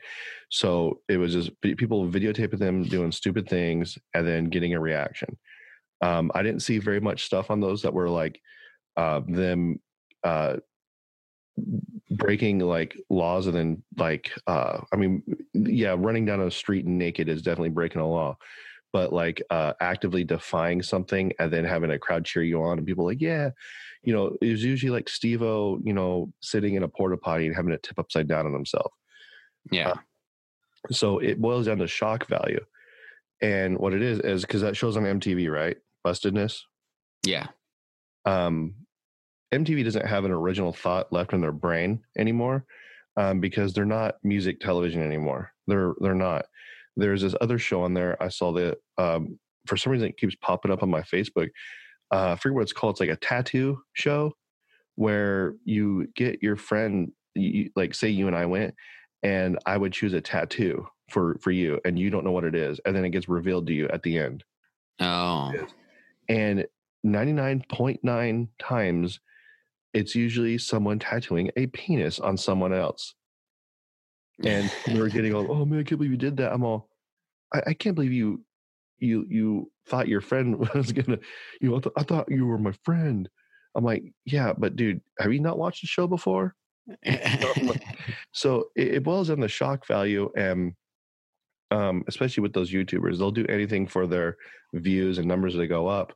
So 0.50 1.00
it 1.08 1.16
was 1.16 1.32
just 1.32 1.50
people 1.60 2.06
videotaping 2.08 2.58
them 2.58 2.82
doing 2.84 3.12
stupid 3.12 3.48
things 3.48 3.98
and 4.14 4.26
then 4.26 4.44
getting 4.46 4.74
a 4.74 4.80
reaction. 4.80 5.36
Um, 6.00 6.30
I 6.34 6.42
didn't 6.42 6.62
see 6.62 6.78
very 6.78 7.00
much 7.00 7.24
stuff 7.24 7.50
on 7.50 7.60
those 7.60 7.82
that 7.82 7.94
were 7.94 8.08
like 8.08 8.40
uh, 8.96 9.20
them 9.26 9.80
uh, 10.22 10.56
breaking 12.10 12.58
like 12.58 12.96
laws 13.10 13.46
and 13.46 13.56
then 13.56 13.82
like 13.96 14.32
uh, 14.46 14.80
I 14.92 14.96
mean, 14.96 15.22
yeah, 15.54 15.94
running 15.98 16.24
down 16.24 16.40
a 16.40 16.50
street 16.50 16.86
naked 16.86 17.28
is 17.28 17.42
definitely 17.42 17.70
breaking 17.70 18.00
a 18.00 18.08
law 18.08 18.36
but 18.94 19.12
like 19.12 19.42
uh, 19.50 19.72
actively 19.80 20.22
defying 20.22 20.80
something 20.80 21.32
and 21.40 21.52
then 21.52 21.64
having 21.64 21.90
a 21.90 21.98
crowd 21.98 22.24
cheer 22.24 22.44
you 22.44 22.62
on 22.62 22.78
and 22.78 22.86
people 22.86 23.04
like, 23.04 23.20
yeah, 23.20 23.50
you 24.04 24.14
know, 24.14 24.36
it 24.40 24.52
was 24.52 24.62
usually 24.62 24.92
like 24.92 25.08
Steve 25.08 25.42
O, 25.42 25.80
you 25.82 25.92
know, 25.92 26.32
sitting 26.38 26.76
in 26.76 26.84
a 26.84 26.88
porta 26.88 27.16
potty 27.16 27.46
and 27.46 27.56
having 27.56 27.72
it 27.72 27.82
tip 27.82 27.98
upside 27.98 28.28
down 28.28 28.46
on 28.46 28.52
himself. 28.52 28.92
yeah 29.72 29.94
So 30.92 31.18
it 31.18 31.42
boils 31.42 31.66
down 31.66 31.78
to 31.78 31.88
shock 31.88 32.28
value. 32.28 32.64
And 33.42 33.78
what 33.78 33.94
it 33.94 34.00
is 34.00 34.20
is 34.20 34.42
because 34.42 34.60
that 34.60 34.76
shows 34.76 34.96
on 34.96 35.02
MTV, 35.02 35.50
right? 35.50 35.76
Bustedness. 36.06 36.60
yeah 37.26 37.48
Um, 38.24 38.74
MTV 39.52 39.82
doesn't 39.82 40.06
have 40.06 40.24
an 40.24 40.30
original 40.30 40.72
thought 40.72 41.12
left 41.12 41.32
in 41.32 41.40
their 41.40 41.50
brain 41.50 42.04
anymore 42.16 42.64
um, 43.16 43.40
because 43.40 43.72
they're 43.72 43.84
not 43.84 44.16
music 44.22 44.60
television 44.60 45.02
anymore. 45.02 45.50
They're 45.66 45.94
they're 46.00 46.14
not. 46.14 46.46
There's 46.96 47.22
this 47.22 47.34
other 47.40 47.58
show 47.58 47.82
on 47.82 47.94
there. 47.94 48.20
I 48.22 48.28
saw 48.28 48.52
that 48.52 48.78
um, 48.98 49.38
for 49.66 49.76
some 49.76 49.92
reason 49.92 50.08
it 50.08 50.16
keeps 50.16 50.34
popping 50.36 50.70
up 50.70 50.82
on 50.82 50.90
my 50.90 51.02
Facebook. 51.02 51.48
Uh, 52.12 52.32
I 52.32 52.36
forget 52.36 52.54
what 52.54 52.62
it's 52.62 52.72
called. 52.72 52.94
It's 52.94 53.00
like 53.00 53.08
a 53.10 53.16
tattoo 53.16 53.80
show 53.94 54.32
where 54.96 55.54
you 55.64 56.06
get 56.14 56.42
your 56.42 56.56
friend, 56.56 57.10
you, 57.34 57.70
like 57.74 57.94
say 57.94 58.08
you 58.08 58.26
and 58.26 58.36
I 58.36 58.46
went, 58.46 58.74
and 59.22 59.58
I 59.66 59.76
would 59.76 59.92
choose 59.92 60.12
a 60.12 60.20
tattoo 60.20 60.86
for 61.10 61.36
for 61.40 61.50
you, 61.50 61.80
and 61.84 61.98
you 61.98 62.10
don't 62.10 62.24
know 62.24 62.32
what 62.32 62.44
it 62.44 62.54
is, 62.54 62.80
and 62.84 62.94
then 62.94 63.04
it 63.04 63.10
gets 63.10 63.28
revealed 63.28 63.66
to 63.66 63.72
you 63.72 63.88
at 63.88 64.02
the 64.02 64.18
end. 64.18 64.44
Oh, 65.00 65.52
And 66.28 66.66
99.9 67.04 68.48
times, 68.58 69.20
it's 69.92 70.14
usually 70.14 70.56
someone 70.58 70.98
tattooing 70.98 71.50
a 71.56 71.66
penis 71.66 72.18
on 72.18 72.36
someone 72.36 72.72
else. 72.72 73.14
And 74.42 74.70
we 74.88 75.00
were 75.00 75.08
getting 75.08 75.34
all, 75.34 75.50
oh 75.50 75.64
man, 75.64 75.80
I 75.80 75.82
can't 75.82 75.98
believe 75.98 76.12
you 76.12 76.16
did 76.16 76.36
that. 76.38 76.52
I'm 76.52 76.64
all, 76.64 76.88
I, 77.52 77.62
I 77.68 77.74
can't 77.74 77.94
believe 77.94 78.12
you, 78.12 78.44
you, 78.98 79.26
you 79.28 79.70
thought 79.86 80.08
your 80.08 80.20
friend 80.20 80.58
was 80.74 80.92
gonna, 80.92 81.18
you 81.60 81.70
know, 81.70 81.76
I, 81.76 81.80
th- 81.80 81.94
I 81.96 82.02
thought 82.02 82.30
you 82.30 82.46
were 82.46 82.58
my 82.58 82.74
friend. 82.84 83.28
I'm 83.76 83.84
like, 83.84 84.04
yeah, 84.24 84.52
but 84.56 84.76
dude, 84.76 85.00
have 85.18 85.32
you 85.32 85.40
not 85.40 85.58
watched 85.58 85.82
the 85.82 85.88
show 85.88 86.06
before? 86.06 86.54
So 88.34 88.66
it, 88.76 88.94
it 88.96 89.04
boils 89.04 89.28
down 89.28 89.38
to 89.38 89.48
shock 89.48 89.86
value, 89.86 90.30
and 90.36 90.74
um, 91.70 92.04
especially 92.08 92.42
with 92.42 92.52
those 92.52 92.70
YouTubers, 92.70 93.16
they'll 93.16 93.30
do 93.30 93.46
anything 93.48 93.86
for 93.86 94.06
their 94.06 94.36
views 94.74 95.18
and 95.18 95.26
numbers 95.26 95.54
to 95.54 95.66
go 95.66 95.86
up. 95.86 96.12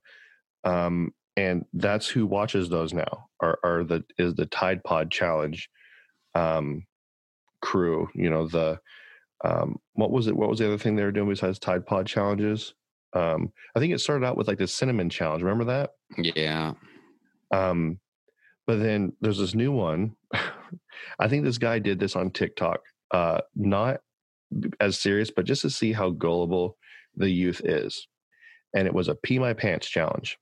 Um, 0.65 1.15
and 1.37 1.65
that's 1.73 2.09
who 2.09 2.27
watches 2.27 2.69
those 2.69 2.93
now. 2.93 3.29
Are, 3.41 3.59
are 3.63 3.85
the 3.85 4.05
is 4.19 4.35
the 4.35 4.47
Tide 4.47 4.83
Pod 4.83 5.11
Challenge 5.11 5.71
um, 6.35 6.85
crew? 7.61 8.09
You 8.15 8.31
know 8.31 8.47
the 8.47 8.81
um, 9.45 9.79
what 9.95 10.11
was 10.11 10.27
it? 10.27 10.37
What 10.37 10.49
was 10.49 10.59
the 10.59 10.67
other 10.67 10.79
thing 10.79 10.97
they 10.97 11.05
were 11.05 11.13
doing 11.13 11.29
besides 11.29 11.59
Tide 11.59 11.87
Pod 11.87 12.07
challenges? 12.07 12.75
Um, 13.13 13.53
I 13.75 13.81
think 13.81 13.93
it 13.93 14.01
started 14.01 14.27
out 14.27 14.37
with 14.37 14.49
like 14.49 14.59
the 14.59 14.67
cinnamon 14.67 15.09
challenge. 15.09 15.43
Remember 15.43 15.65
that? 15.65 15.91
yeah. 16.17 16.75
Um, 17.51 17.99
but 18.67 18.81
then 18.81 19.13
there's 19.21 19.39
this 19.39 19.55
new 19.55 19.73
one. 19.73 20.15
I 21.19 21.29
think 21.29 21.45
this 21.45 21.59
guy 21.59 21.79
did 21.79 21.99
this 21.99 22.17
on 22.17 22.31
TikTok, 22.31 22.81
uh, 23.13 23.41
not 23.55 24.01
as 24.81 24.99
serious, 24.99 25.31
but 25.31 25.47
just 25.47 25.63
to 25.63 25.71
see 25.71 25.93
how 25.93 26.11
gullible 26.11 26.77
the 27.17 27.31
youth 27.31 27.63
is. 27.65 28.07
And 28.75 28.87
it 28.87 28.93
was 28.93 29.09
a 29.09 29.15
pee 29.15 29.39
my 29.39 29.55
pants 29.55 29.89
challenge. 29.89 30.37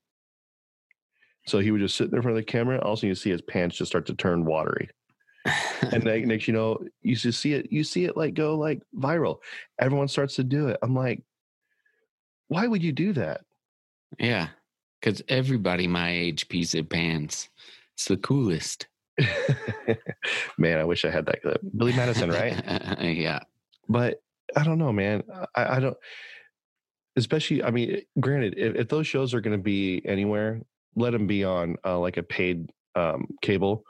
So 1.47 1.61
he 1.61 1.71
would 1.71 1.81
just 1.81 1.97
sit 1.97 2.11
there 2.11 2.19
in 2.19 2.23
front 2.23 2.37
of 2.37 2.45
the 2.45 2.51
camera. 2.51 2.81
Also, 2.81 3.07
you 3.07 3.15
see 3.15 3.31
his 3.31 3.43
pants 3.43 3.77
just 3.77 3.91
start 3.91 4.07
to 4.07 4.15
turn 4.15 4.45
watery. 4.45 4.91
And 5.93 6.03
then 6.05 6.29
next, 6.29 6.49
you 6.49 6.55
know, 6.55 6.79
you 7.03 7.17
just 7.17 7.41
see 7.41 7.53
it, 7.53 7.73
you 7.73 7.85
see 7.85 8.05
it 8.05 8.17
like 8.17 8.35
go 8.35 8.57
like 8.57 8.83
viral. 8.97 9.39
Everyone 9.79 10.09
starts 10.09 10.37
to 10.37 10.45
do 10.45 10.69
it. 10.69 10.79
I'm 10.83 10.95
like, 10.95 11.23
why 12.49 12.67
would 12.67 12.83
you 12.83 12.93
do 12.93 13.13
that? 13.15 13.43
yeah, 14.19 14.49
because 15.01 15.23
everybody 15.29 15.87
my 15.87 16.11
age 16.11 16.49
pees 16.49 16.73
their 16.73 16.85
pants. 16.85 17.49
It's 17.95 18.07
the 18.07 18.17
coolest. 18.17 18.87
Man, 20.59 20.79
I 20.79 20.85
wish 20.85 21.05
I 21.05 21.11
had 21.11 21.27
that 21.27 21.43
clip. 21.43 21.61
Billy 21.77 21.95
Madison, 21.95 22.31
right? 22.31 22.63
yeah. 23.01 23.41
but 23.89 24.23
I 24.55 24.63
don't 24.63 24.79
know, 24.79 24.93
man. 24.93 25.23
I, 25.55 25.77
I 25.77 25.81
don't, 25.81 25.97
especially. 27.17 27.63
I 27.63 27.71
mean, 27.71 28.03
granted, 28.21 28.55
if, 28.59 28.77
if 28.77 28.89
those 28.89 29.07
shows 29.07 29.35
are 29.35 29.41
going 29.41 29.57
to 29.57 29.63
be 29.63 30.03
anywhere, 30.05 30.61
let 30.95 31.13
them 31.13 31.27
be 31.27 31.45
on 31.45 31.77
uh, 31.85 31.99
like 31.99 32.17
a 32.17 32.23
paid 32.23 32.71
um, 32.95 33.27
cable, 33.43 33.85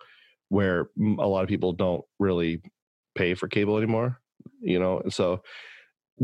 where 0.48 0.88
a 0.98 1.26
lot 1.26 1.42
of 1.42 1.48
people 1.48 1.72
don't 1.72 2.04
really 2.18 2.60
pay 3.14 3.34
for 3.34 3.48
cable 3.48 3.76
anymore. 3.76 4.20
You 4.60 4.78
know, 4.78 5.00
and 5.00 5.12
so 5.12 5.42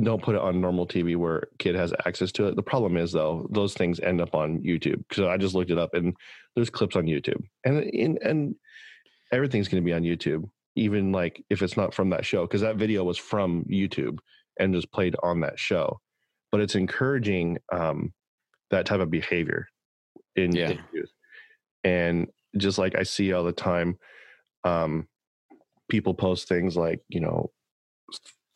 don't 0.02 0.22
put 0.22 0.34
it 0.34 0.40
on 0.40 0.60
normal 0.60 0.86
TV 0.86 1.16
where 1.16 1.48
kid 1.58 1.74
has 1.74 1.92
access 2.06 2.32
to 2.32 2.46
it. 2.46 2.56
The 2.56 2.62
problem 2.62 2.96
is 2.96 3.12
though, 3.12 3.46
those 3.50 3.74
things 3.74 4.00
end 4.00 4.20
up 4.20 4.34
on 4.34 4.60
YouTube 4.60 5.04
because 5.08 5.24
I 5.24 5.36
just 5.36 5.54
looked 5.54 5.70
it 5.70 5.78
up 5.78 5.94
and 5.94 6.16
there's 6.54 6.70
clips 6.70 6.96
on 6.96 7.04
YouTube, 7.04 7.42
and 7.64 7.78
and, 7.78 8.18
and 8.22 8.54
everything's 9.32 9.68
going 9.68 9.82
to 9.82 9.86
be 9.86 9.92
on 9.94 10.02
YouTube 10.02 10.48
even 10.74 11.12
like 11.12 11.44
if 11.50 11.62
it's 11.62 11.76
not 11.76 11.92
from 11.92 12.10
that 12.10 12.24
show 12.24 12.46
because 12.46 12.62
that 12.62 12.76
video 12.76 13.04
was 13.04 13.18
from 13.18 13.64
youtube 13.64 14.18
and 14.58 14.74
just 14.74 14.90
played 14.90 15.14
on 15.22 15.40
that 15.40 15.58
show 15.58 16.00
but 16.50 16.60
it's 16.60 16.74
encouraging 16.74 17.58
um 17.72 18.12
that 18.70 18.86
type 18.86 19.00
of 19.00 19.10
behavior 19.10 19.68
in, 20.34 20.54
Yeah. 20.54 20.70
in 20.70 20.78
youth 20.94 21.12
and 21.84 22.28
just 22.56 22.78
like 22.78 22.94
i 22.96 23.02
see 23.02 23.32
all 23.32 23.44
the 23.44 23.52
time 23.52 23.98
um 24.64 25.06
people 25.88 26.14
post 26.14 26.48
things 26.48 26.76
like 26.76 27.00
you 27.08 27.20
know 27.20 27.50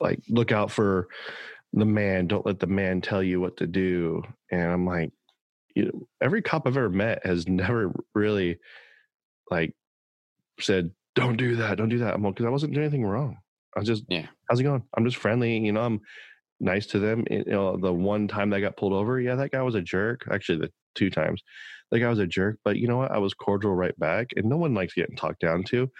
like 0.00 0.20
look 0.28 0.52
out 0.52 0.70
for 0.70 1.08
the 1.72 1.84
man. 1.84 2.26
Don't 2.26 2.46
let 2.46 2.58
the 2.60 2.66
man 2.66 3.00
tell 3.00 3.22
you 3.22 3.40
what 3.40 3.56
to 3.58 3.66
do. 3.66 4.22
And 4.50 4.70
i'm 4.70 4.86
like 4.86 5.10
you 5.74 5.84
know 5.84 6.06
every 6.22 6.40
cop 6.42 6.66
i've 6.66 6.76
ever 6.76 6.88
met 6.88 7.24
has 7.26 7.46
never 7.64 7.92
really 8.14 8.58
like 9.50 9.74
said 10.60 10.90
don't 11.14 11.36
do 11.36 11.56
that 11.56 11.76
don't 11.78 11.88
do 11.88 11.98
that. 11.98 12.14
I'm 12.14 12.22
like, 12.22 12.34
because 12.34 12.46
i 12.46 12.50
wasn't 12.50 12.72
doing 12.72 12.86
anything 12.86 13.04
wrong. 13.04 13.36
I 13.76 13.80
was 13.80 13.88
just 13.88 14.04
Yeah. 14.08 14.26
how's 14.48 14.60
it 14.60 14.64
going? 14.64 14.82
I'm 14.96 15.04
just 15.04 15.18
friendly 15.18 15.58
you 15.58 15.72
know 15.72 15.82
i'm 15.82 16.00
nice 16.60 16.86
to 16.86 16.98
them. 16.98 17.24
You 17.30 17.44
know 17.46 17.76
the 17.76 17.92
one 17.92 18.28
time 18.28 18.52
I 18.54 18.60
got 18.60 18.76
pulled 18.78 18.94
over 18.94 19.20
yeah 19.20 19.34
that 19.34 19.50
guy 19.50 19.62
was 19.62 19.74
a 19.74 19.82
jerk 19.82 20.26
actually 20.32 20.58
the 20.58 20.72
two 20.94 21.10
times 21.10 21.42
the 21.90 22.04
I 22.04 22.08
was 22.08 22.18
a 22.18 22.26
jerk 22.26 22.58
but 22.64 22.76
you 22.76 22.88
know 22.88 22.98
what? 22.98 23.10
I 23.10 23.18
was 23.18 23.34
cordial 23.34 23.74
right 23.74 23.98
back 23.98 24.28
and 24.36 24.46
no 24.46 24.56
one 24.56 24.74
likes 24.74 24.94
getting 24.94 25.16
talked 25.16 25.40
down 25.40 25.64
to 25.64 25.90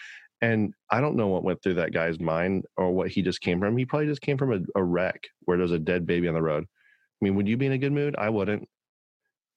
and 0.43 0.74
i 0.91 1.01
don't 1.01 1.16
know 1.16 1.28
what 1.28 1.45
went 1.45 1.62
through 1.62 1.74
that 1.74 1.93
guy's 1.93 2.20
mind 2.20 2.66
or 2.76 2.93
what 2.93 3.09
he 3.09 3.22
just 3.22 3.41
came 3.41 3.59
from. 3.59 3.76
He 3.76 3.84
probably 3.84 4.07
just 4.07 4.20
came 4.20 4.37
from 4.37 4.53
a, 4.53 4.78
a 4.78 4.84
wreck 4.84 5.28
where 5.41 5.57
there's 5.57 5.72
a 5.72 5.78
dead 5.78 6.07
baby 6.07 6.28
on 6.28 6.34
the 6.34 6.43
road. 6.43 6.64
I 6.64 7.24
mean 7.24 7.34
would 7.34 7.49
you 7.49 7.57
be 7.57 7.66
in 7.66 7.72
a 7.72 7.78
good 7.78 7.93
mood? 7.93 8.14
I 8.18 8.28
wouldn't. 8.28 8.68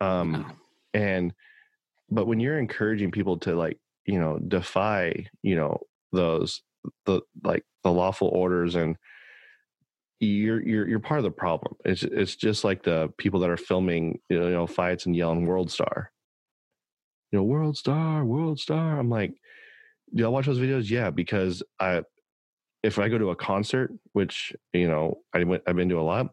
Um 0.02 0.58
and 0.94 1.34
but 2.10 2.28
when 2.28 2.40
you're 2.40 2.60
encouraging 2.60 3.12
people 3.12 3.38
to 3.40 3.56
like 3.56 3.78
you 4.06 4.20
know 4.20 4.40
defy 4.40 5.28
you 5.44 5.56
know 5.56 5.80
those 6.12 6.62
the 7.06 7.22
like 7.44 7.64
the 7.84 7.92
lawful 7.92 8.30
orders 8.30 8.76
and 8.76 8.96
you're 10.22 10.62
you're 10.62 10.88
you're 10.88 11.00
part 11.00 11.20
of 11.20 11.24
the 11.24 11.32
problem. 11.32 11.76
It's 11.86 12.04
it's 12.04 12.36
just 12.36 12.64
like 12.64 12.84
the 12.84 13.10
people 13.18 13.40
that 13.42 13.50
are 13.50 13.58
filming 13.58 14.20
you 14.30 14.40
know 14.40 14.68
fights 14.68 15.06
and 15.06 15.16
yelling 15.16 15.46
world 15.46 15.72
star 15.72 16.12
you 17.32 17.38
know 17.40 17.44
world 17.44 17.78
star 17.78 18.26
world 18.26 18.60
star 18.60 19.00
i'm 19.00 19.10
like 19.10 19.34
do 20.16 20.24
y'all 20.24 20.32
watch 20.34 20.46
those 20.46 20.60
videos 20.60 20.90
yeah 20.90 21.10
because 21.10 21.62
i 21.80 22.02
if 22.84 22.98
i 22.98 23.08
go 23.10 23.18
to 23.18 23.30
a 23.32 23.36
concert 23.36 23.92
which 24.14 24.54
you 24.74 24.88
know 24.88 25.16
i 25.34 25.44
went 25.44 25.62
i've 25.68 25.76
been 25.76 25.90
to 25.90 26.00
a 26.00 26.02
lot 26.02 26.28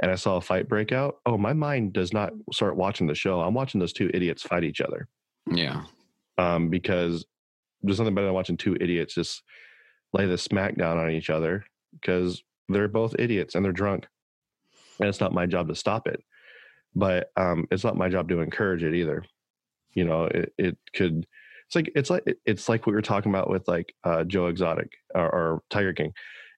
and 0.00 0.10
i 0.10 0.14
saw 0.14 0.36
a 0.36 0.40
fight 0.40 0.68
break 0.68 0.92
out 0.92 1.16
oh 1.26 1.36
my 1.36 1.52
mind 1.52 1.92
does 1.92 2.12
not 2.12 2.32
start 2.52 2.76
watching 2.76 3.06
the 3.06 3.14
show 3.14 3.40
i'm 3.40 3.54
watching 3.54 3.78
those 3.80 3.92
two 3.92 4.10
idiots 4.14 4.42
fight 4.42 4.64
each 4.64 4.80
other 4.80 5.08
Yeah. 5.50 5.84
um, 6.38 6.70
because 6.70 7.26
there's 7.82 7.98
nothing 7.98 8.14
better 8.14 8.26
than 8.26 8.34
watching 8.34 8.56
two 8.56 8.76
idiots 8.80 9.14
just 9.14 9.42
lay 10.12 10.26
the 10.26 10.38
smack 10.38 10.76
down 10.76 10.98
on 10.98 11.10
each 11.10 11.30
other 11.30 11.64
because 12.00 12.42
they're 12.68 12.88
both 12.88 13.14
idiots 13.18 13.54
and 13.54 13.64
they're 13.64 13.72
drunk. 13.72 14.06
And 15.00 15.08
it's 15.08 15.20
not 15.20 15.32
my 15.32 15.46
job 15.46 15.68
to 15.68 15.74
stop 15.74 16.08
it, 16.08 16.20
but 16.94 17.30
um, 17.36 17.66
it's 17.70 17.84
not 17.84 17.96
my 17.96 18.08
job 18.08 18.28
to 18.30 18.40
encourage 18.40 18.82
it 18.82 18.94
either. 18.94 19.22
You 19.98 20.04
know, 20.04 20.24
it, 20.24 20.52
it 20.58 20.78
could. 20.94 21.26
It's 21.66 21.76
like 21.76 21.90
it's 21.94 22.10
like 22.10 22.24
it's 22.46 22.68
like 22.68 22.86
what 22.86 22.92
we 22.92 22.96
were 22.96 23.02
talking 23.02 23.32
about 23.32 23.50
with 23.50 23.68
like 23.68 23.92
uh, 24.04 24.24
Joe 24.24 24.46
Exotic 24.46 24.90
or, 25.14 25.28
or 25.28 25.62
Tiger 25.70 25.92
King. 25.92 26.12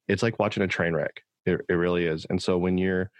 It's 0.09 0.23
like 0.23 0.39
watching 0.39 0.63
a 0.63 0.69
train 0.69 0.95
wreck. 0.95 1.23
It, 1.47 1.61
it 1.69 1.75
really 1.75 2.07
is. 2.07 2.27
And 2.31 2.41
so 2.41 2.59
when 2.59 2.79
you're 2.79 3.11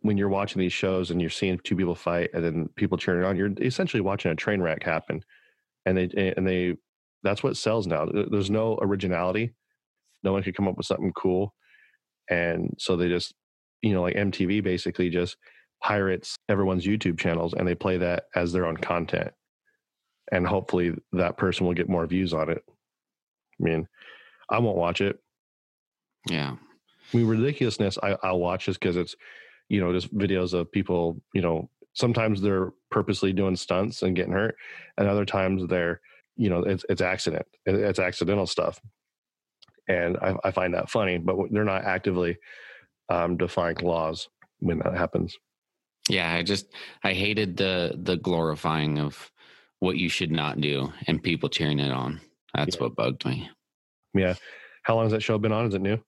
when 0.00 0.16
you're 0.18 0.28
watching 0.28 0.60
these 0.60 0.72
shows 0.72 1.10
and 1.10 1.20
you're 1.20 1.30
seeing 1.30 1.58
two 1.64 1.76
people 1.76 1.94
fight 1.94 2.30
and 2.34 2.44
then 2.44 2.68
people 2.76 2.98
cheering 2.98 3.24
on, 3.24 3.36
you're 3.36 3.52
essentially 3.60 4.00
watching 4.00 4.30
a 4.30 4.36
train 4.36 4.60
wreck 4.60 4.82
happen 4.82 5.22
and 5.88 5.96
they 5.96 6.34
and 6.36 6.46
they 6.46 6.76
that's 7.22 7.42
what 7.42 7.56
sells 7.56 7.86
now 7.86 8.06
there's 8.30 8.50
no 8.50 8.78
originality 8.80 9.54
no 10.22 10.32
one 10.32 10.42
could 10.42 10.56
come 10.56 10.68
up 10.68 10.76
with 10.76 10.86
something 10.86 11.12
cool 11.12 11.54
and 12.30 12.74
so 12.78 12.96
they 12.96 13.08
just 13.08 13.34
you 13.82 13.92
know 13.92 14.02
like 14.02 14.14
mtv 14.14 14.62
basically 14.62 15.08
just 15.08 15.36
pirates 15.82 16.36
everyone's 16.48 16.86
youtube 16.86 17.18
channels 17.18 17.54
and 17.54 17.66
they 17.66 17.74
play 17.74 17.96
that 17.96 18.24
as 18.34 18.52
their 18.52 18.66
own 18.66 18.76
content 18.76 19.30
and 20.32 20.46
hopefully 20.46 20.92
that 21.12 21.36
person 21.36 21.66
will 21.66 21.74
get 21.74 21.88
more 21.88 22.06
views 22.06 22.32
on 22.32 22.50
it 22.50 22.62
i 22.68 23.62
mean 23.64 23.86
i 24.50 24.58
won't 24.58 24.76
watch 24.76 25.00
it 25.00 25.18
Yeah. 26.28 26.56
I 27.12 27.16
mean, 27.16 27.26
ridiculousness. 27.26 27.96
I, 28.02 28.16
I'll 28.22 28.38
watch 28.38 28.66
just 28.66 28.80
because 28.80 28.96
it's, 28.96 29.16
you 29.70 29.80
know, 29.80 29.92
just 29.94 30.14
videos 30.14 30.52
of 30.52 30.70
people. 30.70 31.16
You 31.32 31.40
know, 31.40 31.70
sometimes 31.94 32.42
they're 32.42 32.72
purposely 32.90 33.32
doing 33.32 33.56
stunts 33.56 34.02
and 34.02 34.14
getting 34.14 34.34
hurt, 34.34 34.56
and 34.98 35.08
other 35.08 35.24
times 35.24 35.66
they're, 35.68 36.02
you 36.36 36.50
know, 36.50 36.60
it's 36.64 36.84
it's 36.90 37.00
accident. 37.00 37.46
It's 37.64 37.98
accidental 37.98 38.46
stuff, 38.46 38.78
and 39.88 40.18
I, 40.18 40.36
I 40.44 40.50
find 40.50 40.74
that 40.74 40.90
funny. 40.90 41.16
But 41.16 41.36
they're 41.50 41.64
not 41.64 41.84
actively 41.84 42.36
um, 43.08 43.38
defying 43.38 43.78
laws 43.78 44.28
when 44.60 44.80
that 44.80 44.94
happens. 44.94 45.34
Yeah. 46.10 46.30
I 46.30 46.42
just 46.42 46.66
I 47.02 47.14
hated 47.14 47.56
the 47.56 47.94
the 47.96 48.18
glorifying 48.18 48.98
of 48.98 49.30
what 49.80 49.96
you 49.96 50.08
should 50.08 50.30
not 50.32 50.60
do 50.60 50.92
and 51.06 51.22
people 51.22 51.48
cheering 51.48 51.78
it 51.78 51.90
on. 51.92 52.20
That's 52.54 52.76
Yeah. 52.76 52.82
what 52.82 52.96
bugged 52.96 53.24
me. 53.26 53.48
Yeah. 54.14 54.34
How 54.82 54.94
long 54.96 55.04
has 55.04 55.12
that 55.12 55.22
show 55.22 55.38
been 55.38 55.52
on? 55.52 55.66
Is 55.66 55.74
it 55.74 55.82
new? 55.82 55.98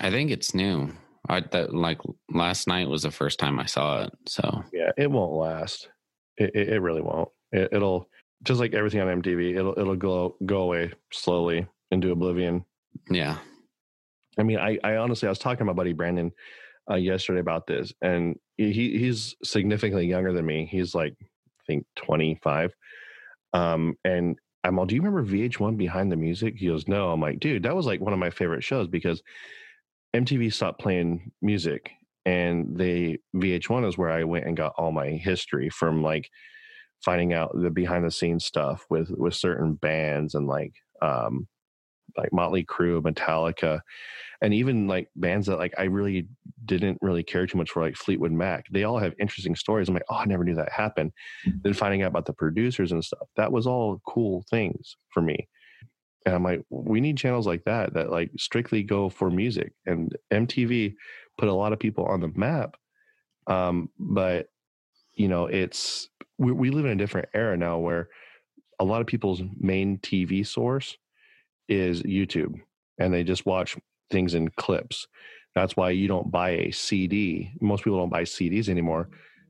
I 0.00 0.10
think 0.10 0.30
it's 0.30 0.54
new. 0.54 0.92
I 1.28 1.40
that 1.40 1.74
like 1.74 1.98
last 2.30 2.68
night 2.68 2.88
was 2.88 3.02
the 3.02 3.10
first 3.10 3.38
time 3.38 3.58
I 3.58 3.66
saw 3.66 4.04
it. 4.04 4.12
So 4.26 4.64
Yeah, 4.72 4.92
it 4.96 5.10
won't 5.10 5.32
last. 5.32 5.88
It 6.36 6.50
it, 6.54 6.68
it 6.68 6.80
really 6.80 7.00
won't. 7.02 7.28
It, 7.52 7.70
it'll 7.72 8.08
just 8.44 8.60
like 8.60 8.74
everything 8.74 9.00
on 9.00 9.22
MTV. 9.22 9.56
It'll 9.56 9.78
it'll 9.78 9.96
go 9.96 10.36
go 10.46 10.62
away 10.62 10.92
slowly 11.12 11.66
into 11.90 12.12
oblivion. 12.12 12.64
yeah, 13.10 13.38
I 14.38 14.42
mean, 14.44 14.58
I, 14.58 14.78
I 14.84 14.96
honestly, 14.96 15.26
I 15.26 15.30
was 15.30 15.38
talking 15.38 15.58
to 15.58 15.64
my 15.64 15.72
buddy 15.72 15.92
Brandon 15.94 16.30
uh, 16.90 16.94
yesterday 16.96 17.40
about 17.40 17.66
this, 17.66 17.92
and 18.02 18.38
he 18.56 18.72
he's 18.72 19.34
significantly 19.42 20.06
younger 20.06 20.32
than 20.32 20.46
me. 20.46 20.66
He's 20.70 20.94
like, 20.94 21.14
I 21.20 21.62
think, 21.66 21.86
25. 21.96 22.72
Um, 23.52 23.94
and 24.04 24.38
I'm 24.64 24.78
all, 24.78 24.86
do 24.86 24.94
you 24.94 25.02
remember 25.02 25.24
VH1 25.24 25.76
Behind 25.76 26.10
the 26.10 26.16
Music? 26.16 26.54
He 26.56 26.66
goes, 26.66 26.88
no. 26.88 27.10
I'm 27.10 27.20
like, 27.20 27.40
dude, 27.40 27.62
that 27.62 27.76
was 27.76 27.86
like 27.86 28.00
one 28.00 28.12
of 28.12 28.18
my 28.18 28.30
favorite 28.30 28.64
shows 28.64 28.88
because 28.88 29.22
MTV 30.14 30.52
stopped 30.52 30.80
playing 30.80 31.30
music, 31.42 31.90
and 32.24 32.76
they 32.76 33.18
VH1 33.36 33.86
is 33.88 33.96
where 33.96 34.10
I 34.10 34.24
went 34.24 34.46
and 34.46 34.56
got 34.56 34.74
all 34.76 34.92
my 34.92 35.08
history 35.08 35.70
from 35.70 36.02
like 36.02 36.28
finding 37.04 37.32
out 37.32 37.52
the 37.54 37.70
behind 37.70 38.04
the 38.04 38.10
scenes 38.10 38.44
stuff 38.44 38.84
with 38.90 39.10
with 39.10 39.34
certain 39.34 39.74
bands 39.74 40.34
and 40.34 40.46
like 40.46 40.72
um 41.00 41.46
like 42.16 42.32
Motley 42.32 42.64
Crue, 42.64 43.02
Metallica, 43.02 43.80
and 44.40 44.54
even 44.54 44.86
like 44.86 45.08
bands 45.16 45.46
that 45.46 45.58
like 45.58 45.74
I 45.78 45.84
really 45.84 46.28
didn't 46.64 46.98
really 47.00 47.22
care 47.22 47.46
too 47.46 47.58
much 47.58 47.70
for, 47.70 47.82
like 47.82 47.96
Fleetwood 47.96 48.32
Mac. 48.32 48.66
They 48.70 48.84
all 48.84 48.98
have 48.98 49.14
interesting 49.18 49.56
stories. 49.56 49.88
I'm 49.88 49.94
like, 49.94 50.04
oh, 50.10 50.16
I 50.16 50.24
never 50.26 50.44
knew 50.44 50.54
that 50.54 50.72
happened. 50.72 51.12
Then 51.62 51.72
finding 51.72 52.02
out 52.02 52.08
about 52.08 52.26
the 52.26 52.32
producers 52.32 52.92
and 52.92 53.04
stuff, 53.04 53.28
that 53.36 53.52
was 53.52 53.66
all 53.66 54.00
cool 54.06 54.44
things 54.50 54.96
for 55.10 55.22
me. 55.22 55.48
And 56.24 56.34
I'm 56.34 56.44
like, 56.44 56.62
we 56.70 57.00
need 57.00 57.16
channels 57.16 57.46
like 57.46 57.64
that 57.64 57.94
that 57.94 58.10
like 58.10 58.30
strictly 58.38 58.82
go 58.82 59.08
for 59.08 59.30
music. 59.30 59.72
And 59.86 60.14
MTV 60.32 60.94
put 61.38 61.48
a 61.48 61.54
lot 61.54 61.72
of 61.72 61.78
people 61.78 62.04
on 62.04 62.20
the 62.20 62.32
map. 62.34 62.76
Um, 63.46 63.88
but 63.98 64.48
you 65.14 65.28
know, 65.28 65.46
it's 65.46 66.08
we, 66.38 66.52
we 66.52 66.70
live 66.70 66.84
in 66.84 66.92
a 66.92 66.96
different 66.96 67.28
era 67.34 67.56
now 67.56 67.78
where 67.78 68.08
a 68.78 68.84
lot 68.84 69.00
of 69.00 69.06
people's 69.06 69.42
main 69.58 69.98
TV 69.98 70.46
source 70.46 70.96
is 71.68 72.02
YouTube 72.02 72.60
and 72.98 73.12
they 73.12 73.22
just 73.22 73.46
watch 73.46 73.76
things 74.10 74.34
in 74.34 74.48
clips. 74.50 75.06
That's 75.54 75.76
why 75.76 75.90
you 75.90 76.08
don't 76.08 76.30
buy 76.30 76.50
a 76.50 76.70
CD. 76.70 77.52
Most 77.60 77.84
people 77.84 77.98
don't 77.98 78.10
buy 78.10 78.22
CDs 78.22 78.68
anymore. 78.68 79.08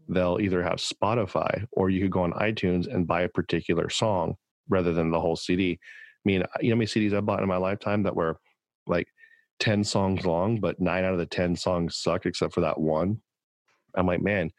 They'll 0.08 0.38
either 0.40 0.62
have 0.62 0.76
Spotify 0.76 1.66
or 1.72 1.90
you 1.90 2.00
could 2.00 2.10
go 2.10 2.22
on 2.22 2.32
iTunes 2.32 2.92
and 2.92 3.06
buy 3.06 3.22
a 3.22 3.28
particular 3.28 3.90
song 3.90 4.36
rather 4.68 4.92
than 4.92 5.10
the 5.10 5.20
whole 5.20 5.36
CD. 5.36 5.78
I 5.82 6.22
mean, 6.24 6.42
you 6.60 6.70
know 6.70 6.74
how 6.74 6.78
many 6.78 6.86
CDs 6.86 7.14
I 7.14 7.20
bought 7.20 7.42
in 7.42 7.48
my 7.48 7.56
lifetime 7.56 8.02
that 8.04 8.16
were 8.16 8.38
like 8.86 9.08
10 9.60 9.84
songs 9.84 10.24
long, 10.24 10.60
but 10.60 10.80
nine 10.80 11.04
out 11.04 11.12
of 11.12 11.18
the 11.18 11.26
10 11.26 11.56
songs 11.56 11.96
sucked 11.96 12.26
except 12.26 12.54
for 12.54 12.62
that 12.62 12.80
one. 12.80 13.20
I'm 13.94 14.06
like, 14.06 14.22
man, 14.22 14.50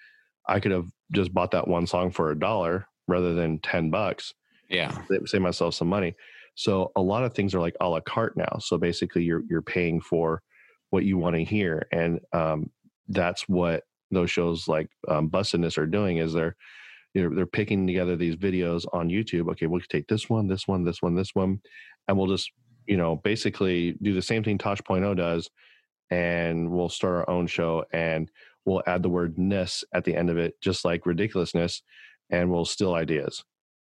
I 0.48 0.60
could 0.60 0.72
have 0.72 0.88
just 1.12 1.34
bought 1.34 1.52
that 1.52 1.68
one 1.68 1.88
song 1.88 2.12
for 2.12 2.32
a 2.32 2.40
dollar 2.40 2.88
rather 3.08 3.34
than 3.34 3.60
10 3.60 3.90
bucks 3.90 4.34
yeah, 4.70 4.96
save 5.26 5.42
myself 5.42 5.74
some 5.74 5.88
money. 5.88 6.16
So 6.56 6.92
a 6.96 7.02
lot 7.02 7.24
of 7.24 7.34
things 7.34 7.56
are 7.56 7.60
like 7.60 7.76
a 7.82 7.88
la 7.88 8.00
carte 8.02 8.38
now. 8.38 8.58
So 8.60 8.78
basically, 8.78 9.24
you're 9.24 9.44
you're 9.50 9.62
paying 9.62 10.02
for 10.02 10.42
what 10.90 11.06
you 11.06 11.18
want 11.18 11.36
to 11.36 11.44
hear, 11.44 11.88
and 11.92 12.20
um, 12.34 12.70
that's 13.08 13.48
what 13.48 13.84
those 14.12 14.32
shows 14.32 14.68
like 14.68 14.90
um, 15.08 15.30
are 15.34 15.86
doing. 15.86 16.18
Is 16.18 16.34
they're 16.34 16.56
you 17.14 17.28
know, 17.28 17.36
they're 17.36 17.46
picking 17.46 17.88
together 17.88 18.16
these 18.16 18.36
videos 18.36 18.86
on 18.94 19.10
YouTube. 19.10 19.50
Okay, 19.52 19.66
we'll 19.66 19.82
take 19.82 20.08
this 20.08 20.30
one, 20.30 20.48
this 20.48 20.68
one, 20.68 20.84
this 20.84 21.02
one, 21.02 21.16
this 21.16 21.34
one, 21.34 21.60
and 22.08 22.18
we'll 22.18 22.28
just 22.28 22.52
you 22.86 22.98
know 22.98 23.16
basically 23.18 23.94
do 24.02 24.14
the 24.14 24.22
same 24.22 24.44
thing 24.44 24.58
Tosh.0 24.58 25.16
does, 25.18 25.50
and 26.12 26.70
we'll 26.70 26.90
start 26.90 27.16
our 27.16 27.30
own 27.30 27.48
show 27.48 27.86
and 27.92 28.30
we'll 28.66 28.84
add 28.88 29.04
the 29.04 29.10
word 29.10 29.38
ness 29.38 29.84
at 29.94 30.04
the 30.04 30.16
end 30.16 30.30
of 30.30 30.38
it, 30.38 30.60
just 30.62 30.86
like 30.86 31.06
ridiculousness, 31.06 31.82
and 32.30 32.50
we'll 32.50 32.66
steal 32.66 32.94
ideas. 32.94 33.44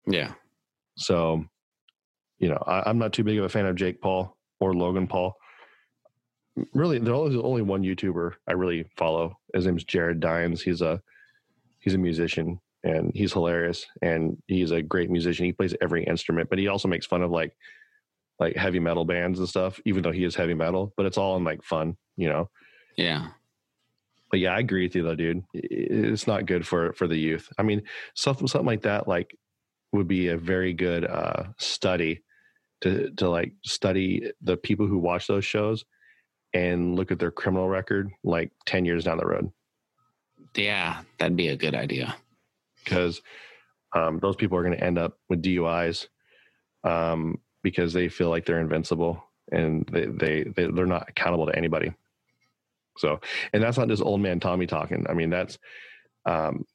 yeah, 0.06 0.32
So, 0.96 1.44
you 2.42 2.48
know, 2.48 2.62
I, 2.66 2.82
I'm 2.90 2.98
not 2.98 3.12
too 3.14 3.24
big 3.24 3.38
of 3.38 3.44
a 3.44 3.48
fan 3.48 3.64
of 3.66 3.76
Jake 3.76 4.02
Paul 4.02 4.36
or 4.60 4.74
Logan 4.74 5.06
Paul. 5.06 5.36
Really, 6.74 6.98
there's 6.98 7.16
only, 7.16 7.36
only 7.40 7.62
one 7.62 7.82
YouTuber 7.82 8.34
I 8.46 8.52
really 8.52 8.84
follow. 8.96 9.38
His 9.54 9.64
name's 9.64 9.84
Jared 9.84 10.20
Dines. 10.20 10.60
He's 10.60 10.82
a 10.82 11.00
he's 11.78 11.94
a 11.94 11.98
musician 11.98 12.60
and 12.84 13.12
he's 13.14 13.32
hilarious 13.32 13.86
and 14.02 14.36
he's 14.48 14.72
a 14.72 14.82
great 14.82 15.08
musician. 15.08 15.46
He 15.46 15.52
plays 15.52 15.74
every 15.80 16.04
instrument, 16.04 16.50
but 16.50 16.58
he 16.58 16.68
also 16.68 16.88
makes 16.88 17.06
fun 17.06 17.22
of 17.22 17.30
like 17.30 17.56
like 18.38 18.56
heavy 18.56 18.80
metal 18.80 19.04
bands 19.04 19.38
and 19.38 19.48
stuff, 19.48 19.80
even 19.86 20.02
though 20.02 20.10
he 20.10 20.24
is 20.24 20.34
heavy 20.34 20.54
metal. 20.54 20.92
But 20.96 21.06
it's 21.06 21.16
all 21.16 21.36
in 21.36 21.44
like 21.44 21.62
fun, 21.62 21.96
you 22.16 22.28
know. 22.28 22.50
yeah, 22.96 23.28
But 24.32 24.40
yeah, 24.40 24.54
I 24.54 24.58
agree 24.58 24.82
with 24.84 24.96
you 24.96 25.04
though, 25.04 25.14
dude. 25.14 25.44
It's 25.54 26.26
not 26.26 26.46
good 26.46 26.66
for 26.66 26.92
for 26.94 27.06
the 27.06 27.16
youth. 27.16 27.48
I 27.56 27.62
mean, 27.62 27.82
something 28.14 28.48
something 28.48 28.66
like 28.66 28.82
that 28.82 29.06
like 29.06 29.38
would 29.92 30.08
be 30.08 30.28
a 30.28 30.36
very 30.36 30.72
good 30.72 31.04
uh 31.06 31.44
study 31.58 32.22
to 32.82 33.10
to 33.16 33.28
like 33.28 33.52
study 33.64 34.30
the 34.42 34.56
people 34.56 34.86
who 34.86 34.98
watch 34.98 35.26
those 35.26 35.44
shows 35.44 35.84
and 36.54 36.96
look 36.96 37.10
at 37.10 37.18
their 37.18 37.30
criminal 37.30 37.68
record 37.68 38.10
like 38.24 38.52
10 38.66 38.84
years 38.84 39.04
down 39.04 39.16
the 39.16 39.26
road 39.26 39.50
yeah. 40.56 41.00
That'd 41.18 41.36
be 41.36 41.48
a 41.48 41.56
good 41.56 41.74
idea. 41.74 42.14
because 42.84 43.20
um, 43.94 44.18
those 44.20 44.36
people 44.36 44.58
are 44.58 44.62
going 44.62 44.76
to 44.76 44.84
end 44.84 44.98
up 44.98 45.18
with 45.28 45.42
DUIs 45.42 46.08
um, 46.84 47.38
because 47.62 47.92
they 47.92 48.08
feel 48.08 48.30
like 48.30 48.44
they're 48.44 48.60
invincible 48.60 49.22
and 49.50 49.88
they, 49.92 50.06
they, 50.06 50.42
they, 50.44 50.66
they're 50.70 50.86
not 50.86 51.08
accountable 51.08 51.46
to 51.46 51.56
anybody. 51.56 51.92
So, 52.98 53.20
and 53.52 53.62
that's 53.62 53.78
not 53.78 53.88
just 53.88 54.02
old 54.02 54.20
man 54.20 54.40
Tommy 54.40 54.66
talking. 54.66 55.06
I 55.08 55.14
mean, 55.14 55.30
that's, 55.30 55.58
um, 56.26 56.66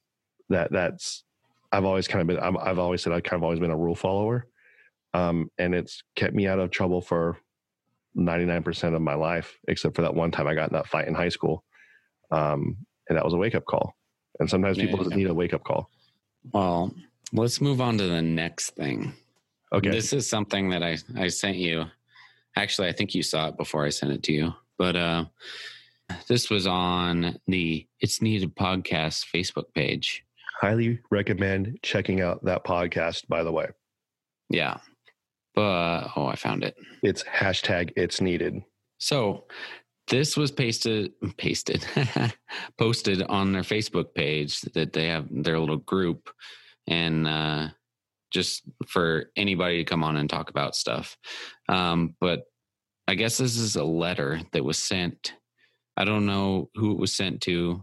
that, 0.48 0.72
that's, 0.72 1.24
I've 1.70 1.84
always 1.84 2.08
kind 2.08 2.22
of 2.22 2.26
been, 2.26 2.38
I've, 2.38 2.56
I've 2.56 2.78
always 2.78 3.02
said 3.02 3.12
I've 3.12 3.22
kind 3.22 3.38
of 3.38 3.44
always 3.44 3.60
been 3.60 3.70
a 3.70 3.76
rule 3.76 3.94
follower. 3.94 4.46
Um, 5.18 5.50
and 5.58 5.74
it's 5.74 6.02
kept 6.16 6.34
me 6.34 6.46
out 6.46 6.58
of 6.58 6.70
trouble 6.70 7.00
for 7.00 7.38
99% 8.16 8.94
of 8.94 9.02
my 9.02 9.14
life, 9.14 9.58
except 9.68 9.96
for 9.96 10.02
that 10.02 10.14
one 10.14 10.30
time 10.30 10.46
I 10.46 10.54
got 10.54 10.70
in 10.70 10.74
that 10.74 10.86
fight 10.88 11.08
in 11.08 11.14
high 11.14 11.28
school. 11.28 11.64
Um, 12.30 12.76
and 13.08 13.16
that 13.16 13.24
was 13.24 13.34
a 13.34 13.36
wake 13.36 13.54
up 13.54 13.64
call. 13.64 13.94
And 14.40 14.48
sometimes 14.48 14.76
people 14.78 14.98
Yeah. 14.98 15.04
just 15.04 15.16
need 15.16 15.26
a 15.28 15.34
wake 15.34 15.54
up 15.54 15.64
call. 15.64 15.90
Well, 16.52 16.94
let's 17.32 17.60
move 17.60 17.80
on 17.80 17.98
to 17.98 18.06
the 18.06 18.22
next 18.22 18.70
thing. 18.70 19.12
Okay. 19.72 19.90
This 19.90 20.12
is 20.12 20.28
something 20.28 20.70
that 20.70 20.82
I, 20.82 20.96
I 21.16 21.28
sent 21.28 21.56
you. 21.56 21.84
Actually, 22.56 22.88
I 22.88 22.92
think 22.92 23.14
you 23.14 23.22
saw 23.22 23.48
it 23.48 23.56
before 23.56 23.84
I 23.84 23.90
sent 23.90 24.12
it 24.12 24.22
to 24.24 24.32
you. 24.32 24.54
But 24.78 24.96
uh, 24.96 25.24
this 26.28 26.48
was 26.50 26.66
on 26.66 27.38
the 27.46 27.86
It's 28.00 28.22
Needed 28.22 28.54
podcast 28.56 29.26
Facebook 29.34 29.72
page. 29.74 30.24
highly 30.60 30.98
recommend 31.10 31.78
checking 31.82 32.20
out 32.20 32.44
that 32.44 32.64
podcast 32.64 33.28
by 33.28 33.42
the 33.44 33.52
way 33.52 33.66
Yeah. 34.50 34.78
But, 35.58 36.12
oh, 36.14 36.26
I 36.26 36.36
found 36.36 36.62
it. 36.62 36.76
it's 37.02 37.24
hashtag 37.24 37.92
it's 37.96 38.20
needed 38.20 38.62
So 38.98 39.46
this 40.06 40.36
was 40.36 40.52
pasted, 40.52 41.10
pasted, 41.36 41.84
posted 42.78 43.22
on 43.24 43.50
their 43.50 43.62
Facebook 43.62 44.14
page 44.14 44.60
that 44.74 44.92
they 44.92 45.08
have 45.08 45.26
their 45.28 45.58
little 45.58 45.78
group, 45.78 46.30
and 46.86 47.26
uh, 47.26 47.68
just 48.30 48.62
for 48.86 49.32
anybody 49.34 49.78
to 49.78 49.84
come 49.84 50.04
on 50.04 50.16
and 50.16 50.30
talk 50.30 50.48
about 50.48 50.76
stuff. 50.76 51.16
Um, 51.68 52.14
but 52.20 52.44
I 53.08 53.16
guess 53.16 53.38
this 53.38 53.56
is 53.56 53.74
a 53.74 53.82
letter 53.82 54.40
that 54.52 54.64
was 54.64 54.78
sent. 54.78 55.34
I 55.96 56.04
don't 56.04 56.24
know 56.24 56.70
who 56.76 56.92
it 56.92 57.00
was 57.00 57.16
sent 57.16 57.40
to, 57.42 57.82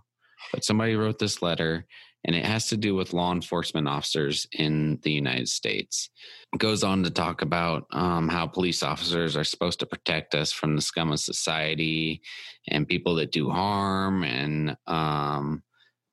but 0.54 0.64
somebody 0.64 0.96
wrote 0.96 1.20
this 1.20 1.42
letter, 1.42 1.86
and 2.26 2.36
it 2.36 2.46
has 2.46 2.68
to 2.68 2.78
do 2.78 2.96
with 2.96 3.14
law 3.14 3.32
enforcement 3.32 3.88
officers 3.88 4.48
in 4.54 5.00
the 5.04 5.12
United 5.12 5.48
States. 5.48 6.10
Goes 6.58 6.84
on 6.84 7.04
to 7.04 7.12
talk 7.12 7.42
about 7.42 7.86
um, 7.92 8.28
how 8.28 8.48
police 8.48 8.82
officers 8.82 9.38
are 9.38 9.44
supposed 9.44 9.80
to 9.80 9.86
protect 9.86 10.34
us 10.34 10.52
from 10.52 10.76
the 10.76 10.82
scum 10.82 11.12
of 11.12 11.20
society 11.20 12.22
and 12.68 12.88
people 12.88 13.16
that 13.16 13.32
do 13.32 13.50
harm 13.50 14.24
and 14.24 14.76
um, 14.88 15.62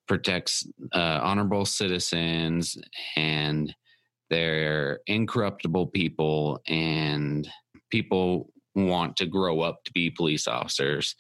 protects 0.06 0.66
uh, 0.92 1.20
honorable 1.22 1.64
citizens 1.64 2.76
and 3.16 3.74
they're 4.28 5.00
incorruptible 5.06 5.86
people 5.86 6.60
and 6.66 7.48
people 7.90 8.50
want 8.74 9.16
to 9.16 9.26
grow 9.26 9.60
up 9.60 9.84
to 9.84 9.92
be 9.92 10.10
police 10.10 10.46
officers 10.46 11.14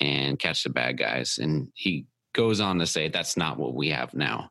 and 0.00 0.38
catch 0.38 0.62
the 0.62 0.70
bad 0.70 0.98
guys. 0.98 1.38
And 1.38 1.68
he 1.74 2.06
goes 2.34 2.60
on 2.60 2.78
to 2.78 2.86
say 2.86 3.08
that's 3.08 3.36
not 3.36 3.58
what 3.58 3.74
we 3.74 3.88
have 3.90 4.14
now. 4.14 4.50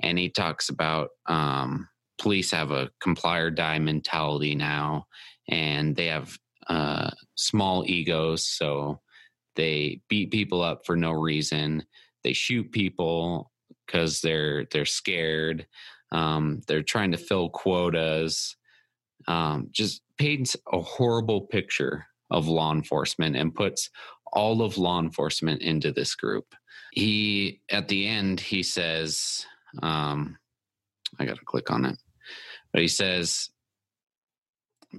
And 0.00 0.18
he 0.18 0.28
talks 0.28 0.68
about 0.68 1.10
um, 1.26 1.88
police 2.18 2.50
have 2.50 2.70
a 2.70 2.90
comply 3.00 3.38
or 3.38 3.50
die 3.50 3.78
mentality 3.78 4.54
now 4.54 5.06
and 5.48 5.94
they 5.94 6.06
have 6.06 6.36
uh, 6.68 7.10
small 7.34 7.84
egos 7.86 8.46
so 8.46 9.00
they 9.56 10.00
beat 10.08 10.30
people 10.30 10.62
up 10.62 10.84
for 10.84 10.96
no 10.96 11.12
reason. 11.12 11.84
They 12.22 12.32
shoot 12.32 12.72
people 12.72 13.52
because 13.86 14.20
they're 14.20 14.66
they're 14.66 14.84
scared. 14.84 15.66
Um, 16.12 16.60
they're 16.66 16.82
trying 16.82 17.12
to 17.12 17.18
fill 17.18 17.50
quotas. 17.50 18.56
Um, 19.26 19.68
just 19.70 20.02
paints 20.18 20.56
a 20.72 20.80
horrible 20.80 21.42
picture 21.42 22.06
of 22.30 22.48
law 22.48 22.72
enforcement 22.72 23.36
and 23.36 23.54
puts 23.54 23.90
all 24.34 24.62
of 24.62 24.78
law 24.78 25.00
enforcement 25.00 25.62
into 25.62 25.92
this 25.92 26.14
group. 26.14 26.46
He 26.92 27.60
at 27.70 27.88
the 27.88 28.06
end 28.06 28.40
he 28.40 28.62
says, 28.62 29.46
um, 29.82 30.36
I 31.18 31.24
got 31.24 31.38
to 31.38 31.44
click 31.44 31.70
on 31.70 31.84
it, 31.84 31.96
but 32.72 32.82
he 32.82 32.88
says 32.88 33.50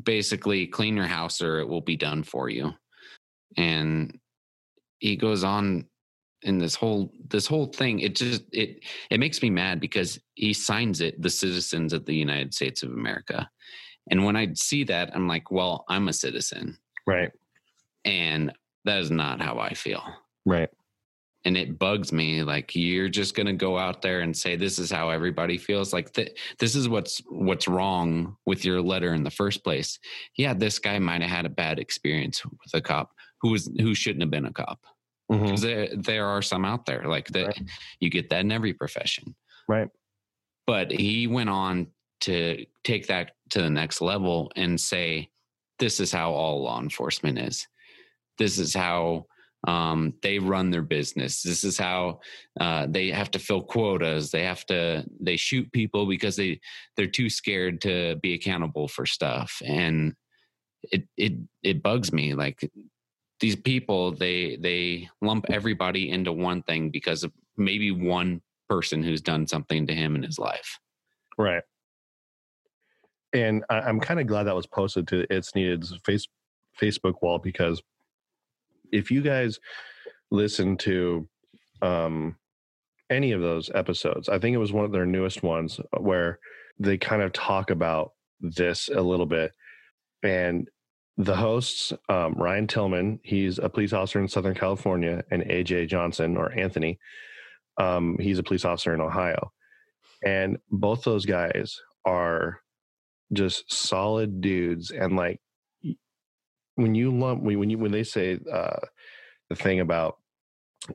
basically 0.03 0.67
clean 0.67 0.95
your 0.95 1.07
house 1.07 1.41
or 1.41 1.59
it 1.59 1.67
will 1.67 1.81
be 1.81 1.95
done 1.95 2.23
for 2.23 2.49
you, 2.49 2.73
and 3.57 4.17
he 4.99 5.15
goes 5.15 5.43
on 5.43 5.85
in 6.41 6.57
this 6.57 6.75
whole 6.75 7.11
this 7.29 7.47
whole 7.47 7.65
thing 7.65 7.99
it 7.99 8.15
just 8.15 8.43
it 8.51 8.83
it 9.09 9.19
makes 9.19 9.41
me 9.41 9.49
mad 9.49 9.79
because 9.79 10.19
he 10.35 10.53
signs 10.53 11.01
it 11.01 11.19
the 11.21 11.29
citizens 11.29 11.91
of 11.91 12.05
the 12.05 12.13
united 12.13 12.53
states 12.53 12.83
of 12.83 12.91
america 12.91 13.49
and 14.11 14.23
when 14.23 14.35
i 14.35 14.47
see 14.53 14.83
that 14.83 15.09
i'm 15.15 15.27
like 15.27 15.49
well 15.49 15.85
i'm 15.89 16.07
a 16.07 16.13
citizen 16.13 16.77
Right. 17.07 17.31
and 18.03 18.53
that 18.85 18.99
is 18.99 19.11
not 19.11 19.41
how 19.41 19.59
i 19.59 19.73
feel 19.73 20.03
Right. 20.45 20.69
and 21.43 21.57
it 21.57 21.77
bugs 21.79 22.11
me 22.13 22.43
like 22.43 22.75
you're 22.75 23.09
just 23.09 23.35
going 23.35 23.47
to 23.47 23.53
go 23.53 23.77
out 23.77 24.01
there 24.01 24.21
and 24.21 24.35
say 24.35 24.55
this 24.55 24.77
is 24.79 24.91
how 24.91 25.09
everybody 25.09 25.57
feels 25.57 25.91
like 25.93 26.13
th- 26.13 26.37
this 26.59 26.75
is 26.75 26.87
what's 26.87 27.21
what's 27.29 27.67
wrong 27.67 28.37
with 28.45 28.63
your 28.63 28.81
letter 28.81 29.13
in 29.13 29.23
the 29.23 29.31
first 29.31 29.63
place 29.63 29.99
yeah 30.37 30.53
this 30.53 30.79
guy 30.79 30.99
might 30.99 31.21
have 31.21 31.31
had 31.31 31.45
a 31.45 31.49
bad 31.49 31.79
experience 31.79 32.43
with 32.45 32.73
a 32.73 32.81
cop 32.81 33.11
who 33.41 33.49
was 33.51 33.69
who 33.79 33.93
shouldn't 33.95 34.21
have 34.21 34.31
been 34.31 34.45
a 34.45 34.53
cop 34.53 34.79
Mhm. 35.31 35.49
'Cause 35.49 35.61
there 35.61 35.87
there 35.95 36.25
are 36.27 36.43
some 36.43 36.63
out 36.65 36.85
there 36.85 37.05
like 37.07 37.27
that 37.29 37.47
Right. 37.47 37.61
you 37.99 38.11
get 38.11 38.29
that 38.29 38.41
in 38.41 38.51
every 38.51 38.73
profession 38.75 39.35
Right. 39.67 39.89
but 40.67 40.91
he 40.91 41.25
went 41.25 41.49
on 41.49 41.87
to 42.21 42.65
take 42.83 43.07
that 43.07 43.31
to 43.49 43.61
the 43.63 43.69
next 43.69 44.01
level 44.01 44.51
and 44.55 44.79
say 44.79 45.29
this 45.79 45.99
is 45.99 46.11
how 46.11 46.31
all 46.31 46.61
law 46.63 46.79
enforcement 46.79 47.39
is 47.39 47.67
this 48.37 48.59
is 48.59 48.73
how 48.73 49.25
um, 49.67 50.13
they 50.21 50.39
run 50.39 50.69
their 50.69 50.81
business. 50.83 51.41
This 51.41 51.63
is 51.63 51.77
how 51.77 52.19
uh, 52.59 52.87
they 52.87 53.09
have 53.09 53.31
to 53.31 53.39
fill 53.39 53.63
quotas. 53.63 54.31
They 54.31 54.43
have 54.43 54.65
to 54.67 55.05
they 55.19 55.37
shoot 55.37 55.71
people 55.71 56.05
because 56.05 56.35
they 56.35 56.59
they're 56.95 57.07
too 57.07 57.29
scared 57.29 57.81
to 57.81 58.15
be 58.17 58.33
accountable 58.33 58.87
for 58.87 59.05
stuff. 59.05 59.61
And 59.65 60.13
it 60.83 61.07
it 61.17 61.33
it 61.63 61.83
bugs 61.83 62.13
me 62.13 62.35
like 62.35 62.69
these 63.39 63.55
people 63.55 64.11
they 64.11 64.55
they 64.57 65.09
lump 65.21 65.45
everybody 65.49 66.11
into 66.11 66.31
one 66.31 66.61
thing 66.63 66.91
because 66.91 67.23
of 67.23 67.31
maybe 67.57 67.91
one 67.91 68.41
person 68.69 69.03
who's 69.03 69.21
done 69.21 69.47
something 69.47 69.87
to 69.87 69.93
him 69.93 70.15
in 70.15 70.23
his 70.23 70.37
life. 70.37 70.79
Right. 71.37 71.63
And 73.33 73.65
I, 73.69 73.81
I'm 73.81 73.99
kind 73.99 74.19
of 74.19 74.27
glad 74.27 74.43
that 74.43 74.55
was 74.55 74.67
posted 74.67 75.07
to 75.09 75.25
It's 75.29 75.55
Needed's 75.55 75.97
face 76.05 76.27
Facebook 76.79 77.15
wall 77.21 77.39
because 77.39 77.81
if 78.91 79.11
you 79.11 79.21
guys 79.21 79.59
listen 80.31 80.77
to 80.77 81.27
um, 81.81 82.35
any 83.09 83.31
of 83.31 83.41
those 83.41 83.69
episodes, 83.73 84.29
I 84.29 84.39
think 84.39 84.53
it 84.53 84.59
was 84.59 84.73
one 84.73 84.85
of 84.85 84.91
their 84.91 85.05
newest 85.05 85.43
ones 85.43 85.79
uh, 85.79 85.99
where 85.99 86.39
they 86.79 86.97
kind 86.97 87.21
of 87.21 87.33
talk 87.33 87.69
about 87.69 88.11
this 88.39 88.89
a 88.93 89.01
little 89.01 89.25
bit. 89.25 89.51
And 90.23 90.67
the 91.17 91.35
hosts, 91.35 91.93
um, 92.09 92.33
Ryan 92.33 92.67
Tillman, 92.67 93.19
he's 93.23 93.59
a 93.59 93.69
police 93.69 93.93
officer 93.93 94.19
in 94.19 94.27
Southern 94.27 94.55
California, 94.55 95.23
and 95.31 95.43
AJ 95.43 95.87
Johnson 95.87 96.35
or 96.35 96.51
Anthony, 96.51 96.99
um, 97.77 98.17
he's 98.19 98.39
a 98.39 98.43
police 98.43 98.65
officer 98.65 98.93
in 98.93 99.01
Ohio. 99.01 99.51
And 100.25 100.57
both 100.71 101.03
those 101.03 101.25
guys 101.25 101.79
are 102.05 102.61
just 103.33 103.71
solid 103.71 104.41
dudes. 104.41 104.91
And 104.91 105.15
like 105.15 105.39
when 106.75 106.95
you 106.95 107.17
lump 107.17 107.41
when 107.41 107.59
when 107.59 107.69
you 107.69 107.77
when 107.77 107.91
they 107.91 108.03
say 108.03 108.39
uh, 108.51 108.79
the 109.49 109.55
thing 109.55 109.79
about 109.79 110.17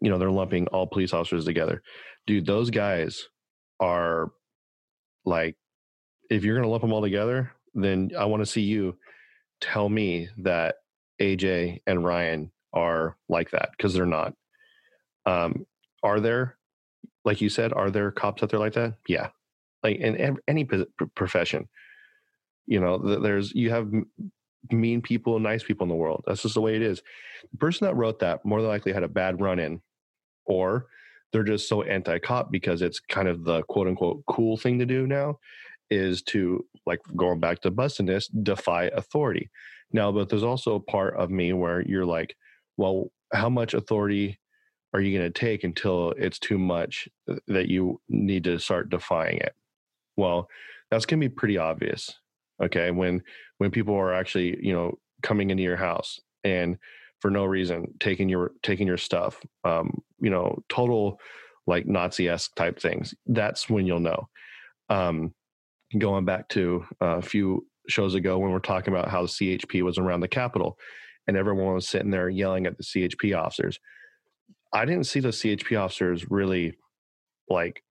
you 0.00 0.10
know 0.10 0.18
they're 0.18 0.30
lumping 0.30 0.66
all 0.68 0.86
police 0.86 1.12
officers 1.12 1.44
together, 1.44 1.82
dude, 2.26 2.46
those 2.46 2.70
guys 2.70 3.28
are 3.80 4.30
like 5.24 5.56
if 6.30 6.44
you're 6.44 6.56
gonna 6.56 6.68
lump 6.68 6.82
them 6.82 6.92
all 6.92 7.02
together, 7.02 7.52
then 7.74 8.10
I 8.18 8.24
want 8.26 8.42
to 8.42 8.46
see 8.46 8.62
you 8.62 8.96
tell 9.60 9.88
me 9.88 10.28
that 10.38 10.76
AJ 11.20 11.80
and 11.86 12.04
Ryan 12.04 12.50
are 12.72 13.16
like 13.28 13.50
that 13.50 13.70
because 13.76 13.94
they're 13.94 14.06
not. 14.06 14.34
Um, 15.26 15.66
are 16.02 16.20
there, 16.20 16.56
like 17.24 17.40
you 17.40 17.48
said, 17.48 17.72
are 17.72 17.90
there 17.90 18.10
cops 18.10 18.42
out 18.42 18.50
there 18.50 18.60
like 18.60 18.72
that? 18.74 18.94
Yeah, 19.06 19.28
like 19.82 19.96
in 19.96 20.38
any 20.48 20.64
profession, 21.14 21.68
you 22.66 22.80
know, 22.80 22.98
th- 22.98 23.20
there's 23.22 23.52
you 23.52 23.70
have 23.70 23.90
mean 24.70 25.00
people, 25.02 25.36
and 25.36 25.42
nice 25.42 25.62
people 25.62 25.84
in 25.84 25.88
the 25.88 25.94
world. 25.94 26.24
That's 26.26 26.42
just 26.42 26.54
the 26.54 26.61
way 26.61 26.76
it 26.76 26.82
is. 26.82 27.02
The 27.52 27.58
person 27.58 27.86
that 27.86 27.94
wrote 27.94 28.18
that 28.20 28.44
more 28.44 28.61
than 28.61 28.70
likely 28.70 28.92
had 28.92 29.02
a 29.02 29.08
bad 29.08 29.40
run 29.40 29.58
in, 29.58 29.80
or 30.44 30.86
they're 31.32 31.42
just 31.44 31.68
so 31.68 31.82
anti-cop 31.82 32.50
because 32.50 32.82
it's 32.82 33.00
kind 33.00 33.28
of 33.28 33.44
the 33.44 33.62
quote 33.62 33.86
unquote 33.86 34.22
cool 34.26 34.56
thing 34.56 34.78
to 34.78 34.86
do 34.86 35.06
now 35.06 35.38
is 35.90 36.22
to 36.22 36.64
like 36.86 37.00
going 37.16 37.40
back 37.40 37.61
to 37.61 37.70
bustiness 37.70 38.28
defy 38.42 38.84
authority 38.84 39.50
now 39.92 40.11
but 40.12 40.28
there's 40.28 40.42
also 40.42 40.74
a 40.74 40.80
part 40.80 41.16
of 41.16 41.30
me 41.30 41.52
where 41.52 41.82
you're 41.82 42.06
like 42.06 42.36
well 42.76 43.11
how 43.32 43.48
much 43.48 43.74
authority 43.74 44.38
are 44.92 45.00
you 45.00 45.16
going 45.16 45.32
to 45.32 45.38
take 45.38 45.62
until 45.62 46.12
it's 46.12 46.38
too 46.38 46.58
much 46.58 47.08
uh, 47.28 47.34
that 47.46 47.68
you 47.68 48.00
need 48.08 48.44
to 48.44 48.58
start 48.58 48.90
defying 48.90 49.38
it 49.38 49.54
well 50.16 50.48
that's 50.90 51.06
going 51.06 51.20
to 51.20 51.28
be 51.28 51.34
pretty 51.34 51.58
obvious 51.58 52.14
okay 52.62 52.90
when 52.90 53.22
when 53.58 53.70
people 53.70 53.94
are 53.94 54.12
actually 54.12 54.58
you 54.64 54.72
know 54.72 54.98
coming 55.22 55.50
into 55.50 55.62
your 55.62 55.76
house 55.76 56.20
and 56.44 56.78
for 57.20 57.30
no 57.30 57.44
reason 57.44 57.86
taking 58.00 58.28
your 58.28 58.52
taking 58.62 58.86
your 58.86 58.96
stuff 58.96 59.40
um 59.64 60.02
you 60.20 60.30
know 60.30 60.58
total 60.68 61.20
like 61.66 61.86
nazi-esque 61.86 62.54
type 62.54 62.80
things 62.80 63.14
that's 63.26 63.68
when 63.68 63.86
you'll 63.86 64.00
know. 64.00 64.28
Um 64.88 65.34
going 65.98 66.24
back 66.24 66.48
to 66.48 66.84
uh, 67.02 67.16
a 67.16 67.22
few 67.22 67.66
shows 67.88 68.14
ago 68.14 68.38
when 68.38 68.52
we're 68.52 68.61
talking 68.61 68.94
about 68.94 69.08
how 69.08 69.22
the 69.22 69.28
chp 69.28 69.82
was 69.82 69.98
around 69.98 70.20
the 70.20 70.28
capitol 70.28 70.78
and 71.26 71.36
everyone 71.36 71.74
was 71.74 71.88
sitting 71.88 72.11
there 72.11 72.28
yelling 72.28 72.66
at 72.66 72.76
the 72.76 72.84
chp 72.84 73.36
officers 73.36 73.80
i 74.72 74.84
didn't 74.84 75.04
see 75.04 75.18
the 75.18 75.28
chp 75.30 75.80
officers 75.80 76.30
really 76.30 76.76
like 77.48 77.82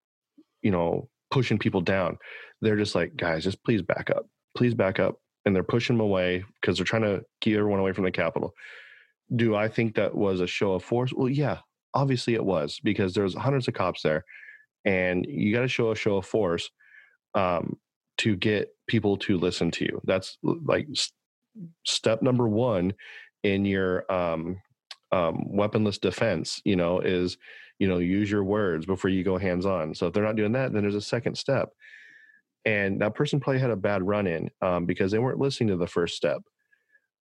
you 0.61 0.71
know 0.71 1.09
pushing 1.31 1.59
people 1.59 1.81
down. 1.81 2.17
They're 2.61 2.77
just 2.77 2.95
like 2.95 3.15
guys 3.15 3.43
just 3.43 3.63
please 3.63 3.81
back 3.81 4.09
up 4.09 4.25
please 4.55 4.73
back 4.73 4.99
up. 4.99 5.15
And 5.45 5.55
they're 5.55 5.63
pushing 5.63 5.97
them 5.97 6.05
away 6.05 6.43
because 6.59 6.77
they're 6.77 6.85
trying 6.85 7.03
to 7.03 7.23
keep 7.41 7.55
everyone 7.55 7.79
away 7.79 7.93
from 7.93 8.03
the 8.03 8.11
capitol. 8.11 8.53
Do 9.35 9.55
i 9.55 9.67
think 9.67 9.95
that 9.95 10.13
was 10.13 10.41
a 10.41 10.47
show 10.47 10.73
of 10.73 10.83
force? 10.83 11.13
Well 11.13 11.29
yeah 11.29 11.59
obviously 11.93 12.35
it 12.35 12.45
was 12.45 12.79
because 12.83 13.13
there's 13.13 13.35
hundreds 13.35 13.67
of 13.67 13.73
cops 13.73 14.01
there. 14.01 14.25
And 14.85 15.25
you 15.27 15.53
got 15.53 15.61
to 15.61 15.67
show 15.67 15.91
a 15.91 15.95
show 15.95 16.17
of 16.17 16.25
force 16.25 16.69
um, 17.35 17.77
to 18.17 18.35
get 18.35 18.69
people 18.87 19.17
to 19.17 19.37
listen 19.37 19.71
to 19.71 19.85
you. 19.85 20.01
That's 20.03 20.37
like 20.43 20.87
s- 20.91 21.11
step 21.85 22.21
number 22.21 22.47
one 22.47 22.93
in 23.43 23.65
your 23.65 24.09
um, 24.11 24.61
um, 25.11 25.45
weaponless 25.47 25.97
defense 25.97 26.61
you 26.65 26.75
know 26.75 26.99
is 26.99 27.37
you 27.79 27.87
know 27.87 27.97
use 27.97 28.29
your 28.29 28.43
words 28.43 28.85
before 28.85 29.09
you 29.09 29.23
go 29.23 29.37
hands 29.37 29.65
on 29.65 29.95
so 29.95 30.07
if 30.07 30.13
they're 30.13 30.23
not 30.23 30.35
doing 30.35 30.51
that 30.51 30.71
then 30.71 30.83
there's 30.83 30.95
a 30.95 31.01
second 31.01 31.35
step 31.35 31.69
and 32.65 33.01
that 33.01 33.15
person 33.15 33.39
probably 33.39 33.59
had 33.59 33.69
a 33.69 33.75
bad 33.75 34.03
run 34.03 34.27
in 34.27 34.49
um, 34.61 34.85
because 34.85 35.11
they 35.11 35.19
weren't 35.19 35.39
listening 35.39 35.69
to 35.69 35.77
the 35.77 35.87
first 35.87 36.15
step. 36.15 36.41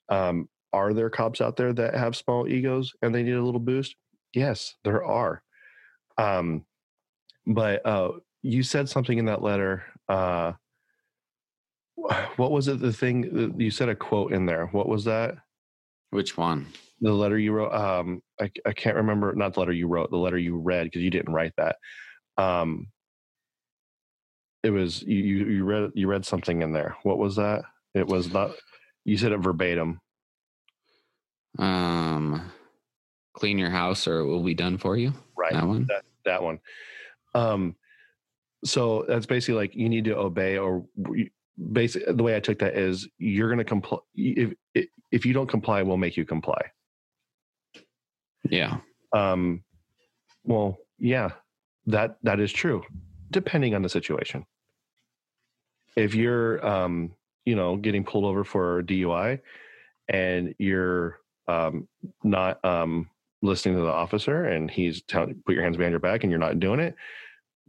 Um, 0.10 0.48
are 0.74 0.94
there 0.94 1.10
cops 1.10 1.42
out 1.42 1.56
there 1.56 1.74
that 1.74 1.96
have 1.96 2.16
small 2.16 2.48
egos 2.48 2.94
and 3.02 3.14
they 3.14 3.24
need 3.24 3.36
a 3.36 3.44
little 3.44 3.60
boost? 3.60 3.96
Yes 4.34 4.76
there 4.84 5.04
are. 5.04 5.42
Um, 6.18 6.66
but 7.48 7.86
uh, 7.86 8.12
you 8.42 8.64
said 8.64 8.90
something 8.90 9.18
in 9.18 9.26
that 9.26 9.42
letter 9.42 9.84
uh, 10.10 10.54
what 12.36 12.52
was 12.52 12.68
it 12.68 12.80
the 12.80 12.94
thing 12.94 13.54
you 13.58 13.72
said 13.72 13.90
a 13.90 13.96
quote 13.96 14.34
in 14.34 14.46
there. 14.46 14.68
What 14.68 14.88
was 14.88 15.06
that? 15.06 15.36
Which 16.12 16.38
one? 16.38 16.68
The 17.02 17.12
letter 17.12 17.38
you 17.38 17.52
wrote 17.52 17.74
um 17.74 18.22
I, 18.40 18.50
I 18.66 18.74
can't 18.74 18.96
remember 18.96 19.34
not 19.34 19.54
the 19.54 19.60
letter 19.60 19.74
you 19.74 19.88
wrote 19.88 20.12
the 20.12 20.18
letter 20.18 20.38
you 20.38 20.58
read 20.58 20.86
because 20.86 21.02
you 21.02 21.10
didn't 21.10 21.34
write 21.34 21.54
that. 21.58 21.78
Um 22.38 22.88
it 24.66 24.72
was 24.72 25.04
you, 25.04 25.18
you 25.18 25.64
read 25.64 25.92
you 25.94 26.08
read 26.08 26.26
something 26.26 26.64
in 26.64 26.74
there. 26.74 26.98
What 27.04 27.20
was 27.20 27.36
that? 27.36 27.66
It 27.94 28.08
was 28.08 28.34
not 28.34 28.52
you 29.04 29.16
said 29.16 29.32
it 29.32 29.38
verbatim. 29.38 30.02
Um 31.60 32.52
clean 33.34 33.60
your 33.60 33.70
house 33.70 34.08
or 34.08 34.20
it 34.20 34.26
will 34.26 34.42
be 34.42 34.56
done 34.56 34.80
for 34.80 34.98
you? 34.98 35.14
Right. 35.38 35.54
That 35.54 35.68
one? 35.68 35.88
That 36.26 36.42
one. 36.42 36.60
Um 37.36 37.76
so 38.64 39.06
that's 39.08 39.28
basically 39.28 39.54
like 39.54 39.76
you 39.76 39.88
need 39.88 40.06
to 40.06 40.18
obey 40.18 40.58
or 40.58 40.84
basically 41.72 42.12
the 42.12 42.24
way 42.24 42.36
i 42.36 42.40
took 42.40 42.58
that 42.60 42.76
is 42.76 43.08
you're 43.20 43.48
going 43.48 43.60
to 43.60 43.64
comply 43.64 44.00
if 44.16 44.52
if 45.12 45.26
you 45.26 45.34
don't 45.34 45.48
comply 45.48 45.84
we'll 45.84 45.98
make 45.98 46.18
you 46.18 46.26
comply. 46.26 46.60
Yeah. 48.50 48.78
Um 49.14 49.64
well 50.44 50.80
yeah 50.98 51.30
that 51.86 52.18
that 52.24 52.40
is 52.40 52.52
true 52.52 52.82
depending 53.30 53.76
on 53.76 53.84
the 53.84 53.90
situation 53.90 54.44
if 55.96 56.16
you're 56.16 56.66
um 56.66 57.12
you 57.46 57.56
know 57.56 57.78
getting 57.78 58.04
pulled 58.04 58.26
over 58.26 58.44
for 58.44 58.84
dui 58.84 59.40
and 60.10 60.56
you're 60.60 61.20
um 61.48 61.88
not 62.24 62.64
um 62.66 63.10
listening 63.42 63.76
to 63.76 63.82
the 63.82 63.88
officer 63.88 64.46
and 64.46 64.70
he's 64.72 65.02
telling 65.04 65.42
put 65.46 65.56
your 65.56 65.64
hands 65.64 65.78
behind 65.78 65.92
your 65.92 66.00
back 66.00 66.24
and 66.24 66.32
you're 66.32 66.40
not 66.40 66.60
doing 66.60 66.80
it, 66.80 66.96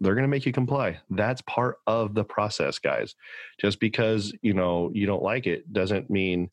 they're 0.00 0.14
going 0.14 0.24
to 0.24 0.28
make 0.28 0.46
you 0.46 0.52
comply. 0.52 0.98
That's 1.10 1.42
part 1.42 1.76
of 1.86 2.14
the 2.14 2.24
process, 2.24 2.78
guys. 2.78 3.14
Just 3.60 3.80
because, 3.80 4.32
you 4.42 4.54
know, 4.54 4.90
you 4.94 5.06
don't 5.06 5.22
like 5.22 5.46
it 5.46 5.72
doesn't 5.72 6.10
mean, 6.10 6.50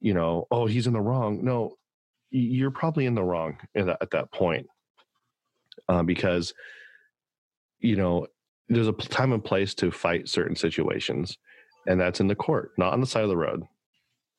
you 0.00 0.14
know, 0.14 0.46
oh, 0.50 0.66
he's 0.66 0.86
in 0.86 0.92
the 0.92 1.00
wrong. 1.00 1.44
No, 1.44 1.76
you're 2.30 2.70
probably 2.70 3.06
in 3.06 3.14
the 3.14 3.22
wrong 3.22 3.58
at 3.74 3.86
that, 3.86 3.98
at 4.00 4.10
that 4.12 4.32
point. 4.32 4.66
Uh, 5.88 6.02
because, 6.02 6.54
you 7.80 7.96
know, 7.96 8.26
there's 8.70 8.88
a 8.88 8.92
time 8.92 9.32
and 9.32 9.44
place 9.44 9.74
to 9.74 9.90
fight 9.90 10.28
certain 10.28 10.56
situations, 10.56 11.36
and 11.86 12.00
that's 12.00 12.20
in 12.20 12.28
the 12.28 12.34
court, 12.34 12.70
not 12.78 12.92
on 12.92 13.00
the 13.00 13.06
side 13.06 13.24
of 13.24 13.28
the 13.28 13.36
road. 13.36 13.64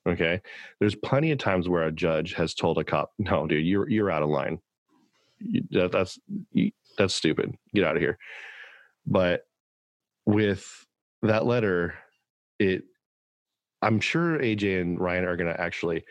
Okay. 0.07 0.41
There's 0.79 0.95
plenty 0.95 1.31
of 1.31 1.37
times 1.37 1.69
where 1.69 1.83
a 1.83 1.91
judge 1.91 2.33
has 2.33 2.55
told 2.55 2.79
a 2.79 2.83
cop, 2.83 3.11
no, 3.19 3.45
dude, 3.45 3.65
you're, 3.65 3.87
you're 3.87 4.09
out 4.09 4.23
of 4.23 4.29
line. 4.29 4.59
You, 5.39 5.61
that, 5.71 5.91
that's, 5.91 6.17
you, 6.53 6.71
that's 6.97 7.13
stupid. 7.13 7.53
Get 7.75 7.83
out 7.83 7.97
of 7.97 8.01
here. 8.01 8.17
But 9.05 9.43
with 10.25 10.65
that 11.21 11.45
letter, 11.45 11.93
it, 12.57 12.83
I'm 13.83 13.99
sure 13.99 14.39
AJ 14.39 14.81
and 14.81 14.99
Ryan 14.99 15.25
are 15.25 15.37
going 15.37 15.53
to 15.53 15.61
actually 15.61 16.03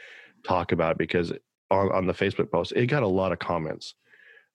talk 0.44 0.72
about 0.72 0.92
it 0.92 0.98
because 0.98 1.32
on, 1.70 1.90
on 1.90 2.06
the 2.06 2.12
Facebook 2.14 2.50
post, 2.52 2.72
it 2.76 2.86
got 2.86 3.02
a 3.02 3.08
lot 3.08 3.32
of 3.32 3.38
comments. 3.40 3.94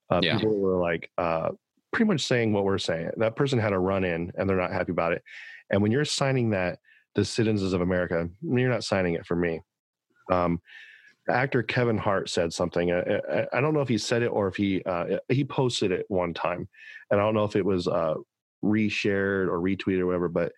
Uh, 0.09 0.21
Yeah. 0.23 0.37
People 0.37 0.59
were 0.59 0.77
like, 0.77 1.09
uh, 1.17 1.49
pretty 1.91 2.07
much 2.07 2.25
saying 2.25 2.53
what 2.53 2.65
we're 2.65 2.77
saying. 2.77 3.11
That 3.17 3.35
person 3.35 3.59
had 3.59 3.73
a 3.73 3.79
run 3.79 4.03
in 4.03 4.31
and 4.37 4.49
they're 4.49 4.57
not 4.57 4.71
happy 4.71 4.91
about 4.91 5.13
it. 5.13 5.23
And 5.69 5.81
when 5.81 5.91
you're 5.91 6.05
signing 6.05 6.49
that, 6.51 6.79
the 7.15 7.25
citizens 7.25 7.73
of 7.73 7.81
America, 7.81 8.29
you're 8.41 8.69
not 8.69 8.83
signing 8.83 9.13
it 9.13 9.25
for 9.25 9.35
me. 9.35 9.61
Um, 10.31 10.59
actor 11.29 11.63
Kevin 11.63 11.97
Hart 11.97 12.29
said 12.29 12.53
something. 12.53 12.91
I, 12.91 12.99
I, 13.31 13.47
I 13.53 13.61
don't 13.61 13.73
know 13.73 13.81
if 13.81 13.87
he 13.87 13.97
said 13.97 14.21
it 14.21 14.27
or 14.27 14.47
if 14.47 14.55
he 14.55 14.83
uh, 14.83 15.17
he 15.29 15.43
posted 15.43 15.91
it 15.91 16.05
one 16.09 16.33
time, 16.33 16.67
and 17.09 17.19
I 17.19 17.23
don't 17.23 17.33
know 17.33 17.45
if 17.45 17.55
it 17.55 17.65
was 17.65 17.87
uh, 17.87 18.15
reshared 18.63 19.47
or 19.47 19.59
retweeted 19.59 20.01
or 20.01 20.07
whatever. 20.07 20.27
But 20.27 20.51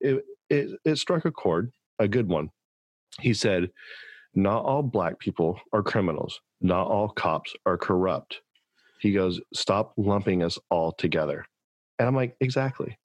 it, 0.00 0.24
it 0.48 0.70
it 0.84 0.96
struck 0.96 1.24
a 1.24 1.30
chord, 1.30 1.70
a 1.98 2.08
good 2.08 2.28
one. 2.28 2.50
He 3.20 3.34
said, 3.34 3.70
"Not 4.34 4.64
all 4.64 4.82
black 4.82 5.18
people 5.18 5.60
are 5.72 5.82
criminals. 5.82 6.40
Not 6.60 6.88
all 6.88 7.08
cops 7.08 7.54
are 7.66 7.78
corrupt." 7.78 8.40
He 9.00 9.12
goes, 9.12 9.40
"Stop 9.54 9.92
lumping 9.96 10.42
us 10.42 10.58
all 10.70 10.92
together," 10.92 11.44
and 11.98 12.08
I'm 12.08 12.16
like, 12.16 12.36
"Exactly." 12.40 12.98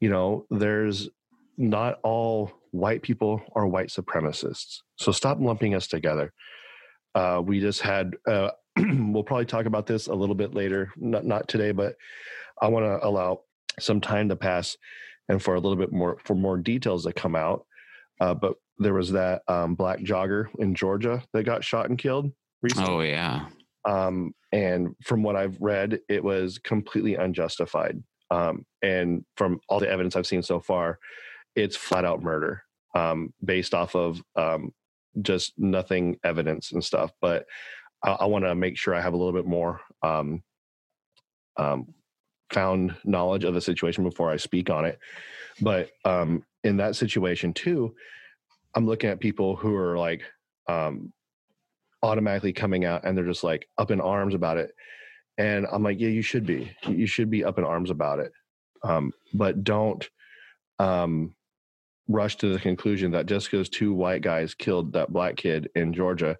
You 0.00 0.10
know, 0.10 0.46
there's 0.50 1.08
not 1.56 1.98
all 2.02 2.52
white 2.70 3.02
people 3.02 3.42
are 3.54 3.66
white 3.66 3.88
supremacists. 3.88 4.78
So 4.96 5.12
stop 5.12 5.38
lumping 5.40 5.74
us 5.74 5.86
together. 5.88 6.32
Uh, 7.14 7.42
we 7.44 7.60
just 7.60 7.80
had, 7.80 8.14
uh, 8.26 8.50
we'll 8.78 9.24
probably 9.24 9.46
talk 9.46 9.66
about 9.66 9.86
this 9.86 10.06
a 10.06 10.14
little 10.14 10.34
bit 10.34 10.54
later, 10.54 10.92
not, 10.96 11.24
not 11.24 11.48
today, 11.48 11.72
but 11.72 11.94
I 12.60 12.68
want 12.68 12.84
to 12.84 13.04
allow 13.06 13.40
some 13.80 14.00
time 14.00 14.28
to 14.28 14.36
pass 14.36 14.76
and 15.28 15.42
for 15.42 15.54
a 15.54 15.60
little 15.60 15.76
bit 15.76 15.92
more, 15.92 16.18
for 16.24 16.34
more 16.34 16.56
details 16.56 17.04
to 17.04 17.12
come 17.12 17.34
out. 17.34 17.66
Uh, 18.20 18.34
but 18.34 18.54
there 18.78 18.94
was 18.94 19.12
that 19.12 19.42
um, 19.48 19.74
black 19.74 20.00
jogger 20.00 20.46
in 20.58 20.74
Georgia 20.74 21.22
that 21.32 21.44
got 21.44 21.64
shot 21.64 21.88
and 21.88 21.98
killed 21.98 22.32
recently. 22.62 22.90
Oh 22.90 23.00
yeah. 23.00 23.46
Um, 23.84 24.32
and 24.52 24.94
from 25.02 25.22
what 25.22 25.36
I've 25.36 25.60
read, 25.60 26.00
it 26.08 26.22
was 26.22 26.58
completely 26.58 27.14
unjustified. 27.14 28.02
Um, 28.30 28.64
and 28.82 29.24
from 29.36 29.60
all 29.68 29.80
the 29.80 29.90
evidence 29.90 30.16
I've 30.16 30.26
seen 30.26 30.42
so 30.42 30.60
far, 30.60 30.98
it's 31.54 31.76
flat 31.76 32.04
out 32.04 32.22
murder 32.22 32.62
um, 32.94 33.32
based 33.44 33.74
off 33.74 33.94
of 33.94 34.22
um, 34.36 34.72
just 35.22 35.52
nothing 35.56 36.18
evidence 36.24 36.72
and 36.72 36.84
stuff. 36.84 37.12
But 37.20 37.46
I, 38.04 38.10
I 38.12 38.24
want 38.26 38.44
to 38.44 38.54
make 38.54 38.76
sure 38.76 38.94
I 38.94 39.00
have 39.00 39.14
a 39.14 39.16
little 39.16 39.32
bit 39.32 39.46
more 39.46 39.80
um, 40.02 40.42
um, 41.56 41.94
found 42.52 42.96
knowledge 43.04 43.44
of 43.44 43.54
the 43.54 43.60
situation 43.60 44.04
before 44.04 44.30
I 44.30 44.36
speak 44.36 44.70
on 44.70 44.84
it. 44.84 44.98
But 45.60 45.90
um, 46.04 46.44
in 46.64 46.76
that 46.78 46.96
situation 46.96 47.52
too, 47.52 47.94
I'm 48.74 48.86
looking 48.86 49.10
at 49.10 49.20
people 49.20 49.56
who 49.56 49.74
are 49.74 49.98
like 49.98 50.22
um, 50.68 51.12
automatically 52.02 52.52
coming 52.52 52.84
out 52.84 53.04
and 53.04 53.16
they're 53.16 53.24
just 53.24 53.44
like 53.44 53.68
up 53.78 53.90
in 53.90 54.00
arms 54.00 54.34
about 54.34 54.56
it. 54.56 54.72
And 55.36 55.66
I'm 55.70 55.82
like, 55.82 56.00
yeah, 56.00 56.08
you 56.08 56.22
should 56.22 56.46
be. 56.46 56.72
You 56.86 57.06
should 57.06 57.30
be 57.30 57.44
up 57.44 57.58
in 57.58 57.64
arms 57.64 57.90
about 57.90 58.18
it. 58.18 58.32
Um, 58.82 59.12
but 59.34 59.64
don't 59.64 60.08
um, 60.78 61.34
rush 62.08 62.36
to 62.36 62.52
the 62.52 62.58
conclusion 62.58 63.12
that 63.12 63.26
just 63.26 63.50
because 63.50 63.68
two 63.68 63.92
white 63.92 64.22
guys 64.22 64.54
killed 64.54 64.92
that 64.92 65.12
black 65.12 65.36
kid 65.36 65.68
in 65.74 65.92
Georgia, 65.92 66.36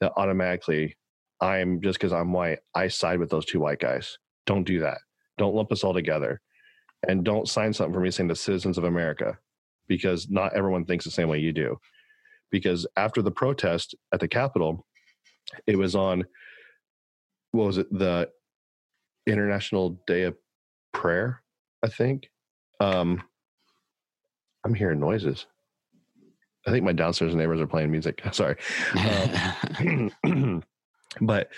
that 0.00 0.12
automatically 0.16 0.96
I'm 1.40 1.80
just 1.80 1.98
because 1.98 2.12
I'm 2.12 2.32
white, 2.32 2.60
I 2.74 2.88
side 2.88 3.18
with 3.18 3.30
those 3.30 3.44
two 3.44 3.60
white 3.60 3.80
guys. 3.80 4.18
Don't 4.46 4.64
do 4.64 4.78
that. 4.80 4.98
Don't 5.38 5.54
lump 5.54 5.72
us 5.72 5.82
all 5.82 5.94
together. 5.94 6.40
And 7.08 7.24
don't 7.24 7.48
sign 7.48 7.72
something 7.72 7.92
for 7.92 8.00
me 8.00 8.12
saying 8.12 8.28
the 8.28 8.36
citizens 8.36 8.78
of 8.78 8.84
America, 8.84 9.36
because 9.88 10.28
not 10.30 10.54
everyone 10.54 10.84
thinks 10.84 11.04
the 11.04 11.10
same 11.10 11.28
way 11.28 11.38
you 11.38 11.52
do. 11.52 11.78
Because 12.50 12.86
after 12.96 13.22
the 13.22 13.30
protest 13.30 13.94
at 14.12 14.20
the 14.20 14.28
Capitol, 14.28 14.86
it 15.66 15.76
was 15.76 15.94
on 15.94 16.24
what 17.52 17.66
was 17.66 17.78
it, 17.78 17.92
the 17.92 18.30
International 19.26 20.00
Day 20.06 20.22
of 20.22 20.36
Prayer, 20.92 21.42
I 21.82 21.88
think. 21.88 22.30
Um 22.80 23.22
I'm 24.64 24.74
hearing 24.74 25.00
noises. 25.00 25.46
I 26.66 26.70
think 26.70 26.84
my 26.84 26.92
downstairs 26.92 27.34
neighbors 27.34 27.60
are 27.60 27.66
playing 27.66 27.90
music. 27.90 28.22
Sorry. 28.32 28.56
Um, 29.84 30.12
but 31.20 31.48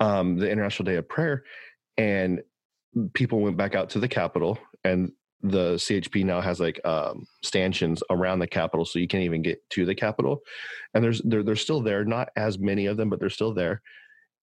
um, 0.00 0.36
the 0.36 0.50
International 0.50 0.84
Day 0.84 0.96
of 0.96 1.08
Prayer, 1.08 1.44
and 1.96 2.42
people 3.14 3.40
went 3.40 3.56
back 3.56 3.74
out 3.74 3.90
to 3.90 3.98
the 3.98 4.08
Capitol, 4.08 4.58
and 4.84 5.12
the 5.42 5.74
CHP 5.74 6.24
now 6.24 6.40
has 6.40 6.60
like 6.60 6.80
um, 6.84 7.26
stanchions 7.42 8.02
around 8.10 8.40
the 8.40 8.46
Capitol, 8.46 8.84
so 8.84 8.98
you 8.98 9.08
can't 9.08 9.24
even 9.24 9.42
get 9.42 9.58
to 9.70 9.86
the 9.86 9.94
Capitol. 9.94 10.40
And 10.94 11.02
there's 11.02 11.22
they're 11.22 11.42
they're 11.42 11.56
still 11.56 11.80
there, 11.80 12.04
not 12.04 12.28
as 12.36 12.58
many 12.58 12.86
of 12.86 12.96
them, 12.96 13.08
but 13.08 13.20
they're 13.20 13.30
still 13.30 13.54
there. 13.54 13.80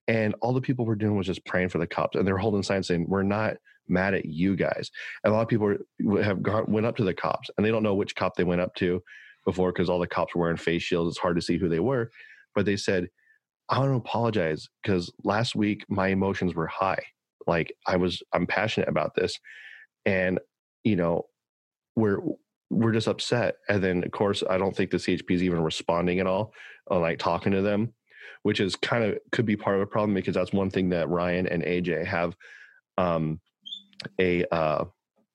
And 0.07 0.33
all 0.41 0.53
the 0.53 0.61
people 0.61 0.85
were 0.85 0.95
doing 0.95 1.15
was 1.15 1.27
just 1.27 1.45
praying 1.45 1.69
for 1.69 1.77
the 1.77 1.87
cops, 1.87 2.15
and 2.15 2.27
they're 2.27 2.37
holding 2.37 2.63
signs 2.63 2.87
saying, 2.87 3.05
"We're 3.07 3.23
not 3.23 3.57
mad 3.87 4.15
at 4.15 4.25
you 4.25 4.55
guys." 4.55 4.89
And 5.23 5.31
a 5.31 5.35
lot 5.35 5.43
of 5.43 5.47
people 5.47 5.75
have 6.23 6.41
gone 6.41 6.65
went 6.71 6.85
up 6.85 6.95
to 6.97 7.03
the 7.03 7.13
cops, 7.13 7.49
and 7.57 7.65
they 7.65 7.71
don't 7.71 7.83
know 7.83 7.95
which 7.95 8.15
cop 8.15 8.35
they 8.35 8.43
went 8.43 8.61
up 8.61 8.73
to 8.75 9.03
before 9.45 9.71
because 9.71 9.89
all 9.89 9.99
the 9.99 10.07
cops 10.07 10.33
were 10.33 10.41
wearing 10.41 10.57
face 10.57 10.81
shields. 10.81 11.11
It's 11.11 11.19
hard 11.19 11.35
to 11.35 11.41
see 11.41 11.57
who 11.57 11.69
they 11.69 11.79
were, 11.79 12.09
but 12.55 12.65
they 12.65 12.77
said, 12.77 13.09
"I 13.69 13.79
want 13.79 13.91
to 13.91 13.97
apologize 13.97 14.67
because 14.81 15.11
last 15.23 15.55
week 15.55 15.85
my 15.89 16.07
emotions 16.07 16.55
were 16.55 16.67
high. 16.67 17.03
Like 17.45 17.71
I 17.85 17.97
was, 17.97 18.23
I'm 18.33 18.47
passionate 18.47 18.89
about 18.89 19.13
this, 19.13 19.39
and 20.05 20.39
you 20.87 20.95
know, 20.95 21.25
we're 21.95 22.19
we're 22.69 22.93
just 22.93 23.07
upset." 23.07 23.55
And 23.69 23.83
then, 23.83 24.03
of 24.03 24.11
course, 24.11 24.43
I 24.49 24.57
don't 24.57 24.75
think 24.75 24.91
the 24.91 24.97
CHP 24.97 25.31
is 25.31 25.43
even 25.43 25.61
responding 25.61 26.19
at 26.19 26.27
all, 26.27 26.53
or 26.87 26.99
like 26.99 27.19
talking 27.19 27.51
to 27.53 27.61
them, 27.61 27.93
which 28.43 28.59
is 28.59 28.75
kind 28.75 29.03
of 29.03 29.17
could 29.31 29.45
be 29.45 29.57
part 29.57 29.75
of 29.75 29.81
the 29.81 29.87
problem 29.87 30.13
because 30.13 30.35
that's 30.35 30.53
one 30.53 30.69
thing 30.69 30.89
that 30.89 31.09
Ryan 31.09 31.47
and 31.47 31.63
AJ 31.63 32.05
have 32.05 32.35
um, 32.97 33.39
a 34.19 34.45
uh, 34.53 34.85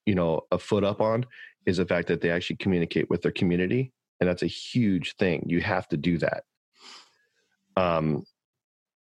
you 0.07 0.15
know 0.15 0.43
a 0.51 0.59
foot 0.59 0.85
up 0.85 1.01
on 1.01 1.27
is 1.67 1.77
the 1.77 1.87
fact 1.87 2.09
that 2.09 2.21
they 2.21 2.31
actually 2.31 2.57
communicate 2.57 3.09
with 3.09 3.23
their 3.23 3.33
community. 3.33 3.93
And 4.21 4.29
that's 4.29 4.43
a 4.43 4.49
huge 4.49 5.17
thing. 5.17 5.45
You 5.47 5.61
have 5.61 5.89
to 5.89 5.97
do 5.97 6.19
that. 6.19 6.45
Um 7.77 8.25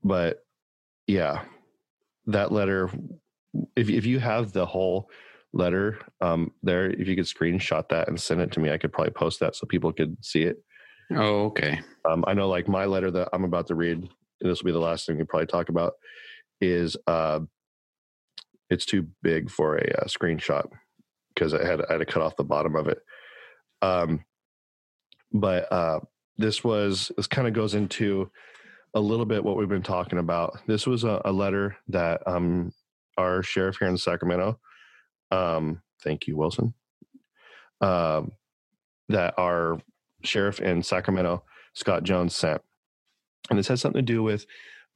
but 0.03 0.39
yeah 1.07 1.45
that 2.27 2.53
letter 2.53 2.91
if 3.77 3.89
if 3.89 4.07
you 4.07 4.19
have 4.19 4.53
the 4.53 4.67
whole 4.67 5.11
letter 5.57 5.99
um 6.21 6.53
there 6.63 6.91
if 6.91 7.09
you 7.09 7.17
could 7.17 7.25
screenshot 7.25 7.89
that 7.89 8.09
and 8.09 8.21
send 8.21 8.41
it 8.41 8.53
to 8.53 8.61
me 8.61 8.71
i 8.71 8.79
could 8.79 8.93
probably 8.93 9.13
post 9.13 9.41
that 9.41 9.57
so 9.57 9.67
people 9.67 9.93
could 9.93 10.17
see 10.25 10.43
it 10.43 10.63
oh, 11.15 11.47
okay. 11.47 11.81
um, 12.05 12.25
I 12.27 12.35
know, 12.35 12.49
like 12.49 12.69
my 12.69 12.85
letter 12.85 13.11
that 13.13 13.29
I'm 13.33 13.45
about 13.45 13.67
to 13.69 13.75
read, 13.75 13.99
and 13.99 14.51
this 14.51 14.61
will 14.61 14.67
be 14.67 14.73
the 14.73 14.79
last 14.79 15.07
thing 15.07 15.17
we 15.17 15.25
probably 15.25 15.47
talk 15.47 15.69
about, 15.69 15.95
is 16.61 16.97
uh, 17.07 17.41
it's 18.71 18.87
too 18.87 19.09
big 19.23 19.51
for 19.51 19.77
a 19.77 20.03
uh, 20.03 20.07
screenshot 20.07 20.67
because 21.35 21.55
I 21.55 21.65
had 21.65 21.83
I 21.83 21.93
had 21.93 21.99
to 21.99 22.07
cut 22.07 22.23
off 22.23 22.37
the 22.37 22.45
bottom 22.45 22.77
of 22.77 22.89
it. 22.89 22.99
Um, 23.83 24.25
but 25.33 25.71
uh, 25.71 26.01
this 26.39 26.65
was 26.65 27.13
this 27.17 27.27
kind 27.27 27.47
of 27.47 27.55
goes 27.55 27.75
into 27.75 28.31
a 28.95 29.01
little 29.01 29.27
bit 29.27 29.45
what 29.45 29.57
we've 29.57 29.69
been 29.69 29.83
talking 29.83 30.19
about. 30.19 30.59
This 30.67 30.87
was 30.87 31.05
a, 31.05 31.21
a 31.25 31.33
letter 31.33 31.77
that 31.89 32.27
um, 32.27 32.73
our 33.19 33.43
sheriff 33.43 33.77
here 33.79 33.89
in 33.89 33.99
Sacramento, 33.99 34.59
um, 35.31 35.83
thank 36.03 36.27
you, 36.27 36.37
Wilson, 36.37 36.75
um, 37.81 38.33
that 39.09 39.35
our 39.39 39.79
sheriff 40.23 40.61
in 40.61 40.83
Sacramento, 40.83 41.45
Scott 41.75 42.03
Jones, 42.03 42.35
sent. 42.35 42.61
And 43.51 43.59
this 43.59 43.69
has 43.69 43.81
something 43.81 44.05
to 44.05 44.13
do 44.13 44.23
with 44.23 44.47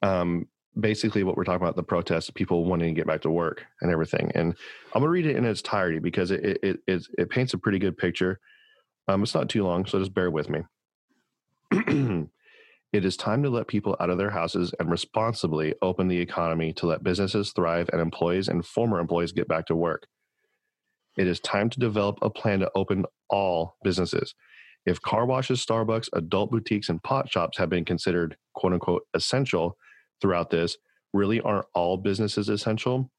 um, 0.03 0.49
basically 0.79 1.23
what 1.23 1.37
we're 1.37 1.45
talking 1.45 1.63
about 1.63 1.77
the 1.77 1.83
protests, 1.83 2.31
people 2.31 2.65
wanting 2.65 2.95
to 2.95 2.99
get 2.99 3.07
back 3.07 3.23
to 3.23 3.31
work 3.31 3.65
and 3.81 3.91
everything. 3.91 4.33
And 4.35 4.57
I'm 4.95 5.01
going 5.01 5.05
to 5.05 5.11
read 5.11 5.27
it 5.27 5.37
in 5.37 5.45
its 5.45 5.61
entirety 5.61 5.99
because 5.99 6.31
it, 6.31 6.59
it, 6.63 6.81
it, 6.87 7.07
it 7.19 7.31
paints 7.31 7.55
a 7.55 7.59
pretty 7.59 7.79
good 7.79 7.97
picture. 7.97 8.41
Um, 9.09 9.23
it's 9.23 9.35
not 9.35 9.49
too 9.49 9.65
long, 9.65 9.87
so 9.87 9.99
just 9.99 10.15
bear 10.15 10.31
with 10.31 10.49
me. 10.49 10.63
It 12.93 13.05
is 13.05 13.17
time 13.17 13.45
to 13.45 13.51
let 13.51 13.69
people 13.69 13.97
out 14.01 14.11
of 14.11 14.19
their 14.19 14.31
houses 14.31 14.75
and 14.81 14.91
responsibly 14.91 15.75
open 15.81 16.09
the 16.09 16.19
economy 16.19 16.73
to 16.75 16.87
let 16.87 17.05
businesses 17.05 17.53
thrive 17.53 17.89
and 17.93 18.01
employees 18.01 18.49
and 18.49 18.67
former 18.67 18.99
employees 18.99 19.31
get 19.31 19.47
back 19.47 19.67
to 19.67 19.77
work. 19.77 20.09
It 21.17 21.27
is 21.27 21.41
time 21.41 21.71
to 21.71 21.81
develop 21.81 22.19
a 22.23 22.31
plan 22.31 22.61
to 22.61 22.71
open 22.75 23.05
all 23.29 23.77
businesses. 23.83 24.35
If 24.87 25.03
car 25.03 25.27
washes, 25.27 25.65
Starbucks, 25.65 26.09
adult 26.15 26.51
boutiques, 26.51 26.89
and 26.89 27.03
pot 27.03 27.31
shops 27.31 27.59
have 27.59 27.69
been 27.69 27.85
considered 27.85 28.37
quote 28.55 28.73
unquote 28.73 29.03
essential 29.15 29.77
throughout 30.21 30.51
this, 30.51 30.77
really 31.13 31.41
aren't 31.41 31.67
all 31.75 31.97
businesses 31.97 32.49
essential? 32.49 33.11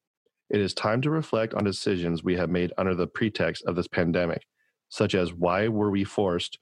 It 0.49 0.59
is 0.59 0.73
time 0.73 1.01
to 1.01 1.09
reflect 1.09 1.53
on 1.53 1.63
decisions 1.63 2.23
we 2.23 2.35
have 2.35 2.49
made 2.49 2.73
under 2.77 2.95
the 2.95 3.07
pretext 3.07 3.63
of 3.65 3.75
this 3.75 3.87
pandemic, 3.87 4.43
such 4.89 5.15
as 5.15 5.33
why 5.33 5.67
were 5.67 5.91
we 5.91 6.03
forced 6.03 6.57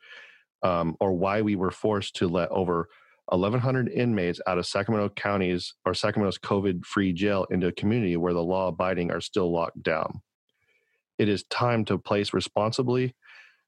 um, 0.62 0.96
or 1.00 1.14
why 1.14 1.42
we 1.42 1.56
were 1.56 1.72
forced 1.72 2.16
to 2.18 2.28
let 2.28 2.52
over 2.52 2.90
1,100 3.28 3.90
inmates 3.90 4.42
out 4.48 4.58
of 4.58 4.66
Sacramento 4.66 5.10
County's 5.16 5.74
or 5.86 5.94
Sacramento's 5.94 6.40
COVID 6.40 6.86
free 6.86 7.14
jail 7.14 7.46
into 7.50 7.68
a 7.68 7.72
community 7.72 8.18
where 8.18 8.34
the 8.34 8.44
law 8.44 8.68
abiding 8.68 9.12
are 9.12 9.22
still 9.22 9.52
locked 9.52 9.82
down. 9.82 10.22
It 11.20 11.30
is 11.30 11.44
time 11.44 11.86
to 11.86 12.00
place 12.00 12.34
responsibly 12.34 13.14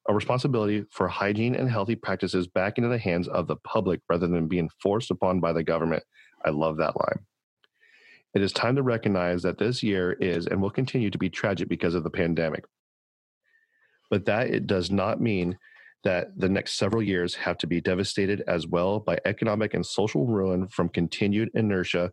a 0.10 0.14
responsibility 0.14 0.84
for 0.90 1.08
hygiene 1.08 1.54
and 1.56 1.70
healthy 1.70 1.96
practices 1.96 2.48
back 2.48 2.78
into 2.78 2.90
the 2.90 2.98
hands 2.98 3.28
of 3.28 3.48
the 3.48 3.58
public 3.58 4.02
rather 4.10 4.28
than 4.28 4.48
being 4.48 4.70
forced 4.82 5.12
upon 5.12 5.40
by 5.40 5.54
the 5.54 5.64
government. 5.64 6.04
I 6.44 6.50
love 6.50 6.78
that 6.78 6.98
line. 6.98 7.20
It 8.34 8.42
is 8.42 8.52
time 8.52 8.76
to 8.78 8.84
recognize 8.84 9.44
that 9.44 9.58
this 9.58 9.84
year 9.84 10.14
is 10.14 10.48
and 10.48 10.62
will 10.62 10.72
continue 10.72 11.12
to 11.12 11.18
be 11.18 11.30
tragic 11.30 11.68
because 11.70 11.94
of 11.94 12.04
the 12.04 12.10
pandemic. 12.10 12.66
But 14.10 14.26
that 14.26 14.48
it 14.48 14.66
does 14.66 14.90
not 14.90 15.22
mean 15.22 15.58
that 16.04 16.30
the 16.36 16.50
next 16.50 16.78
several 16.78 17.04
years 17.04 17.36
have 17.36 17.58
to 17.60 17.68
be 17.68 17.80
devastated 17.80 18.44
as 18.48 18.66
well 18.66 19.00
by 19.00 19.20
economic 19.26 19.74
and 19.74 19.86
social 19.86 20.26
ruin 20.26 20.68
from 20.68 20.90
continued 20.90 21.52
inertia. 21.54 22.12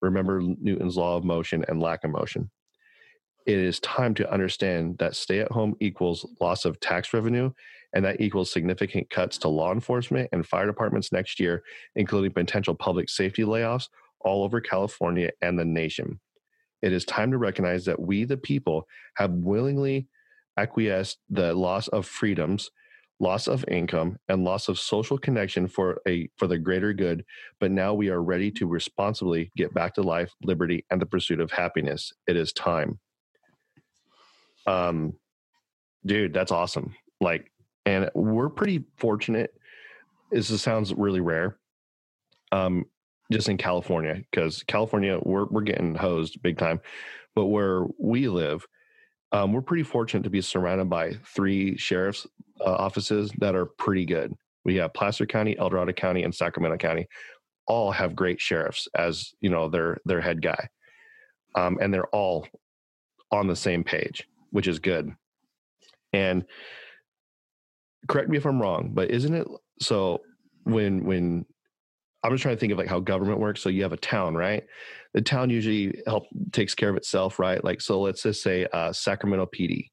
Remember 0.00 0.40
Newton's 0.40 0.96
law 0.96 1.16
of 1.16 1.24
motion 1.24 1.64
and 1.66 1.80
lack 1.80 2.04
of 2.04 2.10
motion. 2.10 2.50
It 3.46 3.58
is 3.58 3.78
time 3.80 4.14
to 4.14 4.32
understand 4.32 4.96
that 4.98 5.14
stay 5.14 5.40
at 5.40 5.52
home 5.52 5.74
equals 5.80 6.26
loss 6.40 6.64
of 6.64 6.80
tax 6.80 7.12
revenue, 7.12 7.50
and 7.94 8.04
that 8.04 8.20
equals 8.20 8.50
significant 8.50 9.10
cuts 9.10 9.36
to 9.38 9.48
law 9.48 9.72
enforcement 9.72 10.30
and 10.32 10.46
fire 10.46 10.66
departments 10.66 11.12
next 11.12 11.38
year, 11.38 11.62
including 11.94 12.32
potential 12.32 12.74
public 12.74 13.10
safety 13.10 13.42
layoffs 13.42 13.88
all 14.20 14.44
over 14.44 14.60
California 14.60 15.30
and 15.42 15.58
the 15.58 15.64
nation. 15.64 16.20
It 16.80 16.92
is 16.92 17.04
time 17.04 17.30
to 17.30 17.38
recognize 17.38 17.84
that 17.84 18.00
we, 18.00 18.24
the 18.24 18.36
people, 18.36 18.86
have 19.16 19.30
willingly 19.30 20.08
acquiesced 20.56 21.18
the 21.28 21.54
loss 21.54 21.88
of 21.88 22.06
freedoms 22.06 22.70
loss 23.20 23.46
of 23.46 23.64
income 23.68 24.18
and 24.28 24.44
loss 24.44 24.68
of 24.68 24.78
social 24.78 25.16
connection 25.16 25.68
for 25.68 26.00
a 26.06 26.28
for 26.36 26.48
the 26.48 26.58
greater 26.58 26.92
good 26.92 27.24
but 27.60 27.70
now 27.70 27.94
we 27.94 28.08
are 28.08 28.22
ready 28.22 28.50
to 28.50 28.66
responsibly 28.66 29.50
get 29.56 29.72
back 29.72 29.94
to 29.94 30.02
life 30.02 30.32
liberty 30.42 30.84
and 30.90 31.00
the 31.00 31.06
pursuit 31.06 31.40
of 31.40 31.52
happiness 31.52 32.12
it 32.26 32.36
is 32.36 32.52
time 32.52 32.98
um 34.66 35.14
dude 36.06 36.32
that's 36.32 36.52
awesome. 36.52 36.94
Like 37.20 37.50
and 37.86 38.10
we're 38.14 38.48
pretty 38.48 38.84
fortunate. 38.96 39.54
This 40.30 40.48
sounds 40.60 40.92
really 40.94 41.20
rare. 41.20 41.58
Um 42.52 42.84
just 43.32 43.48
in 43.48 43.56
california 43.56 44.22
because 44.30 44.62
california 44.64 45.18
we're, 45.22 45.46
we're 45.46 45.62
getting 45.62 45.94
hosed 45.94 46.42
big 46.42 46.58
time. 46.58 46.80
But 47.34 47.46
where 47.46 47.84
we 47.98 48.28
live 48.28 48.66
um, 49.34 49.52
we're 49.52 49.62
pretty 49.62 49.82
fortunate 49.82 50.22
to 50.22 50.30
be 50.30 50.40
surrounded 50.40 50.88
by 50.88 51.14
three 51.34 51.76
sheriff's 51.76 52.24
uh, 52.60 52.72
offices 52.72 53.32
that 53.38 53.56
are 53.56 53.66
pretty 53.66 54.04
good. 54.04 54.32
We 54.64 54.76
have 54.76 54.94
Placer 54.94 55.26
County, 55.26 55.58
El 55.58 55.70
Dorado 55.70 55.92
County, 55.92 56.22
and 56.22 56.32
Sacramento 56.32 56.76
County. 56.76 57.08
All 57.66 57.90
have 57.90 58.14
great 58.14 58.40
sheriffs 58.40 58.86
as 58.94 59.32
you 59.40 59.50
know 59.50 59.68
their 59.68 59.98
their 60.04 60.20
head 60.20 60.40
guy, 60.40 60.68
um, 61.56 61.78
and 61.80 61.92
they're 61.92 62.06
all 62.14 62.46
on 63.32 63.48
the 63.48 63.56
same 63.56 63.82
page, 63.82 64.28
which 64.54 64.68
is 64.68 64.78
good. 64.78 65.10
And 66.12 66.44
correct 68.06 68.28
me 68.28 68.36
if 68.36 68.46
I'm 68.46 68.62
wrong, 68.62 68.92
but 68.94 69.10
isn't 69.10 69.34
it 69.34 69.48
so 69.80 70.20
when 70.62 71.04
when 71.04 71.44
I'm 72.22 72.30
just 72.30 72.42
trying 72.42 72.54
to 72.54 72.60
think 72.60 72.72
of 72.72 72.78
like 72.78 72.88
how 72.88 73.00
government 73.00 73.40
works. 73.40 73.60
So 73.60 73.68
you 73.68 73.82
have 73.82 73.92
a 73.92 73.98
town, 73.98 74.34
right? 74.34 74.62
The 75.12 75.22
town 75.22 75.50
usually 75.50 76.00
help 76.06 76.24
takes 76.52 76.74
care 76.74 76.88
of 76.88 76.96
itself, 76.96 77.40
right? 77.40 77.62
Like 77.62 77.80
so, 77.80 78.00
let's 78.00 78.22
just 78.22 78.42
say 78.42 78.66
uh, 78.72 78.92
Sacramento 78.92 79.48
PD. 79.54 79.90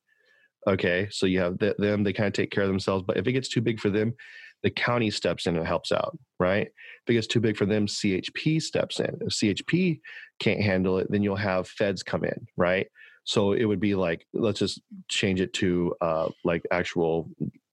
Okay, 0.68 1.08
so 1.10 1.26
you 1.26 1.40
have 1.40 1.58
the, 1.58 1.76
them; 1.80 2.04
they 2.04 2.14
kind 2.14 2.28
of 2.28 2.34
take 2.34 2.52
care 2.52 2.64
of 2.64 2.70
themselves. 2.70 3.04
But 3.06 3.18
if 3.18 3.28
it 3.28 3.32
gets 3.32 3.50
too 3.50 3.62
big 3.62 3.80
for 3.80 3.90
them, 3.90 4.14
the 4.62 4.70
county 4.70 5.10
steps 5.10 5.48
in 5.48 5.58
and 5.58 5.66
helps 5.66 5.92
out, 5.92 6.18
right? 6.40 6.68
If 6.68 7.10
it 7.10 7.14
gets 7.14 7.28
too 7.28 7.40
big 7.40 7.58
for 7.58 7.66
them, 7.66 7.88
CHP 7.88 8.62
steps 8.62 9.00
in. 9.00 9.18
If 9.22 9.34
CHP 9.34 10.00
can't 10.40 10.62
handle 10.62 11.00
it, 11.00 11.08
then 11.10 11.24
you'll 11.24 11.36
have 11.36 11.68
feds 11.68 12.04
come 12.04 12.24
in, 12.24 12.48
right? 12.56 12.88
So 13.24 13.54
it 13.54 13.66
would 13.66 13.80
be 13.80 13.96
like, 13.96 14.26
let's 14.34 14.60
just 14.60 14.82
change 15.08 15.42
it 15.42 15.54
to 15.54 15.96
uh, 16.02 16.30
like 16.44 16.64
actual, 16.72 17.30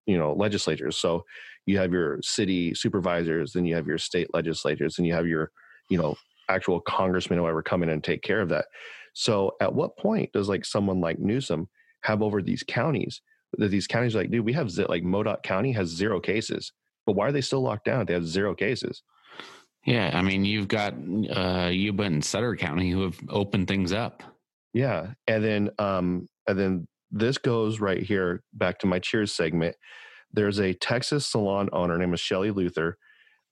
you 0.07 0.19
know, 0.19 0.33
legislatures. 0.35 0.97
So 0.97 1.25
you 1.67 1.79
have 1.79 1.93
your 1.93 2.21
city 2.23 2.75
supervisors, 2.75 3.53
then 3.53 3.65
you 3.65 3.75
have 3.75 3.87
your 3.87 3.99
state 3.99 4.29
legislators, 4.35 4.99
and 4.99 5.07
you 5.07 5.15
have 5.15 5.27
your, 5.27 5.51
you 5.89 5.99
know, 5.99 6.17
actual 6.49 6.81
congressmen 6.81 7.39
or 7.39 7.43
whoever 7.43 7.63
come 7.63 7.83
in 7.83 7.89
and 7.91 8.03
take 8.03 8.23
care 8.23 8.41
of 8.41 8.49
that. 8.51 8.67
So 9.15 9.57
at 9.61 9.75
what 9.75 9.97
point 9.97 10.33
does 10.33 10.49
like 10.49 10.65
someone 10.65 11.01
like 11.01 11.19
Newsom 11.19 11.69
have 12.03 12.23
over 12.23 12.43
these 12.43 12.63
counties? 12.67 13.21
That 13.57 13.71
these 13.71 13.87
counties 13.87 14.15
are 14.15 14.19
like, 14.19 14.31
dude, 14.31 14.45
we 14.45 14.53
have 14.53 14.71
like 14.89 15.03
Modoc 15.03 15.43
County 15.43 15.73
has 15.73 15.89
zero 15.89 16.21
cases, 16.21 16.73
but 17.07 17.13
why 17.17 17.27
are 17.27 17.33
they 17.33 17.41
still 17.41 17.63
locked 17.63 17.87
down? 17.87 18.05
They 18.05 18.13
have 18.13 18.27
zero 18.27 18.55
cases. 18.55 19.03
Yeah, 19.87 20.11
I 20.13 20.21
mean, 20.21 20.45
you've 20.45 20.69
got 20.69 20.93
uh, 20.93 21.71
Yuba 21.73 22.03
and 22.03 22.25
Sutter 22.25 22.57
County 22.57 22.91
who 22.91 23.03
have 23.03 23.19
opened 23.31 23.69
things 23.69 23.93
up. 23.93 24.23
Yeah, 24.79 25.15
and 25.27 25.43
then 25.45 25.71
um, 25.81 26.29
and 26.47 26.57
then 26.57 26.87
this 27.11 27.37
goes 27.37 27.81
right 27.81 28.01
here 28.01 28.45
back 28.55 28.79
to 28.79 28.87
my 28.87 29.01
Cheers 29.01 29.33
segment. 29.33 29.75
There's 30.33 30.61
a 30.61 30.73
Texas 30.73 31.27
salon 31.27 31.69
owner 31.73 31.99
named 31.99 32.17
Shelly 32.21 32.53
Luther. 32.53 32.97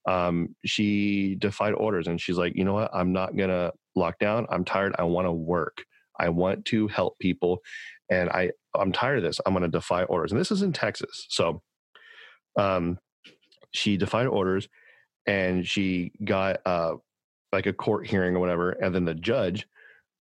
Um, 0.07 0.55
she 0.65 1.35
defied 1.35 1.73
orders 1.73 2.07
and 2.07 2.21
she's 2.21 2.37
like, 2.37 2.55
you 2.55 2.63
know 2.63 2.75
what? 2.75 2.91
I'm 2.93 3.11
not 3.11 3.35
gonna 3.35 3.73
lock 3.93 4.19
down. 4.19 4.47
I'm 4.49 4.63
tired. 4.63 4.95
I 4.97 5.03
want 5.03 5.27
to 5.27 5.33
work. 5.33 5.83
I 6.17 6.29
want 6.29 6.63
to 6.67 6.87
help 6.87 7.19
people, 7.19 7.59
and 8.09 8.29
I 8.29 8.51
I'm 8.73 8.93
tired 8.93 9.17
of 9.17 9.25
this. 9.25 9.41
I'm 9.45 9.51
gonna 9.51 9.67
defy 9.67 10.03
orders. 10.03 10.31
And 10.31 10.39
this 10.39 10.49
is 10.51 10.61
in 10.61 10.71
Texas, 10.71 11.25
so 11.27 11.61
um, 12.57 12.99
she 13.73 13.97
defied 13.97 14.27
orders, 14.27 14.69
and 15.25 15.67
she 15.67 16.13
got 16.23 16.61
uh 16.65 16.93
like 17.51 17.65
a 17.65 17.73
court 17.73 18.07
hearing 18.07 18.33
or 18.33 18.39
whatever, 18.39 18.71
and 18.71 18.95
then 18.95 19.03
the 19.03 19.13
judge 19.13 19.67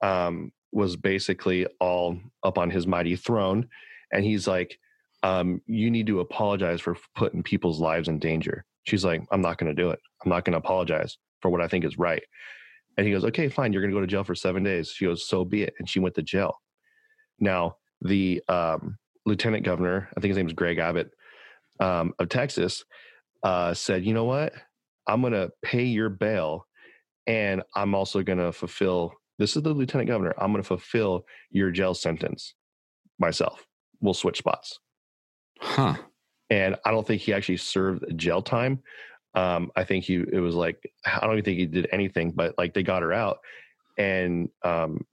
um 0.01 0.53
was 0.73 0.97
basically 0.97 1.67
all 1.81 2.19
up 2.43 2.59
on 2.59 2.71
his 2.71 2.87
mighty 2.87 3.17
throne, 3.17 3.69
and 4.13 4.25
he's 4.25 4.47
like, 4.47 4.79
um, 5.23 5.61
you 5.67 5.91
need 5.91 6.07
to 6.09 6.21
apologize 6.21 6.81
for 6.81 6.97
putting 7.15 7.43
people's 7.43 7.81
lives 7.81 8.09
in 8.09 8.19
danger. 8.19 8.65
She's 8.85 9.05
like, 9.05 9.23
I'm 9.31 9.41
not 9.41 9.59
going 9.59 9.75
to 9.75 9.83
do 9.83 9.91
it. 9.91 10.01
I'm 10.25 10.31
not 10.31 10.45
going 10.45 10.53
to 10.53 10.59
apologize 10.59 11.17
for 11.41 11.51
what 11.51 11.61
I 11.61 11.69
think 11.69 11.85
is 11.85 11.99
right. 11.99 12.23
And 12.97 13.07
he 13.07 13.13
goes, 13.13 13.25
okay, 13.27 13.49
fine. 13.49 13.73
You're 13.73 13.83
going 13.83 13.93
to 13.93 13.97
go 13.97 14.01
to 14.01 14.07
jail 14.07 14.25
for 14.25 14.35
seven 14.35 14.65
days. 14.65 14.91
She 14.91 15.07
goes, 15.07 15.29
so 15.29 15.45
be 15.45 15.63
it. 15.63 15.75
And 15.79 15.89
she 15.89 16.01
went 16.01 16.15
to 16.17 16.23
jail. 16.23 16.57
Now, 17.39 17.77
the 18.01 18.43
um, 18.49 18.99
lieutenant 19.25 19.65
governor, 19.65 20.09
I 20.17 20.21
think 20.21 20.31
his 20.31 20.37
name 20.37 20.49
is 20.49 20.53
Greg 20.53 20.79
Abbott 20.79 21.11
um, 21.81 22.13
of 22.19 22.29
Texas, 22.29 22.85
uh, 23.43 23.75
said, 23.75 24.05
you 24.05 24.15
know 24.15 24.25
what? 24.25 24.53
I'm 25.07 25.21
going 25.21 25.33
to 25.33 25.51
pay 25.63 25.85
your 25.85 26.09
bail 26.09 26.67
and 27.27 27.63
I'm 27.75 27.95
also 27.95 28.23
going 28.23 28.39
to 28.39 28.53
fulfill 28.53 29.13
this 29.43 29.57
is 29.57 29.63
the 29.63 29.75
lieutenant 29.75 30.09
governor. 30.09 30.35
I'm 30.39 30.53
going 30.53 30.63
to 30.63 30.67
fulfill 30.67 31.27
your 31.51 31.73
jail 31.73 31.95
sentence 31.95 32.55
myself. 33.19 33.67
We'll 34.01 34.15
switch 34.15 34.39
spots. 34.39 34.79
Huh. 35.59 35.97
And 36.49 36.77
I 36.85 36.93
don't 36.93 37.05
think 37.05 37.23
he 37.23 37.33
actually 37.33 37.57
served 37.57 38.05
jail 38.17 38.41
time. 38.41 38.83
Um, 39.35 39.73
I 39.75 39.83
think 39.83 40.05
he 40.05 40.17
it 40.17 40.39
was 40.41 40.55
like 40.55 40.79
I 41.05 41.21
don't 41.21 41.33
even 41.33 41.45
think 41.45 41.59
he 41.59 41.67
did 41.67 41.89
anything, 41.91 42.31
but 42.31 42.55
like 42.57 42.73
they 42.73 42.83
got 42.83 43.03
her 43.03 43.13
out, 43.13 43.39
and 43.99 44.51
um, 44.63 45.07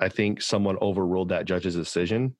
I 0.00 0.08
think 0.08 0.40
someone 0.40 0.78
overruled 0.80 1.28
that 1.28 1.44
judge's 1.44 1.76
decision 1.76 2.34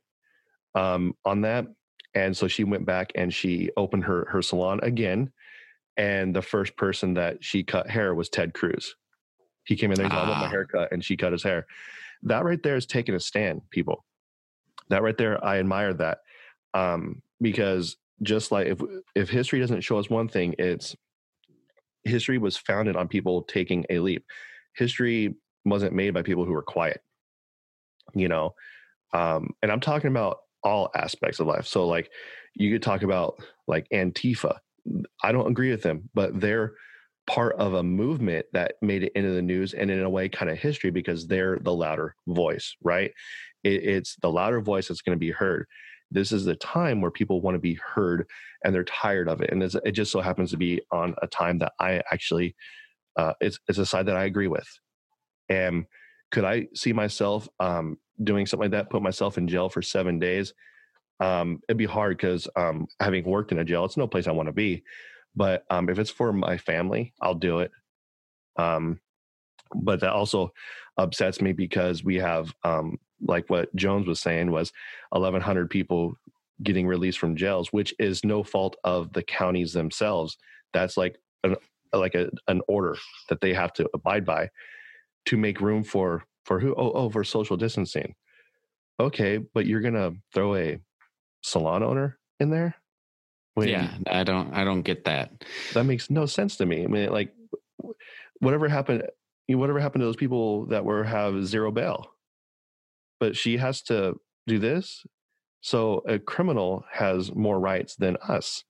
um, 0.75 1.15
on 1.25 1.43
that, 1.43 1.67
and 2.15 2.35
so 2.35 2.49
she 2.49 2.65
went 2.65 2.87
back 2.87 3.13
and 3.15 3.33
she 3.33 3.71
opened 3.77 4.05
her 4.05 4.27
her 4.31 4.41
salon 4.41 4.81
again, 4.83 5.31
and 5.99 6.35
the 6.35 6.41
first 6.41 6.77
person 6.77 7.15
that 7.15 7.45
she 7.45 7.63
cut 7.63 7.91
hair 7.91 8.15
was 8.15 8.31
Ted 8.31 8.55
Cruz. 8.55 8.97
He 9.67 9.77
came 9.77 9.91
in 9.91 9.97
there, 9.97 10.07
and 10.07 10.13
said, 10.13 10.19
I 10.21 10.29
want 10.29 10.41
my 10.41 10.47
Ah. 10.47 10.51
haircut, 10.51 10.93
and 10.93 11.05
she 11.05 11.17
cut 11.17 11.33
his 11.33 11.43
hair. 11.43 11.67
That 12.23 12.45
right 12.45 12.63
there 12.63 12.77
is 12.77 12.87
taking 12.87 13.15
a 13.15 13.21
stand, 13.21 13.63
people. 13.71 14.05
That 14.89 15.03
right 15.03 15.17
there, 15.19 15.45
I 15.45 15.59
admire 15.59 15.93
that 15.95 16.19
um, 16.75 17.23
because 17.41 17.97
just 18.23 18.51
like 18.53 18.67
if 18.69 18.81
if 19.15 19.29
history 19.29 19.61
doesn't 19.61 19.83
show 19.83 19.99
us 19.99 20.09
one 20.09 20.29
thing, 20.29 20.55
it's 20.59 20.97
history 22.05 22.39
was 22.39 22.57
founded 22.57 22.97
on 22.97 23.09
people 23.09 23.43
taking 23.43 23.85
a 23.91 23.99
leap. 23.99 24.25
History 24.75 25.35
wasn't 25.65 25.93
made 25.93 26.15
by 26.15 26.23
people 26.23 26.45
who 26.45 26.53
were 26.53 26.63
quiet, 26.63 27.03
you 28.15 28.29
know. 28.29 28.55
Um, 29.13 29.51
and 29.63 29.73
I'm 29.73 29.81
talking 29.81 30.11
about 30.11 30.39
all 30.63 30.91
aspects 30.95 31.41
of 31.41 31.47
life. 31.47 31.67
So 31.67 31.87
like 31.87 32.11
you 32.55 32.73
could 32.73 32.83
talk 32.83 33.03
about 33.03 33.41
like 33.67 33.89
Antifa. 33.93 34.59
I 35.23 35.33
don't 35.33 35.49
agree 35.51 35.71
with 35.71 35.83
them, 35.83 36.09
but 36.15 36.41
they're 36.41 36.75
part 37.27 37.57
of 37.57 37.75
a 37.75 37.83
movement 37.83 38.47
that 38.53 38.75
made 38.83 39.03
it 39.03 39.13
into 39.15 39.31
the 39.33 39.43
news 39.43 39.75
and 39.75 39.91
in 39.91 40.03
a 40.03 40.11
way 40.11 40.29
kind 40.29 40.51
of 40.51 40.59
history 40.59 40.91
because 40.91 41.27
they're 41.27 41.59
the 41.61 41.73
louder 41.73 42.15
voice, 42.29 42.77
right? 42.83 43.13
It, 43.65 43.85
it's 43.85 44.17
the 44.23 44.31
louder 44.31 44.61
voice 44.61 44.89
that's 44.89 45.03
going 45.03 45.17
to 45.17 45.21
be 45.21 45.33
heard. 45.33 45.67
This 46.11 46.31
is 46.31 46.45
the 46.45 46.55
time 46.55 47.01
where 47.01 47.11
people 47.11 47.41
want 47.41 47.57
to 47.57 47.61
be 47.61 47.79
heard 47.95 48.27
and 48.65 48.73
they're 48.75 48.85
tired 48.85 49.29
of 49.29 49.41
it. 49.41 49.51
And 49.51 49.63
it 49.63 49.93
just 49.93 50.13
so 50.13 50.21
happens 50.21 50.53
to 50.53 50.57
be 50.57 50.81
on 50.93 51.15
a 51.21 51.27
time 51.27 51.59
that 51.59 51.73
I 51.81 52.01
actually, 52.13 52.55
uh, 53.17 53.33
it's, 53.41 53.59
it's 53.69 53.79
a 53.79 53.87
side 53.87 54.07
that 54.07 54.17
I 54.17 54.25
agree 54.25 54.47
with. 54.47 54.69
And 55.49 55.87
could 56.31 56.45
I 56.45 56.69
see 56.75 56.93
myself 56.93 57.49
um, 57.59 57.99
doing 58.23 58.47
something 58.47 58.71
like 58.71 58.71
that, 58.73 58.91
put 58.91 59.03
myself 59.03 59.37
in 59.37 59.49
jail 59.49 59.69
for 59.69 59.83
seven 59.83 60.21
days? 60.21 60.55
Um, 61.19 61.61
it'd 61.69 61.79
be 61.79 61.87
hard 61.87 62.17
because 62.17 62.47
um, 62.57 62.87
having 63.01 63.25
worked 63.25 63.51
in 63.51 63.59
a 63.59 63.65
jail, 63.65 63.85
it's 63.85 63.97
no 63.97 64.07
place 64.07 64.27
I 64.29 64.33
want 64.33 64.49
to 64.49 64.53
be. 64.53 64.85
But 65.37 65.65
um, 65.71 65.89
if 65.89 65.99
it's 65.99 66.11
for 66.11 66.33
my 66.33 66.57
family, 66.57 67.13
I'll 67.21 67.35
do 67.35 67.61
it. 67.61 67.71
Um, 68.57 69.01
but 69.75 70.01
that 70.01 70.13
also 70.13 70.53
upsets 70.97 71.41
me 71.41 71.53
because 71.53 72.03
we 72.03 72.17
have, 72.17 72.55
um, 72.65 72.99
like 73.21 73.49
what 73.51 73.75
Jones 73.77 74.07
was 74.07 74.21
saying, 74.21 74.51
was 74.51 74.73
1,100 75.11 75.69
people 75.69 76.17
getting 76.63 76.87
released 76.87 77.19
from 77.19 77.37
jails, 77.37 77.73
which 77.73 77.95
is 77.99 78.25
no 78.25 78.43
fault 78.43 78.77
of 78.85 79.13
the 79.13 79.23
counties 79.23 79.73
themselves. 79.73 80.39
That's 80.73 80.97
like 80.97 81.19
an 81.45 81.57
like 81.93 82.15
a, 82.15 82.31
an 82.49 82.61
order 82.69 82.97
that 83.29 83.41
they 83.41 83.55
have 83.55 83.73
to 83.75 83.89
abide 83.95 84.25
by 84.25 84.51
to 85.27 85.37
make 85.37 85.61
room 85.61 85.85
for 85.85 86.25
for 86.45 86.61
who? 86.61 86.75
Oh, 86.77 86.93
oh, 86.93 87.11
for 87.11 87.25
social 87.25 87.57
distancing. 87.57 88.15
Okay, 88.99 89.39
but 89.39 89.67
you're 89.67 89.81
gonna 89.81 90.13
throw 90.33 90.55
a 90.57 90.79
salon 91.43 91.83
owner 91.83 92.19
in 92.41 92.51
there? 92.51 92.75
When 93.57 93.69
yeah, 93.69 93.97
I 94.07 94.23
don't, 94.23 94.53
I 94.53 94.65
don't 94.65 94.83
get 94.83 95.07
that. 95.07 95.33
That 95.73 95.85
makes 95.85 96.11
no 96.11 96.27
sense 96.27 96.57
to 96.57 96.67
me. 96.67 96.85
I 96.85 96.89
mean, 96.89 97.11
like, 97.11 97.33
whatever 98.41 98.69
happened, 98.69 99.05
whatever 99.49 99.81
happened 99.81 100.03
to 100.03 100.07
those 100.07 100.15
people 100.17 100.67
that 100.67 100.85
were 100.85 101.03
have 101.05 101.47
zero 101.47 101.73
bail, 101.73 102.07
but 103.19 103.35
she 103.35 103.57
has 103.57 103.81
to 103.85 104.21
do 104.47 104.59
this. 104.59 105.07
So 105.63 106.03
a 106.07 106.19
criminal 106.19 106.85
has 106.93 107.35
more 107.35 107.59
rights 107.59 107.97
than 107.97 108.19
us, 108.29 108.63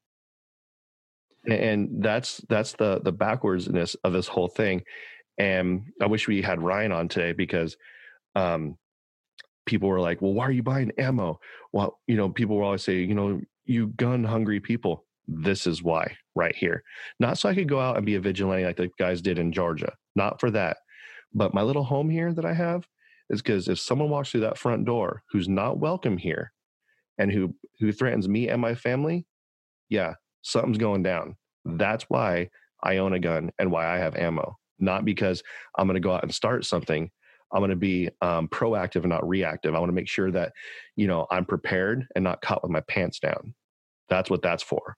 and 1.49 2.01
that's 2.01 2.41
that's 2.49 2.75
the 2.75 3.01
the 3.03 3.13
backwardsness 3.13 3.97
of 4.05 4.13
this 4.13 4.29
whole 4.29 4.49
thing. 4.49 4.83
And 5.37 5.87
I 6.01 6.07
wish 6.07 6.29
we 6.29 6.43
had 6.43 6.63
Ryan 6.63 6.93
on 6.93 7.09
today 7.09 7.33
because 7.33 7.77
um, 8.37 8.79
people 9.67 9.89
were 9.89 10.01
like, 10.01 10.23
"Well, 10.23 10.33
why 10.33 10.45
are 10.45 10.53
you 10.53 10.63
buying 10.63 10.93
ammo?" 10.97 11.41
Well, 11.73 11.99
you 12.07 12.17
know, 12.17 12.29
people 12.29 12.57
will 12.57 12.67
always 12.67 12.85
say, 12.85 13.01
"You 13.01 13.15
know, 13.15 13.41
you 13.67 13.89
gun 13.89 14.25
hungry 14.25 14.61
people." 14.61 15.05
This 15.29 15.67
is 15.67 15.83
why, 15.83 16.17
right 16.37 16.55
here. 16.55 16.83
Not 17.19 17.39
so 17.39 17.49
I 17.49 17.55
could 17.55 17.69
go 17.69 17.81
out 17.81 17.97
and 17.97 18.07
be 18.07 18.15
a 18.15 18.21
vigilante 18.21 18.65
like 18.65 18.77
the 18.77 18.91
guys 18.99 19.21
did 19.21 19.39
in 19.39 19.53
Georgia. 19.53 19.93
Not 20.15 20.41
for 20.41 20.51
that. 20.53 20.77
But 21.35 21.53
my 21.53 21.63
little 21.63 21.83
home 21.83 22.09
here 22.09 22.33
that 22.33 22.45
I 22.45 22.55
have 22.55 22.87
is 23.29 23.43
because 23.43 23.67
if 23.69 23.81
someone 23.81 24.09
walks 24.09 24.31
through 24.31 24.43
that 24.43 24.59
front 24.59 24.85
door 24.85 25.25
who's 25.33 25.49
not 25.49 25.81
welcome 25.81 26.17
here 26.17 26.53
and 27.19 27.33
who 27.33 27.55
who 27.81 27.93
threatens 27.93 28.29
me 28.29 28.49
and 28.49 28.61
my 28.61 28.75
family, 28.77 29.27
yeah, 29.89 30.15
something's 30.43 30.79
going 30.79 31.03
down. 31.03 31.37
That's 31.65 32.05
why 32.05 32.51
I 32.83 32.99
own 32.99 33.13
a 33.13 33.19
gun 33.19 33.51
and 33.59 33.73
why 33.73 33.93
I 33.93 33.99
have 33.99 34.15
ammo 34.15 34.57
not 34.79 35.05
because 35.05 35.43
I'm 35.77 35.87
going 35.87 35.95
to 35.95 36.01
go 36.01 36.13
out 36.13 36.23
and 36.23 36.35
start 36.35 36.65
something. 36.65 37.11
I'm 37.57 37.61
going 37.63 37.71
to 37.71 37.77
be 37.77 38.11
um, 38.21 38.49
proactive 38.49 38.97
and 38.97 39.09
not 39.09 39.27
reactive. 39.27 39.75
I 39.75 39.79
want 39.79 39.89
to 39.89 39.95
make 39.95 40.09
sure 40.09 40.31
that, 40.31 40.53
you 40.95 41.07
know, 41.07 41.27
I'm 41.31 41.47
prepared 41.47 42.07
and 42.15 42.23
not 42.23 42.43
caught 42.43 42.63
with 42.63 42.71
my 42.71 42.83
pants 42.83 43.19
down. 43.19 43.55
That's 44.11 44.29
what 44.29 44.43
that's 44.43 44.63
for. 44.63 44.95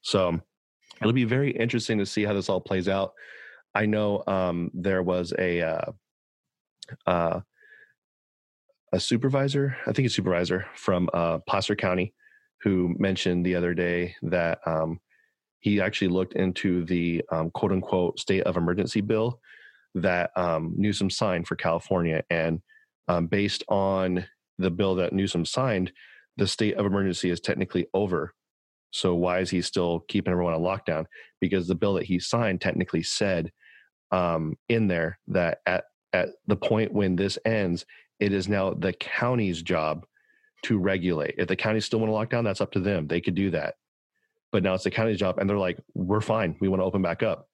So 0.00 0.40
it'll 1.02 1.12
be 1.12 1.24
very 1.24 1.50
interesting 1.50 1.98
to 1.98 2.06
see 2.06 2.24
how 2.24 2.32
this 2.32 2.48
all 2.48 2.62
plays 2.62 2.88
out. 2.88 3.12
I 3.74 3.84
know 3.84 4.24
um, 4.26 4.70
there 4.72 5.02
was 5.02 5.34
a 5.38 5.60
uh, 5.60 5.92
uh, 7.06 7.40
a 8.94 8.98
supervisor, 9.00 9.76
I 9.86 9.92
think 9.92 10.06
a 10.06 10.10
supervisor 10.10 10.64
from 10.74 11.10
uh, 11.12 11.40
Placer 11.46 11.76
County, 11.76 12.14
who 12.62 12.94
mentioned 12.98 13.44
the 13.44 13.54
other 13.54 13.74
day 13.74 14.16
that 14.22 14.60
um, 14.64 14.98
he 15.60 15.78
actually 15.78 16.08
looked 16.08 16.32
into 16.36 16.86
the 16.86 17.22
um, 17.30 17.50
quote 17.50 17.72
unquote 17.72 18.18
state 18.18 18.44
of 18.44 18.56
emergency 18.56 19.02
bill 19.02 19.38
that 19.94 20.30
um, 20.36 20.74
Newsom 20.76 21.10
signed 21.10 21.46
for 21.46 21.56
California. 21.56 22.22
And 22.30 22.60
um, 23.08 23.26
based 23.26 23.64
on 23.68 24.26
the 24.58 24.70
bill 24.70 24.96
that 24.96 25.12
Newsom 25.12 25.44
signed, 25.44 25.92
the 26.36 26.46
state 26.46 26.76
of 26.76 26.86
emergency 26.86 27.30
is 27.30 27.40
technically 27.40 27.86
over. 27.92 28.34
So 28.90 29.14
why 29.14 29.40
is 29.40 29.50
he 29.50 29.62
still 29.62 30.00
keeping 30.08 30.32
everyone 30.32 30.54
on 30.54 30.60
lockdown? 30.60 31.06
Because 31.40 31.66
the 31.66 31.74
bill 31.74 31.94
that 31.94 32.04
he 32.04 32.18
signed 32.18 32.60
technically 32.60 33.02
said 33.02 33.52
um, 34.10 34.54
in 34.68 34.88
there 34.88 35.18
that 35.28 35.58
at 35.66 35.84
at 36.12 36.28
the 36.46 36.56
point 36.56 36.92
when 36.92 37.16
this 37.16 37.38
ends, 37.46 37.86
it 38.20 38.34
is 38.34 38.46
now 38.46 38.74
the 38.74 38.92
county's 38.92 39.62
job 39.62 40.04
to 40.64 40.78
regulate. 40.78 41.34
If 41.38 41.48
the 41.48 41.56
county 41.56 41.80
still 41.80 42.00
want 42.00 42.10
to 42.10 42.14
lock 42.14 42.28
down, 42.28 42.44
that's 42.44 42.60
up 42.60 42.72
to 42.72 42.80
them. 42.80 43.06
They 43.06 43.22
could 43.22 43.34
do 43.34 43.50
that 43.50 43.76
but 44.52 44.62
now 44.62 44.74
it's 44.74 44.84
the 44.84 44.90
county's 44.90 45.18
job 45.18 45.38
and 45.38 45.50
they're 45.50 45.58
like 45.58 45.78
we're 45.94 46.20
fine 46.20 46.54
we 46.60 46.68
want 46.68 46.80
to 46.80 46.84
open 46.84 47.02
back 47.02 47.22
up 47.22 47.48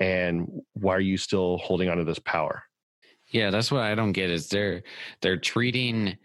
and 0.00 0.62
why 0.72 0.94
are 0.94 1.00
you 1.00 1.16
still 1.16 1.58
holding 1.58 1.88
on 1.88 1.98
to 1.98 2.04
this 2.04 2.18
power? 2.18 2.64
Yeah 3.32 3.50
that's 3.50 3.70
what 3.70 3.82
i 3.82 3.94
don't 3.94 4.10
get 4.10 4.28
is 4.28 4.48
they're 4.48 4.82
they're 5.20 5.36
treating 5.36 6.16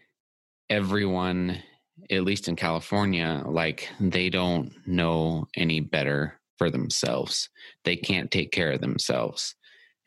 everyone 0.72 1.62
at 2.10 2.24
least 2.24 2.48
in 2.48 2.56
california 2.56 3.44
like 3.46 3.88
they 4.00 4.28
don't 4.28 4.74
know 4.88 5.48
any 5.56 5.80
better 5.80 6.40
for 6.58 6.70
themselves. 6.70 7.50
They 7.84 7.96
can't 7.96 8.32
take 8.32 8.52
care 8.52 8.72
of 8.72 8.82
themselves. 8.82 9.56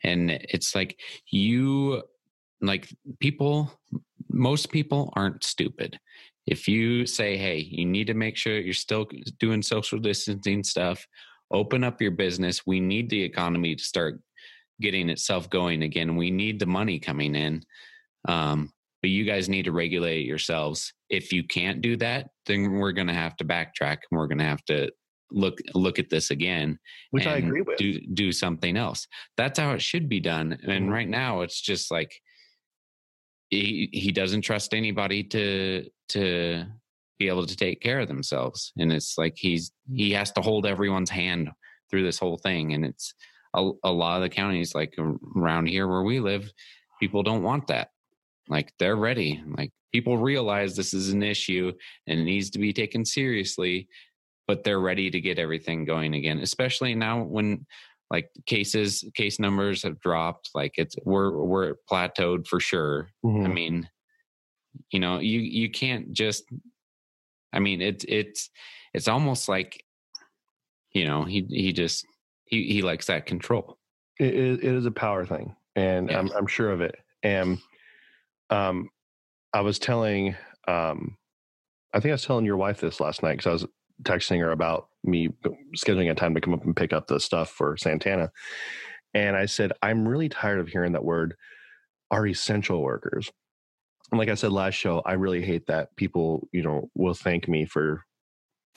And 0.03 0.31
it's 0.31 0.75
like 0.75 0.99
you 1.29 2.03
like 2.61 2.93
people 3.19 3.71
most 4.29 4.71
people 4.71 5.11
aren't 5.15 5.43
stupid. 5.43 5.99
If 6.45 6.67
you 6.67 7.05
say, 7.05 7.37
hey, 7.37 7.57
you 7.57 7.85
need 7.85 8.07
to 8.07 8.13
make 8.13 8.35
sure 8.35 8.59
you're 8.59 8.73
still 8.73 9.07
doing 9.37 9.61
social 9.61 9.99
distancing 9.99 10.63
stuff, 10.63 11.05
open 11.51 11.83
up 11.83 12.01
your 12.01 12.11
business. 12.11 12.65
We 12.65 12.79
need 12.79 13.09
the 13.09 13.21
economy 13.21 13.75
to 13.75 13.83
start 13.83 14.19
getting 14.81 15.09
itself 15.09 15.49
going 15.49 15.83
again. 15.83 16.15
We 16.15 16.31
need 16.31 16.59
the 16.59 16.65
money 16.65 16.99
coming 16.99 17.35
in. 17.35 17.63
Um, 18.27 18.71
but 19.01 19.09
you 19.09 19.23
guys 19.23 19.47
need 19.47 19.65
to 19.65 19.71
regulate 19.71 20.25
yourselves. 20.25 20.93
If 21.09 21.31
you 21.31 21.43
can't 21.43 21.81
do 21.81 21.95
that, 21.97 22.29
then 22.45 22.73
we're 22.73 22.91
going 22.91 23.07
to 23.07 23.13
have 23.13 23.35
to 23.37 23.45
backtrack 23.45 23.99
and 24.09 24.19
we're 24.19 24.27
going 24.27 24.39
to 24.39 24.45
have 24.45 24.63
to 24.65 24.91
look 25.31 25.59
look 25.75 25.99
at 25.99 26.09
this 26.09 26.31
again 26.31 26.79
which 27.11 27.27
i 27.27 27.35
agree 27.35 27.61
with 27.61 27.77
do 27.77 27.99
do 28.15 28.31
something 28.31 28.75
else 28.75 29.07
that's 29.37 29.59
how 29.59 29.73
it 29.73 29.81
should 29.81 30.09
be 30.09 30.19
done 30.19 30.57
and 30.63 30.85
mm-hmm. 30.85 30.89
right 30.89 31.07
now 31.07 31.41
it's 31.41 31.61
just 31.61 31.91
like 31.91 32.11
he 33.49 33.89
he 33.93 34.11
doesn't 34.11 34.41
trust 34.41 34.73
anybody 34.73 35.23
to 35.23 35.85
to 36.07 36.65
be 37.19 37.27
able 37.27 37.45
to 37.45 37.55
take 37.55 37.81
care 37.81 37.99
of 37.99 38.07
themselves. 38.07 38.73
And 38.77 38.91
it's 38.91 39.17
like 39.17 39.35
he's 39.37 39.71
he 39.93 40.11
has 40.11 40.31
to 40.31 40.41
hold 40.41 40.65
everyone's 40.65 41.09
hand 41.09 41.49
through 41.89 42.03
this 42.03 42.19
whole 42.19 42.37
thing. 42.37 42.73
And 42.73 42.85
it's 42.85 43.13
a, 43.53 43.71
a 43.83 43.91
lot 43.91 44.17
of 44.17 44.21
the 44.23 44.29
counties 44.29 44.73
like 44.73 44.95
around 45.35 45.67
here 45.67 45.87
where 45.87 46.03
we 46.03 46.19
live 46.19 46.51
people 46.99 47.23
don't 47.23 47.43
want 47.43 47.67
that. 47.67 47.89
Like 48.47 48.73
they're 48.79 48.95
ready. 48.95 49.43
Like 49.57 49.71
people 49.91 50.17
realize 50.17 50.75
this 50.75 50.93
is 50.93 51.09
an 51.09 51.23
issue 51.23 51.71
and 52.07 52.19
it 52.19 52.23
needs 52.23 52.49
to 52.51 52.59
be 52.59 52.73
taken 52.73 53.05
seriously 53.05 53.87
but 54.47 54.63
they're 54.63 54.79
ready 54.79 55.11
to 55.11 55.21
get 55.21 55.37
everything 55.37 55.85
going 55.85 56.15
again 56.15 56.39
especially 56.39 56.95
now 56.95 57.21
when 57.21 57.65
like 58.11 58.29
cases 58.45 59.03
case 59.15 59.39
numbers 59.39 59.83
have 59.83 59.99
dropped. 59.99 60.49
Like 60.55 60.73
it's 60.77 60.95
we're 61.03 61.31
we're 61.31 61.75
plateaued 61.89 62.47
for 62.47 62.59
sure. 62.59 63.09
Mm-hmm. 63.25 63.45
i 63.45 63.49
mean 63.49 63.89
you 64.91 64.99
know 64.99 65.19
you 65.19 65.39
you 65.39 65.69
can't 65.69 66.11
just 66.11 66.43
i 67.53 67.59
mean 67.59 67.81
it's 67.81 68.05
it's 68.07 68.49
it's 68.93 69.07
almost 69.07 69.49
like 69.49 69.83
you 70.93 71.05
know 71.05 71.23
he 71.23 71.45
he 71.49 71.73
just 71.73 72.05
he 72.45 72.63
he 72.63 72.81
likes 72.81 73.07
that 73.07 73.25
control 73.25 73.77
it 74.19 74.33
is, 74.33 74.57
it 74.59 74.75
is 74.75 74.85
a 74.85 74.91
power 74.91 75.25
thing 75.25 75.55
and 75.75 76.09
yeah. 76.09 76.19
I'm, 76.19 76.29
I'm 76.31 76.47
sure 76.47 76.71
of 76.71 76.81
it 76.81 76.95
and 77.23 77.59
um 78.49 78.89
i 79.53 79.61
was 79.61 79.79
telling 79.79 80.35
um 80.67 81.17
i 81.93 81.99
think 81.99 82.11
i 82.11 82.13
was 82.13 82.25
telling 82.25 82.45
your 82.45 82.57
wife 82.57 82.79
this 82.79 82.99
last 82.99 83.23
night 83.23 83.37
because 83.37 83.47
i 83.47 83.51
was 83.51 83.65
texting 84.03 84.39
her 84.39 84.51
about 84.51 84.87
me 85.03 85.29
scheduling 85.75 86.11
a 86.11 86.15
time 86.15 86.33
to 86.35 86.41
come 86.41 86.53
up 86.53 86.63
and 86.65 86.75
pick 86.75 86.93
up 86.93 87.07
the 87.07 87.19
stuff 87.19 87.49
for 87.49 87.77
Santana. 87.77 88.31
And 89.13 89.35
I 89.35 89.45
said, 89.45 89.71
I'm 89.81 90.07
really 90.07 90.29
tired 90.29 90.59
of 90.59 90.67
hearing 90.67 90.93
that 90.93 91.03
word, 91.03 91.35
our 92.11 92.27
essential 92.27 92.81
workers. 92.81 93.31
And 94.11 94.19
like 94.19 94.29
I 94.29 94.35
said 94.35 94.51
last 94.51 94.73
show, 94.73 95.01
I 95.05 95.13
really 95.13 95.41
hate 95.41 95.67
that 95.67 95.95
people, 95.95 96.47
you 96.51 96.63
know, 96.63 96.89
will 96.95 97.13
thank 97.13 97.47
me 97.47 97.65
for 97.65 98.03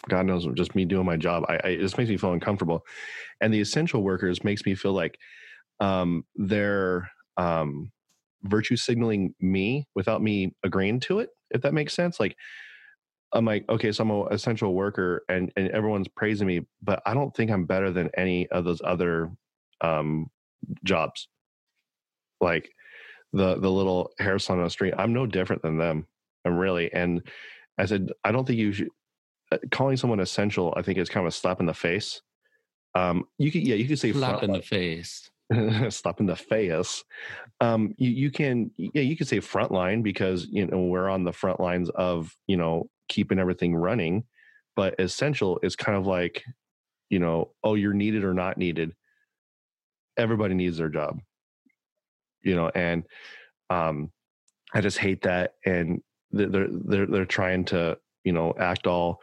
God 0.08 0.26
knows 0.26 0.46
just 0.54 0.74
me 0.74 0.84
doing 0.84 1.06
my 1.06 1.16
job. 1.16 1.44
I, 1.48 1.54
I 1.64 1.68
it 1.68 1.80
just 1.80 1.96
makes 1.96 2.10
me 2.10 2.16
feel 2.16 2.32
uncomfortable. 2.32 2.84
And 3.40 3.52
the 3.52 3.60
essential 3.60 4.02
workers 4.02 4.44
makes 4.44 4.66
me 4.66 4.74
feel 4.74 4.92
like 4.92 5.18
um, 5.80 6.24
they're 6.34 7.10
um, 7.36 7.92
virtue 8.42 8.76
signaling 8.76 9.34
me 9.40 9.86
without 9.94 10.22
me 10.22 10.54
agreeing 10.64 11.00
to 11.00 11.20
it, 11.20 11.30
if 11.50 11.62
that 11.62 11.74
makes 11.74 11.94
sense. 11.94 12.18
Like 12.18 12.36
I'm 13.32 13.44
like, 13.44 13.64
okay, 13.68 13.92
so 13.92 14.02
I'm 14.02 14.10
an 14.10 14.26
essential 14.30 14.74
worker, 14.74 15.22
and 15.28 15.52
and 15.56 15.68
everyone's 15.70 16.08
praising 16.08 16.46
me, 16.46 16.62
but 16.82 17.00
I 17.06 17.14
don't 17.14 17.34
think 17.34 17.50
I'm 17.50 17.64
better 17.64 17.90
than 17.90 18.10
any 18.16 18.48
of 18.48 18.64
those 18.64 18.82
other 18.84 19.30
um, 19.80 20.26
jobs. 20.84 21.28
Like 22.40 22.72
the 23.32 23.56
the 23.56 23.70
little 23.70 24.12
hair 24.18 24.38
salon 24.38 24.60
on 24.60 24.66
the 24.66 24.70
street, 24.70 24.94
I'm 24.96 25.12
no 25.12 25.26
different 25.26 25.62
than 25.62 25.78
them. 25.78 26.06
I'm 26.44 26.56
really, 26.56 26.92
and 26.92 27.22
I 27.78 27.86
said, 27.86 28.10
I 28.24 28.32
don't 28.32 28.46
think 28.46 28.58
you 28.58 28.72
should 28.72 28.88
uh, 29.50 29.58
calling 29.70 29.96
someone 29.96 30.20
essential. 30.20 30.72
I 30.76 30.82
think 30.82 30.98
is 30.98 31.08
kind 31.08 31.26
of 31.26 31.32
a 31.32 31.36
slap 31.36 31.60
in 31.60 31.66
the 31.66 31.74
face. 31.74 32.22
Um, 32.94 33.24
you 33.38 33.50
could, 33.50 33.66
yeah, 33.66 33.74
you 33.74 33.86
could 33.86 33.98
say 33.98 34.12
Slap 34.12 34.42
in 34.42 34.52
the 34.52 34.62
face. 34.62 35.30
slap 35.90 36.20
in 36.20 36.26
the 36.26 36.36
face. 36.36 37.04
Um, 37.60 37.94
you, 37.98 38.10
you 38.10 38.30
can, 38.30 38.70
yeah, 38.76 39.02
you 39.02 39.16
could 39.16 39.28
say 39.28 39.38
frontline 39.38 40.02
because 40.02 40.46
you 40.50 40.66
know 40.66 40.82
we're 40.82 41.08
on 41.08 41.24
the 41.24 41.32
front 41.32 41.60
lines 41.60 41.90
of 41.90 42.34
you 42.46 42.56
know 42.56 42.88
keeping 43.08 43.38
everything 43.38 43.74
running. 43.74 44.24
But 44.74 44.98
essential 44.98 45.60
is 45.62 45.76
kind 45.76 45.98
of 45.98 46.06
like, 46.06 46.42
you 47.10 47.18
know, 47.18 47.52
oh, 47.62 47.74
you're 47.74 47.92
needed 47.92 48.24
or 48.24 48.32
not 48.32 48.56
needed. 48.56 48.94
Everybody 50.16 50.54
needs 50.54 50.78
their 50.78 50.88
job, 50.88 51.20
you 52.42 52.54
know, 52.54 52.70
and 52.74 53.04
um, 53.70 54.10
I 54.74 54.80
just 54.80 54.98
hate 54.98 55.22
that. 55.22 55.54
And 55.64 56.02
they're 56.32 56.68
they're 56.70 57.06
they're, 57.06 57.24
trying 57.26 57.64
to 57.66 57.98
you 58.24 58.32
know 58.32 58.54
act 58.58 58.86
all 58.86 59.20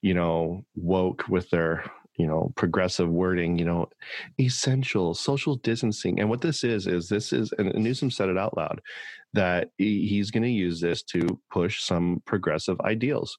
you 0.00 0.14
know 0.14 0.64
woke 0.74 1.28
with 1.28 1.50
their 1.50 1.84
you 2.18 2.26
know 2.26 2.52
progressive 2.56 3.08
wording 3.08 3.58
you 3.58 3.64
know 3.64 3.88
essential 4.40 5.14
social 5.14 5.56
distancing 5.56 6.20
and 6.20 6.28
what 6.28 6.40
this 6.40 6.62
is 6.62 6.86
is 6.86 7.08
this 7.08 7.32
is 7.32 7.52
and 7.58 7.72
newsom 7.74 8.10
said 8.10 8.28
it 8.28 8.38
out 8.38 8.56
loud 8.56 8.80
that 9.32 9.70
he's 9.78 10.30
going 10.30 10.42
to 10.42 10.48
use 10.48 10.80
this 10.80 11.02
to 11.02 11.40
push 11.50 11.82
some 11.82 12.22
progressive 12.26 12.78
ideals 12.82 13.38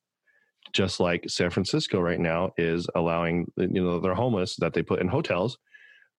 just 0.72 1.00
like 1.00 1.24
san 1.30 1.50
francisco 1.50 2.00
right 2.00 2.20
now 2.20 2.52
is 2.58 2.88
allowing 2.96 3.46
you 3.58 3.84
know 3.84 4.00
their 4.00 4.16
homeless 4.16 4.56
that 4.58 4.74
they 4.74 4.82
put 4.82 5.02
in 5.02 5.08
hotels 5.08 5.58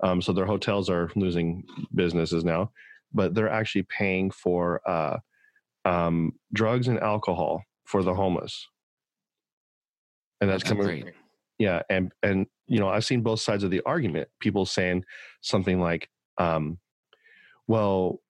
um, 0.03 0.21
so 0.21 0.33
their 0.33 0.47
hotels 0.47 0.89
are 0.91 1.11
losing 1.17 1.65
businesses 1.95 2.45
now 2.45 2.71
but 3.15 3.35
they're 3.35 3.49
actually 3.49 3.85
paying 3.85 4.31
for 4.31 4.81
uh, 4.89 5.19
um, 5.85 6.33
drugs 6.53 6.89
and 6.89 6.99
alcohol 7.01 7.63
for 7.85 8.03
the 8.03 8.15
homeless. 8.15 8.69
And 10.41 10.51
that's 10.51 10.63
That's 10.65 10.71
coming 10.77 11.01
great. 11.03 11.15
yeah 11.59 11.81
and 11.89 12.13
and 12.23 12.47
you 12.67 12.81
know 12.81 12.89
i've 12.89 13.05
seen 13.05 13.23
both 13.23 13.41
sides 13.41 13.63
of 13.63 13.71
the 13.71 13.81
argument 13.87 14.29
people 14.41 14.67
saying 14.67 15.05
something 15.41 15.81
like 15.81 16.09
um 16.39 16.79
well 17.69 18.21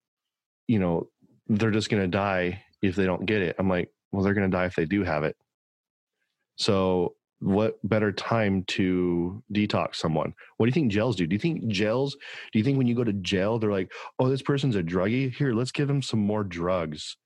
you 0.68 0.78
know 0.78 1.08
they're 1.48 1.70
just 1.70 1.90
going 1.90 2.02
to 2.02 2.08
die 2.08 2.62
if 2.82 2.96
they 2.96 3.04
don't 3.04 3.26
get 3.26 3.42
it. 3.42 3.56
I'm 3.58 3.68
like 3.68 3.90
well 4.12 4.22
they're 4.22 4.34
going 4.34 4.50
to 4.50 4.56
die 4.56 4.66
if 4.66 4.74
they 4.76 4.84
do 4.84 5.02
have 5.02 5.24
it. 5.24 5.36
So 6.56 7.14
what 7.44 7.78
better 7.84 8.10
time 8.10 8.64
to 8.64 9.42
detox 9.52 9.96
someone? 9.96 10.34
What 10.56 10.66
do 10.66 10.70
you 10.70 10.74
think 10.74 10.90
jails 10.92 11.16
do? 11.16 11.26
Do 11.26 11.34
you 11.34 11.40
think 11.40 11.66
jails 11.68 12.16
do 12.52 12.58
you 12.58 12.64
think 12.64 12.78
when 12.78 12.86
you 12.86 12.94
go 12.94 13.04
to 13.04 13.12
jail 13.14 13.58
they're 13.58 13.70
like 13.70 13.92
oh 14.18 14.28
this 14.28 14.42
person's 14.42 14.76
a 14.76 14.82
druggie. 14.82 15.34
Here 15.34 15.52
let's 15.52 15.72
give 15.72 15.88
them 15.88 16.02
some 16.02 16.20
more 16.20 16.44
drugs. 16.44 17.16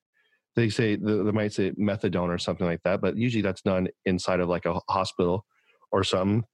They 0.57 0.71
say 0.71 0.97
they 0.97 1.13
might 1.33 1.53
say 1.53 1.71
methadone 1.73 2.29
or 2.31 2.39
something 2.39 2.67
like 2.67 2.83
that 2.85 3.01
but 3.01 3.17
usually 3.17 3.43
that's 3.43 3.63
done 3.63 3.89
inside 4.07 4.41
of 4.41 4.49
like 4.49 4.67
a 4.67 4.81
hospital 4.91 5.45
or 5.93 6.05
some. 6.05 6.45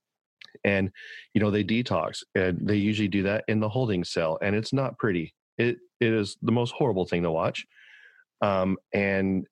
and 0.64 0.90
you 1.34 1.40
know 1.40 1.50
they 1.50 1.64
detox 1.64 2.22
and 2.34 2.60
they 2.68 2.76
usually 2.76 3.08
do 3.08 3.22
that 3.24 3.44
in 3.48 3.60
the 3.60 3.68
holding 3.68 4.04
cell 4.04 4.38
and 4.42 4.54
it's 4.56 4.72
not 4.72 4.98
pretty. 4.98 5.34
It 5.58 5.78
it 6.00 6.12
is 6.12 6.36
the 6.42 6.52
most 6.52 6.72
horrible 6.72 7.06
thing 7.06 7.22
to 7.24 7.30
watch. 7.30 7.66
Um 8.42 8.76
and 8.92 9.46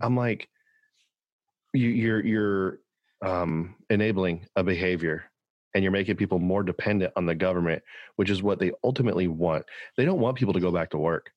i'm 0.00 0.16
like 0.16 0.48
you 1.74 1.88
you're 1.88 2.24
you're 2.24 2.78
um 3.24 3.76
enabling 3.90 4.46
a 4.56 4.64
behavior 4.64 5.24
and 5.74 5.84
you're 5.84 5.92
making 5.92 6.16
people 6.16 6.38
more 6.40 6.62
dependent 6.64 7.12
on 7.16 7.26
the 7.26 7.34
government 7.36 7.82
which 8.16 8.30
is 8.30 8.42
what 8.42 8.60
they 8.60 8.72
ultimately 8.84 9.28
want. 9.28 9.66
They 9.96 10.06
don't 10.06 10.20
want 10.20 10.38
people 10.38 10.54
to 10.54 10.60
go 10.60 10.72
back 10.72 10.90
to 10.92 10.98
work. 10.98 11.30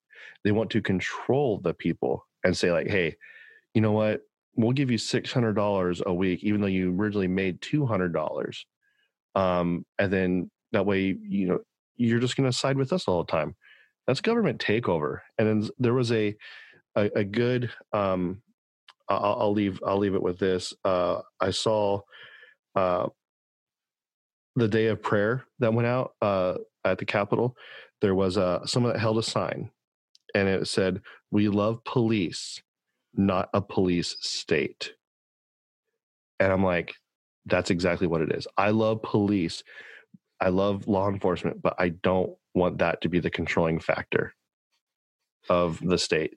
They 0.45 0.51
want 0.53 0.71
to 0.71 0.81
control 0.83 1.59
the 1.63 1.73
people 1.75 2.25
and 2.45 2.57
say 2.57 2.71
like 2.71 2.87
hey 2.89 3.17
you 3.73 3.81
know 3.81 3.93
what? 3.93 4.21
We'll 4.55 4.73
give 4.73 4.91
you 4.91 4.97
$600 4.99 6.03
a 6.05 6.13
week 6.13 6.43
even 6.43 6.61
though 6.61 6.67
you 6.67 6.95
originally 6.95 7.27
made 7.27 7.61
$200 7.61 8.55
um, 9.35 9.85
and 9.99 10.11
then 10.11 10.51
that 10.73 10.85
way 10.85 11.15
you 11.21 11.47
know 11.47 11.59
you're 11.97 12.19
just 12.19 12.35
going 12.37 12.49
to 12.49 12.57
side 12.57 12.77
with 12.77 12.93
us 12.93 13.07
all 13.07 13.23
the 13.23 13.31
time. 13.31 13.55
That's 14.07 14.21
government 14.21 14.59
takeover. 14.59 15.19
And 15.37 15.47
then 15.47 15.69
there 15.79 15.93
was 15.93 16.11
a 16.11 16.35
a, 16.95 17.09
a 17.17 17.25
good 17.25 17.71
um, 17.93 18.41
I'll, 19.09 19.37
I'll 19.39 19.53
leave 19.53 19.79
i'll 19.85 19.97
leave 19.97 20.15
it 20.15 20.21
with 20.21 20.39
this 20.39 20.73
uh, 20.83 21.21
i 21.39 21.51
saw 21.51 22.01
uh, 22.75 23.07
the 24.55 24.67
day 24.67 24.87
of 24.87 25.01
prayer 25.01 25.45
that 25.59 25.73
went 25.73 25.87
out 25.87 26.13
uh, 26.21 26.55
at 26.85 26.97
the 26.97 27.05
capitol 27.05 27.55
there 28.01 28.15
was 28.15 28.37
uh, 28.37 28.65
someone 28.65 28.93
that 28.93 28.99
held 28.99 29.17
a 29.17 29.23
sign 29.23 29.71
and 30.35 30.47
it 30.47 30.67
said 30.67 31.01
we 31.31 31.49
love 31.49 31.83
police 31.83 32.61
not 33.17 33.49
a 33.53 33.61
police 33.61 34.15
state. 34.21 34.93
And 36.39 36.51
I'm 36.51 36.63
like, 36.63 36.93
that's 37.45 37.71
exactly 37.71 38.07
what 38.07 38.21
it 38.21 38.31
is. 38.31 38.47
I 38.57 38.69
love 38.69 39.01
police. 39.01 39.63
I 40.39 40.49
love 40.49 40.87
law 40.87 41.09
enforcement, 41.09 41.61
but 41.61 41.75
I 41.79 41.89
don't 41.89 42.35
want 42.53 42.77
that 42.79 43.01
to 43.01 43.09
be 43.09 43.19
the 43.19 43.31
controlling 43.31 43.79
factor 43.79 44.33
of 45.49 45.79
the 45.81 45.97
state. 45.97 46.35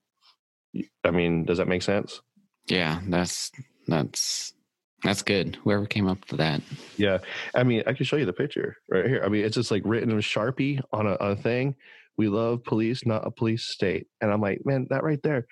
I 1.05 1.11
mean, 1.11 1.45
does 1.45 1.59
that 1.59 1.69
make 1.69 1.83
sense? 1.83 2.23
Yeah, 2.71 3.01
that's 3.09 3.51
that's 3.89 4.55
that's 5.03 5.23
good. 5.23 5.57
Whoever 5.65 5.87
came 5.87 6.07
up 6.07 6.19
with 6.31 6.39
that. 6.39 6.61
Yeah. 6.97 7.19
I 7.55 7.65
mean, 7.65 7.83
I 7.87 7.93
can 7.95 8.05
show 8.05 8.17
you 8.17 8.27
the 8.27 8.33
picture 8.33 8.77
right 8.89 9.07
here. 9.07 9.23
I 9.25 9.29
mean, 9.29 9.45
it's 9.45 9.55
just 9.57 9.71
like 9.71 9.83
written 9.85 10.11
in 10.11 10.19
a 10.19 10.21
Sharpie 10.23 10.81
on 10.93 11.07
a, 11.07 11.13
a 11.15 11.37
thing. 11.37 11.75
We 12.19 12.29
love 12.29 12.63
police, 12.65 13.07
not 13.07 13.27
a 13.27 13.31
police 13.31 13.65
state. 13.65 14.09
And 14.21 14.31
I'm 14.31 14.43
like, 14.43 14.61
man, 14.67 14.87
that 14.91 15.03
right 15.03 15.23
there, 15.23 15.47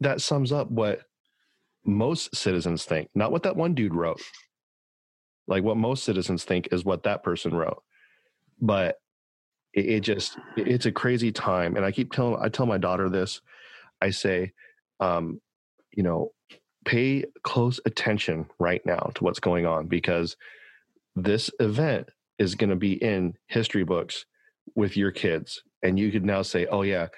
that 0.00 0.20
sums 0.20 0.52
up 0.52 0.70
what 0.70 1.00
most 1.86 2.36
citizens 2.36 2.84
think, 2.84 3.08
not 3.14 3.32
what 3.32 3.44
that 3.44 3.56
one 3.56 3.74
dude 3.74 3.94
wrote. 3.94 4.20
Like 5.48 5.64
what 5.64 5.78
most 5.78 6.04
citizens 6.04 6.44
think 6.44 6.68
is 6.70 6.84
what 6.84 7.04
that 7.04 7.22
person 7.22 7.54
wrote. 7.54 7.82
But 8.60 8.96
it, 9.72 9.86
it 9.86 10.00
just, 10.00 10.36
it- 10.58 10.68
it's 10.68 10.86
a 10.86 10.92
crazy 10.92 11.32
time. 11.32 11.76
And 11.76 11.84
I 11.84 11.92
keep 11.92 12.12
telling, 12.12 12.36
I 12.42 12.50
tell 12.50 12.66
my 12.66 12.78
daughter 12.78 13.08
this. 13.08 13.40
I 14.02 14.10
say, 14.10 14.52
um, 15.00 15.40
you 15.92 16.02
know, 16.02 16.32
pay 16.84 17.24
close 17.42 17.80
attention 17.84 18.46
right 18.58 18.84
now 18.86 19.10
to 19.14 19.24
what's 19.24 19.40
going 19.40 19.66
on 19.66 19.86
because 19.86 20.36
this 21.16 21.50
event 21.60 22.08
is 22.38 22.54
going 22.54 22.70
to 22.70 22.76
be 22.76 22.94
in 22.94 23.34
history 23.48 23.84
books 23.84 24.24
with 24.74 24.96
your 24.96 25.10
kids. 25.10 25.62
And 25.82 25.98
you 25.98 26.10
could 26.10 26.24
now 26.24 26.42
say, 26.42 26.66
oh, 26.66 26.82
yeah, 26.82 27.08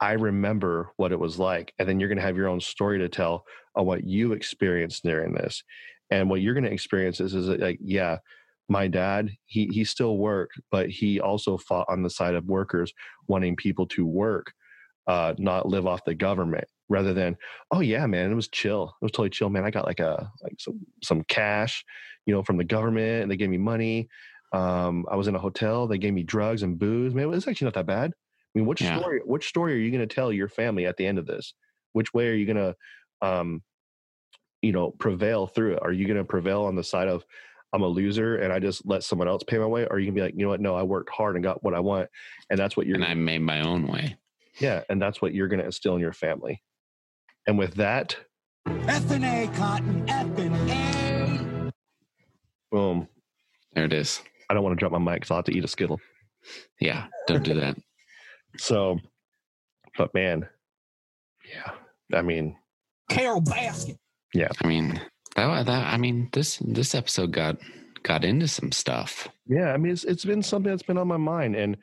I 0.00 0.12
remember 0.12 0.92
what 0.96 1.12
it 1.12 1.18
was 1.18 1.38
like. 1.38 1.74
And 1.78 1.88
then 1.88 1.98
you're 1.98 2.08
going 2.08 2.18
to 2.18 2.24
have 2.24 2.36
your 2.36 2.48
own 2.48 2.60
story 2.60 2.98
to 2.98 3.08
tell 3.08 3.44
on 3.74 3.86
what 3.86 4.04
you 4.04 4.32
experienced 4.32 5.02
during 5.02 5.34
this. 5.34 5.62
And 6.10 6.28
what 6.28 6.40
you're 6.40 6.54
going 6.54 6.64
to 6.64 6.72
experience 6.72 7.20
is, 7.20 7.34
is 7.34 7.48
like, 7.48 7.78
yeah, 7.82 8.18
my 8.68 8.86
dad, 8.86 9.30
he, 9.46 9.66
he 9.66 9.84
still 9.84 10.16
worked, 10.16 10.60
but 10.70 10.88
he 10.88 11.20
also 11.20 11.58
fought 11.58 11.86
on 11.88 12.02
the 12.02 12.10
side 12.10 12.34
of 12.34 12.46
workers 12.46 12.92
wanting 13.26 13.56
people 13.56 13.86
to 13.88 14.06
work, 14.06 14.52
uh, 15.06 15.34
not 15.38 15.68
live 15.68 15.86
off 15.86 16.04
the 16.04 16.14
government 16.14 16.68
rather 16.90 17.14
than, 17.14 17.38
oh 17.70 17.80
yeah, 17.80 18.04
man, 18.06 18.30
it 18.30 18.34
was 18.34 18.48
chill. 18.48 18.94
It 19.00 19.04
was 19.04 19.12
totally 19.12 19.30
chill, 19.30 19.48
man. 19.48 19.64
I 19.64 19.70
got 19.70 19.86
like 19.86 20.00
a, 20.00 20.30
like 20.42 20.56
some, 20.58 20.80
some 21.02 21.22
cash, 21.24 21.82
you 22.26 22.34
know, 22.34 22.42
from 22.42 22.58
the 22.58 22.64
government 22.64 23.22
and 23.22 23.30
they 23.30 23.36
gave 23.36 23.48
me 23.48 23.56
money. 23.56 24.08
Um, 24.52 25.06
I 25.10 25.16
was 25.16 25.28
in 25.28 25.34
a 25.36 25.38
hotel. 25.38 25.86
They 25.86 25.96
gave 25.98 26.12
me 26.12 26.24
drugs 26.24 26.62
and 26.62 26.78
booze. 26.78 27.14
Man, 27.14 27.32
it's 27.32 27.48
actually 27.48 27.66
not 27.66 27.74
that 27.74 27.86
bad. 27.86 28.10
I 28.12 28.58
mean, 28.58 28.66
which 28.66 28.82
Yeah. 28.82 28.98
story? 28.98 29.20
Which 29.24 29.48
story 29.48 29.72
are 29.74 29.78
you 29.78 29.90
going 29.90 30.06
to 30.06 30.12
tell 30.14 30.32
your 30.32 30.48
family 30.48 30.84
at 30.84 30.96
the 30.96 31.06
end 31.06 31.18
of 31.18 31.26
this? 31.26 31.54
Which 31.92 32.12
way 32.12 32.28
are 32.28 32.34
you 32.34 32.46
going 32.46 32.56
to, 32.56 32.76
um, 33.26 33.62
you 34.60 34.72
know, 34.72 34.90
prevail 34.90 35.46
through 35.46 35.74
it? 35.74 35.82
Are 35.82 35.92
you 35.92 36.06
going 36.06 36.18
to 36.18 36.24
prevail 36.24 36.64
on 36.64 36.74
the 36.74 36.84
side 36.84 37.08
of 37.08 37.24
I'm 37.72 37.82
a 37.82 37.86
loser 37.86 38.36
and 38.36 38.52
I 38.52 38.58
just 38.58 38.84
let 38.84 39.04
someone 39.04 39.28
else 39.28 39.44
pay 39.44 39.58
my 39.58 39.66
way? 39.66 39.84
Or 39.84 39.92
are 39.92 39.98
you 40.00 40.06
going 40.06 40.14
to 40.16 40.20
be 40.20 40.24
like, 40.24 40.34
you 40.34 40.42
know 40.42 40.48
what? 40.48 40.60
No, 40.60 40.74
I 40.74 40.82
worked 40.82 41.10
hard 41.10 41.36
and 41.36 41.44
got 41.44 41.62
what 41.62 41.72
I 41.74 41.80
want, 41.80 42.08
and 42.50 42.58
that's 42.58 42.76
what 42.76 42.86
you're. 42.86 42.96
And 42.96 43.04
I 43.04 43.14
made 43.14 43.42
my 43.42 43.60
own 43.60 43.86
way. 43.86 44.16
yeah, 44.58 44.82
and 44.88 45.00
that's 45.00 45.22
what 45.22 45.32
you're 45.32 45.46
going 45.48 45.60
to 45.60 45.66
instill 45.66 45.94
in 45.94 46.00
your 46.00 46.12
family. 46.12 46.60
And 47.46 47.58
with 47.58 47.74
that, 47.74 48.16
F 48.66 49.10
and 49.10 49.24
A, 49.24 49.48
Cotton. 49.56 50.04
F 50.08 50.38
and 50.38 50.70
A. 50.70 51.72
boom. 52.70 53.08
There 53.72 53.84
it 53.84 53.92
is. 53.92 54.20
I 54.48 54.54
don't 54.54 54.62
want 54.62 54.78
to 54.78 54.80
drop 54.80 54.92
my 54.92 55.12
mic, 55.12 55.24
so 55.24 55.34
I'll 55.34 55.38
have 55.38 55.44
to 55.46 55.56
eat 55.56 55.64
a 55.64 55.68
skittle. 55.68 56.00
Yeah, 56.80 57.06
don't 57.26 57.42
do 57.44 57.54
that. 57.54 57.76
So, 58.56 58.98
but 59.96 60.12
man, 60.12 60.44
yeah, 61.48 61.70
I 62.18 62.20
mean, 62.22 62.56
Carole 63.08 63.40
Baskin. 63.40 63.96
Yeah, 64.34 64.48
I 64.60 64.66
mean, 64.66 65.00
that 65.36 65.66
that 65.66 65.94
I 65.94 65.96
mean, 65.98 66.30
this 66.32 66.58
this 66.60 66.96
episode 66.96 67.30
got 67.30 67.58
got 68.02 68.24
into 68.24 68.48
some 68.48 68.72
stuff. 68.72 69.28
yeah, 69.46 69.72
I 69.72 69.76
mean, 69.76 69.92
it's 69.92 70.02
it's 70.02 70.24
been 70.24 70.42
something 70.42 70.68
that's 70.68 70.82
been 70.82 70.98
on 70.98 71.06
my 71.06 71.16
mind, 71.16 71.54
and 71.54 71.76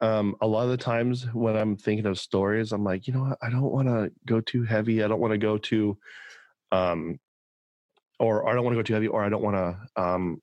um, 0.00 0.34
a 0.40 0.46
lot 0.46 0.64
of 0.64 0.70
the 0.70 0.76
times 0.76 1.26
when 1.32 1.56
I'm 1.56 1.76
thinking 1.76 2.06
of 2.06 2.18
stories, 2.18 2.72
I'm 2.72 2.84
like, 2.84 3.06
you 3.06 3.12
know, 3.12 3.22
what? 3.22 3.38
I 3.42 3.50
don't 3.50 3.70
want 3.70 3.88
to 3.88 4.10
go 4.26 4.40
too 4.40 4.62
heavy. 4.62 5.02
I 5.02 5.08
don't 5.08 5.20
want 5.20 5.32
to 5.32 5.38
go 5.38 5.58
too, 5.58 5.98
um, 6.72 7.18
or 8.18 8.48
I 8.48 8.54
don't 8.54 8.64
want 8.64 8.74
to 8.74 8.78
go 8.78 8.82
too 8.82 8.94
heavy, 8.94 9.08
or 9.08 9.22
I 9.22 9.28
don't 9.28 9.42
want 9.42 9.56
to. 9.56 10.02
Um, 10.02 10.42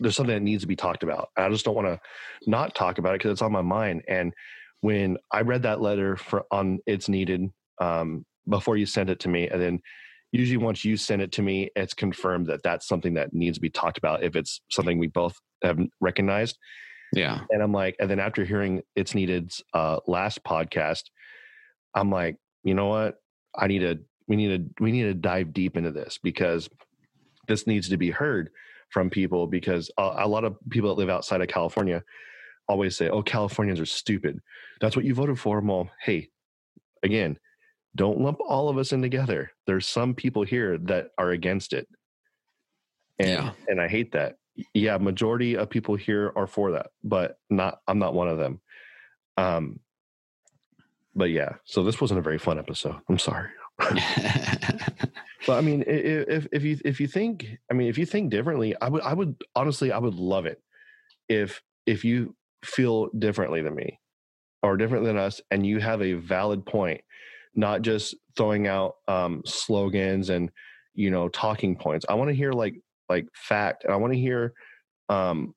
there's 0.00 0.16
something 0.16 0.34
that 0.34 0.42
needs 0.42 0.62
to 0.62 0.68
be 0.68 0.76
talked 0.76 1.02
about. 1.02 1.28
I 1.36 1.48
just 1.50 1.64
don't 1.64 1.74
want 1.74 1.88
to 1.88 2.00
not 2.46 2.74
talk 2.74 2.98
about 2.98 3.14
it 3.14 3.18
because 3.18 3.32
it's 3.32 3.42
on 3.42 3.52
my 3.52 3.62
mind. 3.62 4.02
And 4.08 4.32
when 4.80 5.18
I 5.30 5.42
read 5.42 5.62
that 5.64 5.80
letter 5.80 6.16
for 6.16 6.44
on 6.50 6.78
it's 6.86 7.08
needed 7.08 7.50
um, 7.80 8.24
before 8.48 8.76
you 8.76 8.86
send 8.86 9.10
it 9.10 9.20
to 9.20 9.28
me, 9.28 9.48
and 9.48 9.60
then 9.60 9.80
usually 10.32 10.56
once 10.56 10.84
you 10.84 10.96
send 10.96 11.22
it 11.22 11.32
to 11.32 11.42
me, 11.42 11.70
it's 11.76 11.94
confirmed 11.94 12.46
that 12.46 12.62
that's 12.64 12.88
something 12.88 13.14
that 13.14 13.32
needs 13.32 13.58
to 13.58 13.60
be 13.60 13.70
talked 13.70 13.98
about 13.98 14.22
if 14.24 14.34
it's 14.34 14.60
something 14.70 14.98
we 14.98 15.06
both 15.08 15.36
have 15.62 15.78
recognized. 16.00 16.58
Yeah. 17.12 17.40
And 17.50 17.62
I'm 17.62 17.72
like, 17.72 17.96
and 17.98 18.08
then 18.10 18.20
after 18.20 18.44
hearing 18.44 18.82
it's 18.94 19.14
needed 19.14 19.52
uh, 19.74 19.98
last 20.06 20.44
podcast, 20.44 21.04
I'm 21.94 22.10
like, 22.10 22.36
you 22.62 22.74
know 22.74 22.86
what? 22.86 23.16
I 23.56 23.66
need 23.66 23.80
to 23.80 23.98
we 24.28 24.36
need 24.36 24.48
to 24.76 24.82
we 24.82 24.92
need 24.92 25.02
to 25.04 25.14
dive 25.14 25.52
deep 25.52 25.76
into 25.76 25.90
this 25.90 26.18
because 26.22 26.68
this 27.48 27.66
needs 27.66 27.88
to 27.88 27.96
be 27.96 28.10
heard 28.10 28.50
from 28.90 29.10
people 29.10 29.46
because 29.48 29.90
a, 29.98 30.12
a 30.20 30.28
lot 30.28 30.44
of 30.44 30.56
people 30.70 30.88
that 30.90 31.00
live 31.00 31.10
outside 31.10 31.40
of 31.40 31.48
California 31.48 32.02
always 32.68 32.96
say, 32.96 33.08
"Oh, 33.08 33.22
Californians 33.22 33.80
are 33.80 33.86
stupid." 33.86 34.38
That's 34.80 34.94
what 34.94 35.04
you 35.04 35.14
voted 35.14 35.38
for. 35.40 35.58
Well, 35.60 35.90
hey, 36.04 36.28
again, 37.02 37.38
don't 37.96 38.20
lump 38.20 38.38
all 38.46 38.68
of 38.68 38.78
us 38.78 38.92
in 38.92 39.02
together. 39.02 39.50
There's 39.66 39.88
some 39.88 40.14
people 40.14 40.44
here 40.44 40.78
that 40.78 41.08
are 41.18 41.30
against 41.30 41.72
it, 41.72 41.88
and 43.18 43.28
Yeah. 43.30 43.50
and 43.66 43.80
I 43.80 43.88
hate 43.88 44.12
that. 44.12 44.36
Yeah, 44.74 44.96
majority 44.98 45.56
of 45.56 45.70
people 45.70 45.96
here 45.96 46.32
are 46.36 46.46
for 46.46 46.72
that, 46.72 46.88
but 47.02 47.38
not. 47.48 47.80
I'm 47.86 47.98
not 47.98 48.14
one 48.14 48.28
of 48.28 48.38
them. 48.38 48.60
Um, 49.36 49.80
but 51.14 51.30
yeah, 51.30 51.54
so 51.64 51.82
this 51.82 52.00
wasn't 52.00 52.20
a 52.20 52.22
very 52.22 52.38
fun 52.38 52.58
episode. 52.58 52.96
I'm 53.08 53.18
sorry. 53.18 53.48
But 55.46 55.58
I 55.58 55.60
mean, 55.62 55.84
if 55.86 56.46
if 56.52 56.62
you 56.62 56.78
if 56.84 57.00
you 57.00 57.06
think, 57.06 57.46
I 57.70 57.74
mean, 57.74 57.88
if 57.88 57.96
you 57.96 58.04
think 58.04 58.30
differently, 58.30 58.74
I 58.80 58.88
would 58.88 59.02
I 59.02 59.14
would 59.14 59.36
honestly 59.56 59.90
I 59.90 59.98
would 59.98 60.14
love 60.14 60.46
it 60.46 60.62
if 61.28 61.62
if 61.86 62.04
you 62.04 62.36
feel 62.64 63.08
differently 63.18 63.62
than 63.62 63.74
me 63.74 63.98
or 64.62 64.76
different 64.76 65.04
than 65.04 65.16
us, 65.16 65.40
and 65.50 65.66
you 65.66 65.80
have 65.80 66.02
a 66.02 66.12
valid 66.14 66.66
point, 66.66 67.00
not 67.54 67.82
just 67.82 68.14
throwing 68.36 68.66
out 68.66 68.96
um, 69.08 69.42
slogans 69.46 70.28
and 70.28 70.50
you 70.94 71.10
know 71.10 71.28
talking 71.28 71.74
points. 71.74 72.04
I 72.08 72.14
want 72.14 72.28
to 72.28 72.36
hear 72.36 72.52
like 72.52 72.74
like 73.10 73.26
fact, 73.34 73.84
and 73.84 73.92
I 73.92 73.96
want 73.96 74.14
to 74.14 74.18
hear, 74.18 74.54
um, 75.10 75.54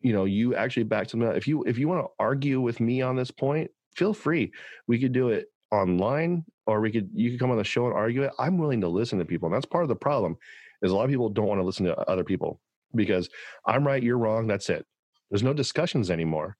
you 0.00 0.14
know, 0.14 0.24
you 0.24 0.54
actually 0.54 0.84
back 0.84 1.10
something. 1.10 1.28
up. 1.28 1.36
If 1.36 1.46
you 1.46 1.64
if 1.64 1.78
you 1.78 1.88
want 1.88 2.06
to 2.06 2.10
argue 2.18 2.62
with 2.62 2.80
me 2.80 3.02
on 3.02 3.16
this 3.16 3.30
point, 3.30 3.70
feel 3.94 4.14
free. 4.14 4.52
We 4.86 4.98
could 4.98 5.12
do 5.12 5.28
it 5.28 5.48
online 5.70 6.44
or 6.66 6.80
we 6.80 6.90
could 6.92 7.10
you 7.12 7.30
could 7.30 7.40
come 7.40 7.50
on 7.50 7.58
the 7.58 7.64
show 7.64 7.86
and 7.86 7.94
argue 7.94 8.22
it 8.22 8.32
i'm 8.38 8.58
willing 8.58 8.80
to 8.80 8.88
listen 8.88 9.18
to 9.18 9.24
people 9.24 9.46
and 9.46 9.54
that's 9.54 9.66
part 9.66 9.84
of 9.84 9.88
the 9.88 9.96
problem 9.96 10.36
is 10.82 10.90
a 10.92 10.94
lot 10.96 11.04
of 11.04 11.10
people 11.10 11.28
don't 11.28 11.46
want 11.46 11.60
to 11.60 11.64
listen 11.64 11.84
to 11.84 11.96
other 12.08 12.24
people 12.24 12.60
because 12.94 13.28
i'm 13.66 13.86
right 13.86 14.02
you're 14.02 14.18
wrong 14.18 14.46
that's 14.46 14.70
it 14.70 14.86
there's 15.30 15.42
no 15.42 15.52
discussions 15.52 16.10
anymore 16.10 16.56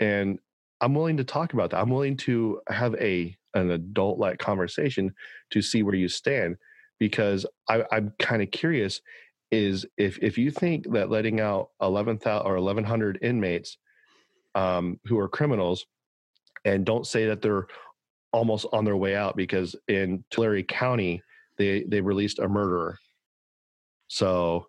and 0.00 0.38
i'm 0.80 0.94
willing 0.94 1.16
to 1.16 1.24
talk 1.24 1.52
about 1.52 1.70
that 1.70 1.80
i'm 1.80 1.90
willing 1.90 2.16
to 2.16 2.60
have 2.68 2.94
a 2.94 3.36
an 3.54 3.70
adult 3.70 4.18
like 4.18 4.38
conversation 4.38 5.14
to 5.50 5.60
see 5.60 5.82
where 5.82 5.94
you 5.94 6.08
stand 6.08 6.56
because 7.02 7.44
I, 7.68 7.84
i'm 7.90 8.12
kind 8.20 8.42
of 8.42 8.50
curious 8.52 9.00
is 9.50 9.84
if 9.98 10.18
if 10.22 10.38
you 10.38 10.50
think 10.52 10.90
that 10.92 11.10
letting 11.10 11.40
out 11.40 11.70
11,000 11.80 12.46
or 12.46 12.54
1100 12.54 13.18
inmates 13.22 13.76
um, 14.54 15.00
who 15.06 15.18
are 15.18 15.28
criminals 15.28 15.86
and 16.64 16.84
don't 16.86 17.06
say 17.06 17.26
that 17.26 17.42
they're 17.42 17.66
almost 18.32 18.66
on 18.72 18.84
their 18.84 18.96
way 18.96 19.16
out 19.16 19.36
because 19.36 19.74
in 19.88 20.24
Tulare 20.30 20.62
County 20.62 21.22
they 21.58 21.82
they 21.88 22.00
released 22.00 22.38
a 22.38 22.48
murderer. 22.48 22.98
So 24.08 24.66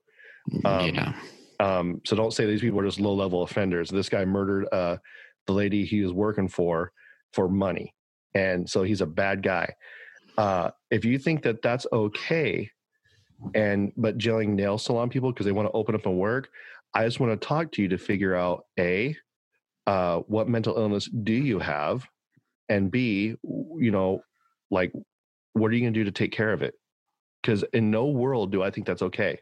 Um, 0.65 0.95
yeah. 0.95 1.14
um 1.60 2.01
so 2.05 2.15
don't 2.15 2.34
say 2.34 2.45
these 2.45 2.61
people 2.61 2.80
are 2.80 2.85
just 2.85 2.99
low 2.99 3.14
level 3.14 3.43
offenders. 3.43 3.89
This 3.89 4.10
guy 4.10 4.26
murdered 4.26 4.68
uh 4.73 4.97
the 5.47 5.53
lady 5.53 5.85
he 5.85 6.01
was 6.03 6.14
working 6.14 6.49
for 6.49 6.91
for 7.34 7.47
money. 7.49 7.93
And 8.34 8.69
so 8.69 8.84
he's 8.84 9.01
a 9.01 9.05
bad 9.23 9.43
guy. 9.43 9.73
Uh 10.38 10.72
if 10.91 11.05
you 11.05 11.18
think 11.19 11.43
that 11.43 11.61
that's 11.61 11.85
okay 11.91 12.69
and 13.53 13.91
but 13.97 14.18
jailing 14.18 14.55
nail 14.55 14.77
salon 14.77 15.10
people 15.10 15.31
because 15.31 15.45
they 15.45 15.51
want 15.51 15.68
to 15.68 15.72
open 15.73 15.95
up 15.95 16.05
and 16.05 16.18
work, 16.18 16.49
I 16.93 17.05
just 17.05 17.19
want 17.19 17.39
to 17.39 17.47
talk 17.47 17.72
to 17.73 17.81
you 17.81 17.89
to 17.89 17.97
figure 17.97 18.35
out 18.35 18.65
a 18.80 19.15
uh 19.85 20.19
what 20.19 20.47
mental 20.47 20.77
illness 20.77 21.05
do 21.07 21.34
you 21.34 21.60
have 21.60 22.07
and 22.69 22.89
b 22.89 23.35
you 23.43 23.91
know 23.91 24.23
like 24.72 24.93
what 25.53 25.69
are 25.69 25.73
you 25.76 25.81
going 25.81 25.93
to 25.93 25.99
do 25.99 26.05
to 26.05 26.11
take 26.11 26.31
care 26.31 26.53
of 26.53 26.61
it 26.61 26.73
because 27.41 27.64
in 27.73 27.91
no 27.91 28.05
world 28.07 28.49
do 28.51 28.64
i 28.64 28.72
think 28.72 28.88
that's 28.88 29.01
okay 29.01 29.38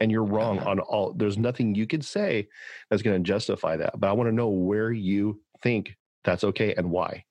and 0.00 0.10
you're 0.12 0.22
wrong 0.24 0.58
Uh-huh. 0.58 0.70
on 0.72 0.80
all 0.80 1.12
there's 1.14 1.38
nothing 1.38 1.74
you 1.74 1.86
could 1.86 2.04
say 2.04 2.46
that's 2.90 3.00
going 3.02 3.16
to 3.16 3.26
justify 3.26 3.76
that 3.78 3.98
but 3.98 4.08
i 4.10 4.12
want 4.12 4.28
to 4.28 4.34
know 4.34 4.50
where 4.50 4.92
you 4.92 5.40
think 5.62 5.96
that's 6.24 6.44
okay 6.44 6.74
and 6.74 6.90
why 6.90 7.24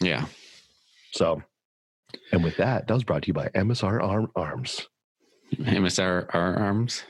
Yeah. 0.00 0.26
so 1.12 1.40
and 2.32 2.42
with 2.44 2.56
that 2.56 2.86
that 2.86 2.94
was 2.94 3.04
brought 3.04 3.22
to 3.22 3.28
you 3.28 3.34
by 3.34 3.48
msr 3.48 4.02
arm 4.02 4.30
arms 4.36 4.88
MSR 5.56 6.34
our 6.34 6.56
arms. 6.56 7.04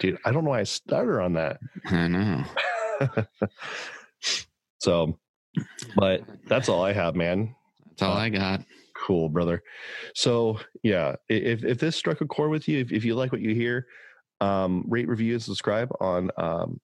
dude 0.00 0.18
i 0.24 0.30
don't 0.30 0.44
know 0.44 0.50
why 0.50 0.60
i 0.60 0.64
started 0.64 1.20
on 1.20 1.32
that 1.32 1.58
I 1.86 2.06
know. 2.08 2.44
so 4.78 5.18
but 5.96 6.22
that's 6.46 6.68
all 6.68 6.84
i 6.84 6.92
have 6.92 7.16
man 7.16 7.54
That's 7.96 8.02
all 8.02 8.16
I 8.16 8.28
got. 8.28 8.62
Cool, 8.94 9.28
brother. 9.30 9.62
So 10.14 10.58
yeah, 10.82 11.16
if 11.28 11.64
if 11.64 11.78
this 11.78 11.96
struck 11.96 12.20
a 12.20 12.26
chord 12.26 12.50
with 12.50 12.68
you, 12.68 12.80
if, 12.80 12.92
if 12.92 13.04
you 13.04 13.14
like 13.14 13.32
what 13.32 13.40
you 13.40 13.54
hear, 13.54 13.86
um, 14.40 14.84
rate, 14.86 15.08
review, 15.08 15.32
and 15.34 15.42
subscribe 15.42 15.90
on 16.00 16.30
um, 16.36 16.78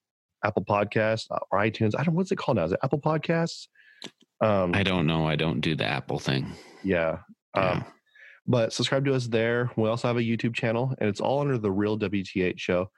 Apple 0.44 0.64
Podcasts 0.64 1.26
or 1.50 1.58
iTunes. 1.58 1.92
I 1.98 2.04
don't 2.04 2.14
what's 2.14 2.32
it 2.32 2.36
called 2.36 2.56
now. 2.56 2.64
Is 2.64 2.72
it 2.72 2.80
Apple 2.82 3.00
Podcasts? 3.00 3.66
Um, 4.42 4.74
I 4.74 4.82
don't 4.82 5.06
know. 5.06 5.26
I 5.26 5.36
don't 5.36 5.60
do 5.60 5.74
the 5.74 5.84
Apple 5.86 6.18
thing. 6.18 6.52
yeah. 6.82 7.18
Um, 7.54 7.62
Yeah. 7.64 7.82
but 8.46 8.72
subscribe 8.72 9.04
to 9.04 9.14
us 9.14 9.26
there. 9.28 9.70
We 9.76 9.88
also 9.88 10.08
have 10.08 10.16
a 10.16 10.20
YouTube 10.22 10.54
channel, 10.54 10.94
and 10.98 11.08
it's 11.08 11.20
all 11.20 11.40
under 11.40 11.58
the 11.58 11.70
Real 11.70 11.96
WTH 11.98 12.58
Show. 12.58 12.90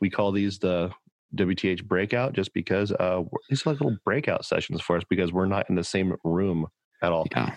We 0.00 0.10
call 0.10 0.32
these 0.32 0.58
the 0.58 0.90
WTH 1.36 1.84
Breakout, 1.84 2.34
just 2.34 2.52
because 2.52 2.92
uh, 2.92 3.22
these 3.48 3.64
are 3.66 3.70
like 3.70 3.80
little 3.80 3.96
breakout 4.04 4.44
sessions 4.44 4.80
for 4.82 4.96
us 4.96 5.04
because 5.08 5.32
we're 5.32 5.46
not 5.46 5.68
in 5.70 5.76
the 5.76 5.84
same 5.84 6.14
room 6.24 6.66
at 7.02 7.10
all. 7.12 7.26
Yeah. 7.30 7.54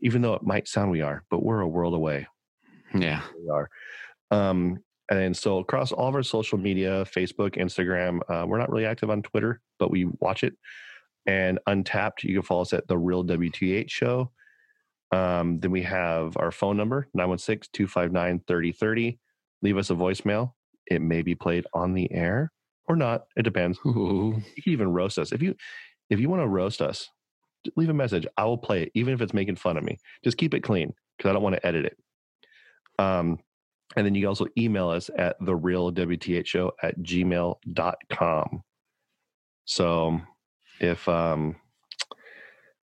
Even 0.00 0.22
though 0.22 0.34
it 0.34 0.42
might 0.44 0.66
sound 0.68 0.90
we 0.90 1.02
are, 1.02 1.24
but 1.30 1.42
we're 1.44 1.60
a 1.60 1.68
world 1.68 1.92
away. 1.94 2.26
Yeah. 2.94 3.20
we 3.38 3.50
are. 3.50 3.68
Um, 4.30 4.78
and 5.10 5.36
so 5.36 5.58
across 5.58 5.90
all 5.92 6.08
of 6.08 6.14
our 6.14 6.22
social 6.22 6.56
media, 6.58 7.04
Facebook, 7.04 7.56
Instagram, 7.56 8.20
uh, 8.30 8.46
we're 8.46 8.58
not 8.58 8.70
really 8.70 8.86
active 8.86 9.10
on 9.10 9.22
Twitter, 9.22 9.60
but 9.78 9.90
we 9.90 10.04
watch 10.20 10.42
it. 10.44 10.54
And 11.28 11.58
Untappd, 11.68 12.24
you 12.24 12.32
can 12.32 12.42
follow 12.42 12.62
us 12.62 12.72
at 12.72 12.88
the 12.88 12.96
Real 12.96 13.22
WTH 13.22 13.90
Show. 13.90 14.32
Um, 15.12 15.60
then 15.60 15.70
we 15.70 15.82
have 15.82 16.36
our 16.38 16.50
phone 16.50 16.78
number 16.78 17.06
916 17.12 17.68
259 17.72 18.42
3030. 18.46 19.18
Leave 19.60 19.76
us 19.76 19.90
a 19.90 19.94
voicemail. 19.94 20.52
It 20.86 21.02
may 21.02 21.20
be 21.20 21.34
played 21.34 21.66
on 21.74 21.92
the 21.92 22.10
air 22.10 22.50
or 22.88 22.96
not. 22.96 23.26
It 23.36 23.42
depends. 23.42 23.78
Ooh. 23.86 24.42
You 24.56 24.62
can 24.62 24.72
even 24.72 24.88
roast 24.92 25.18
us. 25.18 25.30
If 25.30 25.42
you 25.42 25.54
if 26.08 26.18
you 26.18 26.30
want 26.30 26.42
to 26.42 26.48
roast 26.48 26.80
us, 26.80 27.10
leave 27.76 27.90
a 27.90 27.94
message. 27.94 28.26
I 28.38 28.46
will 28.46 28.56
play 28.56 28.84
it, 28.84 28.92
even 28.94 29.12
if 29.12 29.20
it's 29.20 29.34
making 29.34 29.56
fun 29.56 29.76
of 29.76 29.84
me. 29.84 29.98
Just 30.24 30.38
keep 30.38 30.54
it 30.54 30.62
clean 30.62 30.94
because 31.16 31.28
I 31.28 31.32
don't 31.34 31.42
want 31.42 31.56
to 31.56 31.66
edit 31.66 31.84
it. 31.84 31.98
Um, 32.98 33.38
and 33.96 34.06
then 34.06 34.14
you 34.14 34.22
can 34.22 34.28
also 34.28 34.46
email 34.56 34.88
us 34.88 35.10
at 35.16 35.36
the 35.40 35.54
real 35.54 35.92
WTH 35.92 36.46
show 36.46 36.72
at 36.82 36.98
gmail.com. 37.00 38.62
So 39.66 40.20
if 40.80 41.08
um 41.08 41.56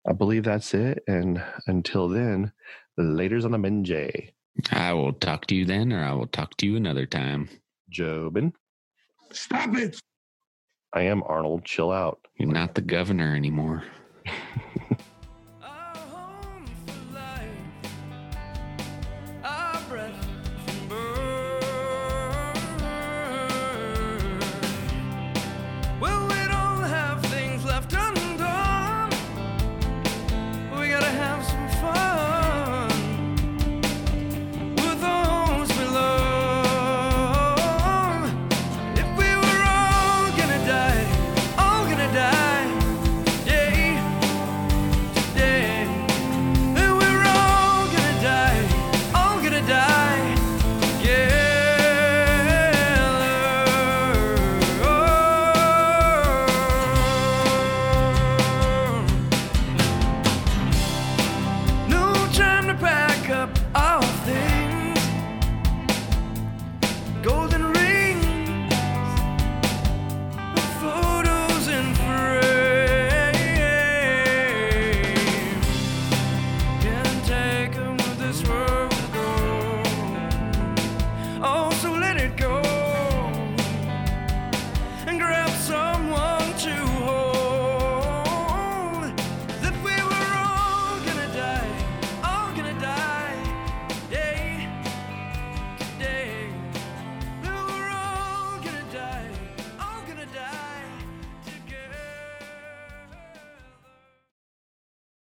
I 0.07 0.13
believe 0.13 0.43
that's 0.43 0.73
it. 0.73 1.03
And 1.07 1.43
until 1.67 2.07
then, 2.07 2.51
later's 2.97 3.45
on 3.45 3.51
the 3.51 3.57
Menjay. 3.57 4.31
I 4.71 4.93
will 4.93 5.13
talk 5.13 5.47
to 5.47 5.55
you 5.55 5.65
then, 5.65 5.91
or 5.91 6.03
I 6.03 6.13
will 6.13 6.27
talk 6.27 6.55
to 6.57 6.65
you 6.65 6.75
another 6.75 7.05
time. 7.05 7.49
Jobin. 7.91 8.53
Stop 9.31 9.75
it. 9.75 9.99
I 10.93 11.01
am 11.03 11.23
Arnold. 11.23 11.65
Chill 11.65 11.91
out. 11.91 12.19
You're 12.37 12.51
not 12.51 12.75
the 12.75 12.81
governor 12.81 13.35
anymore. 13.35 13.83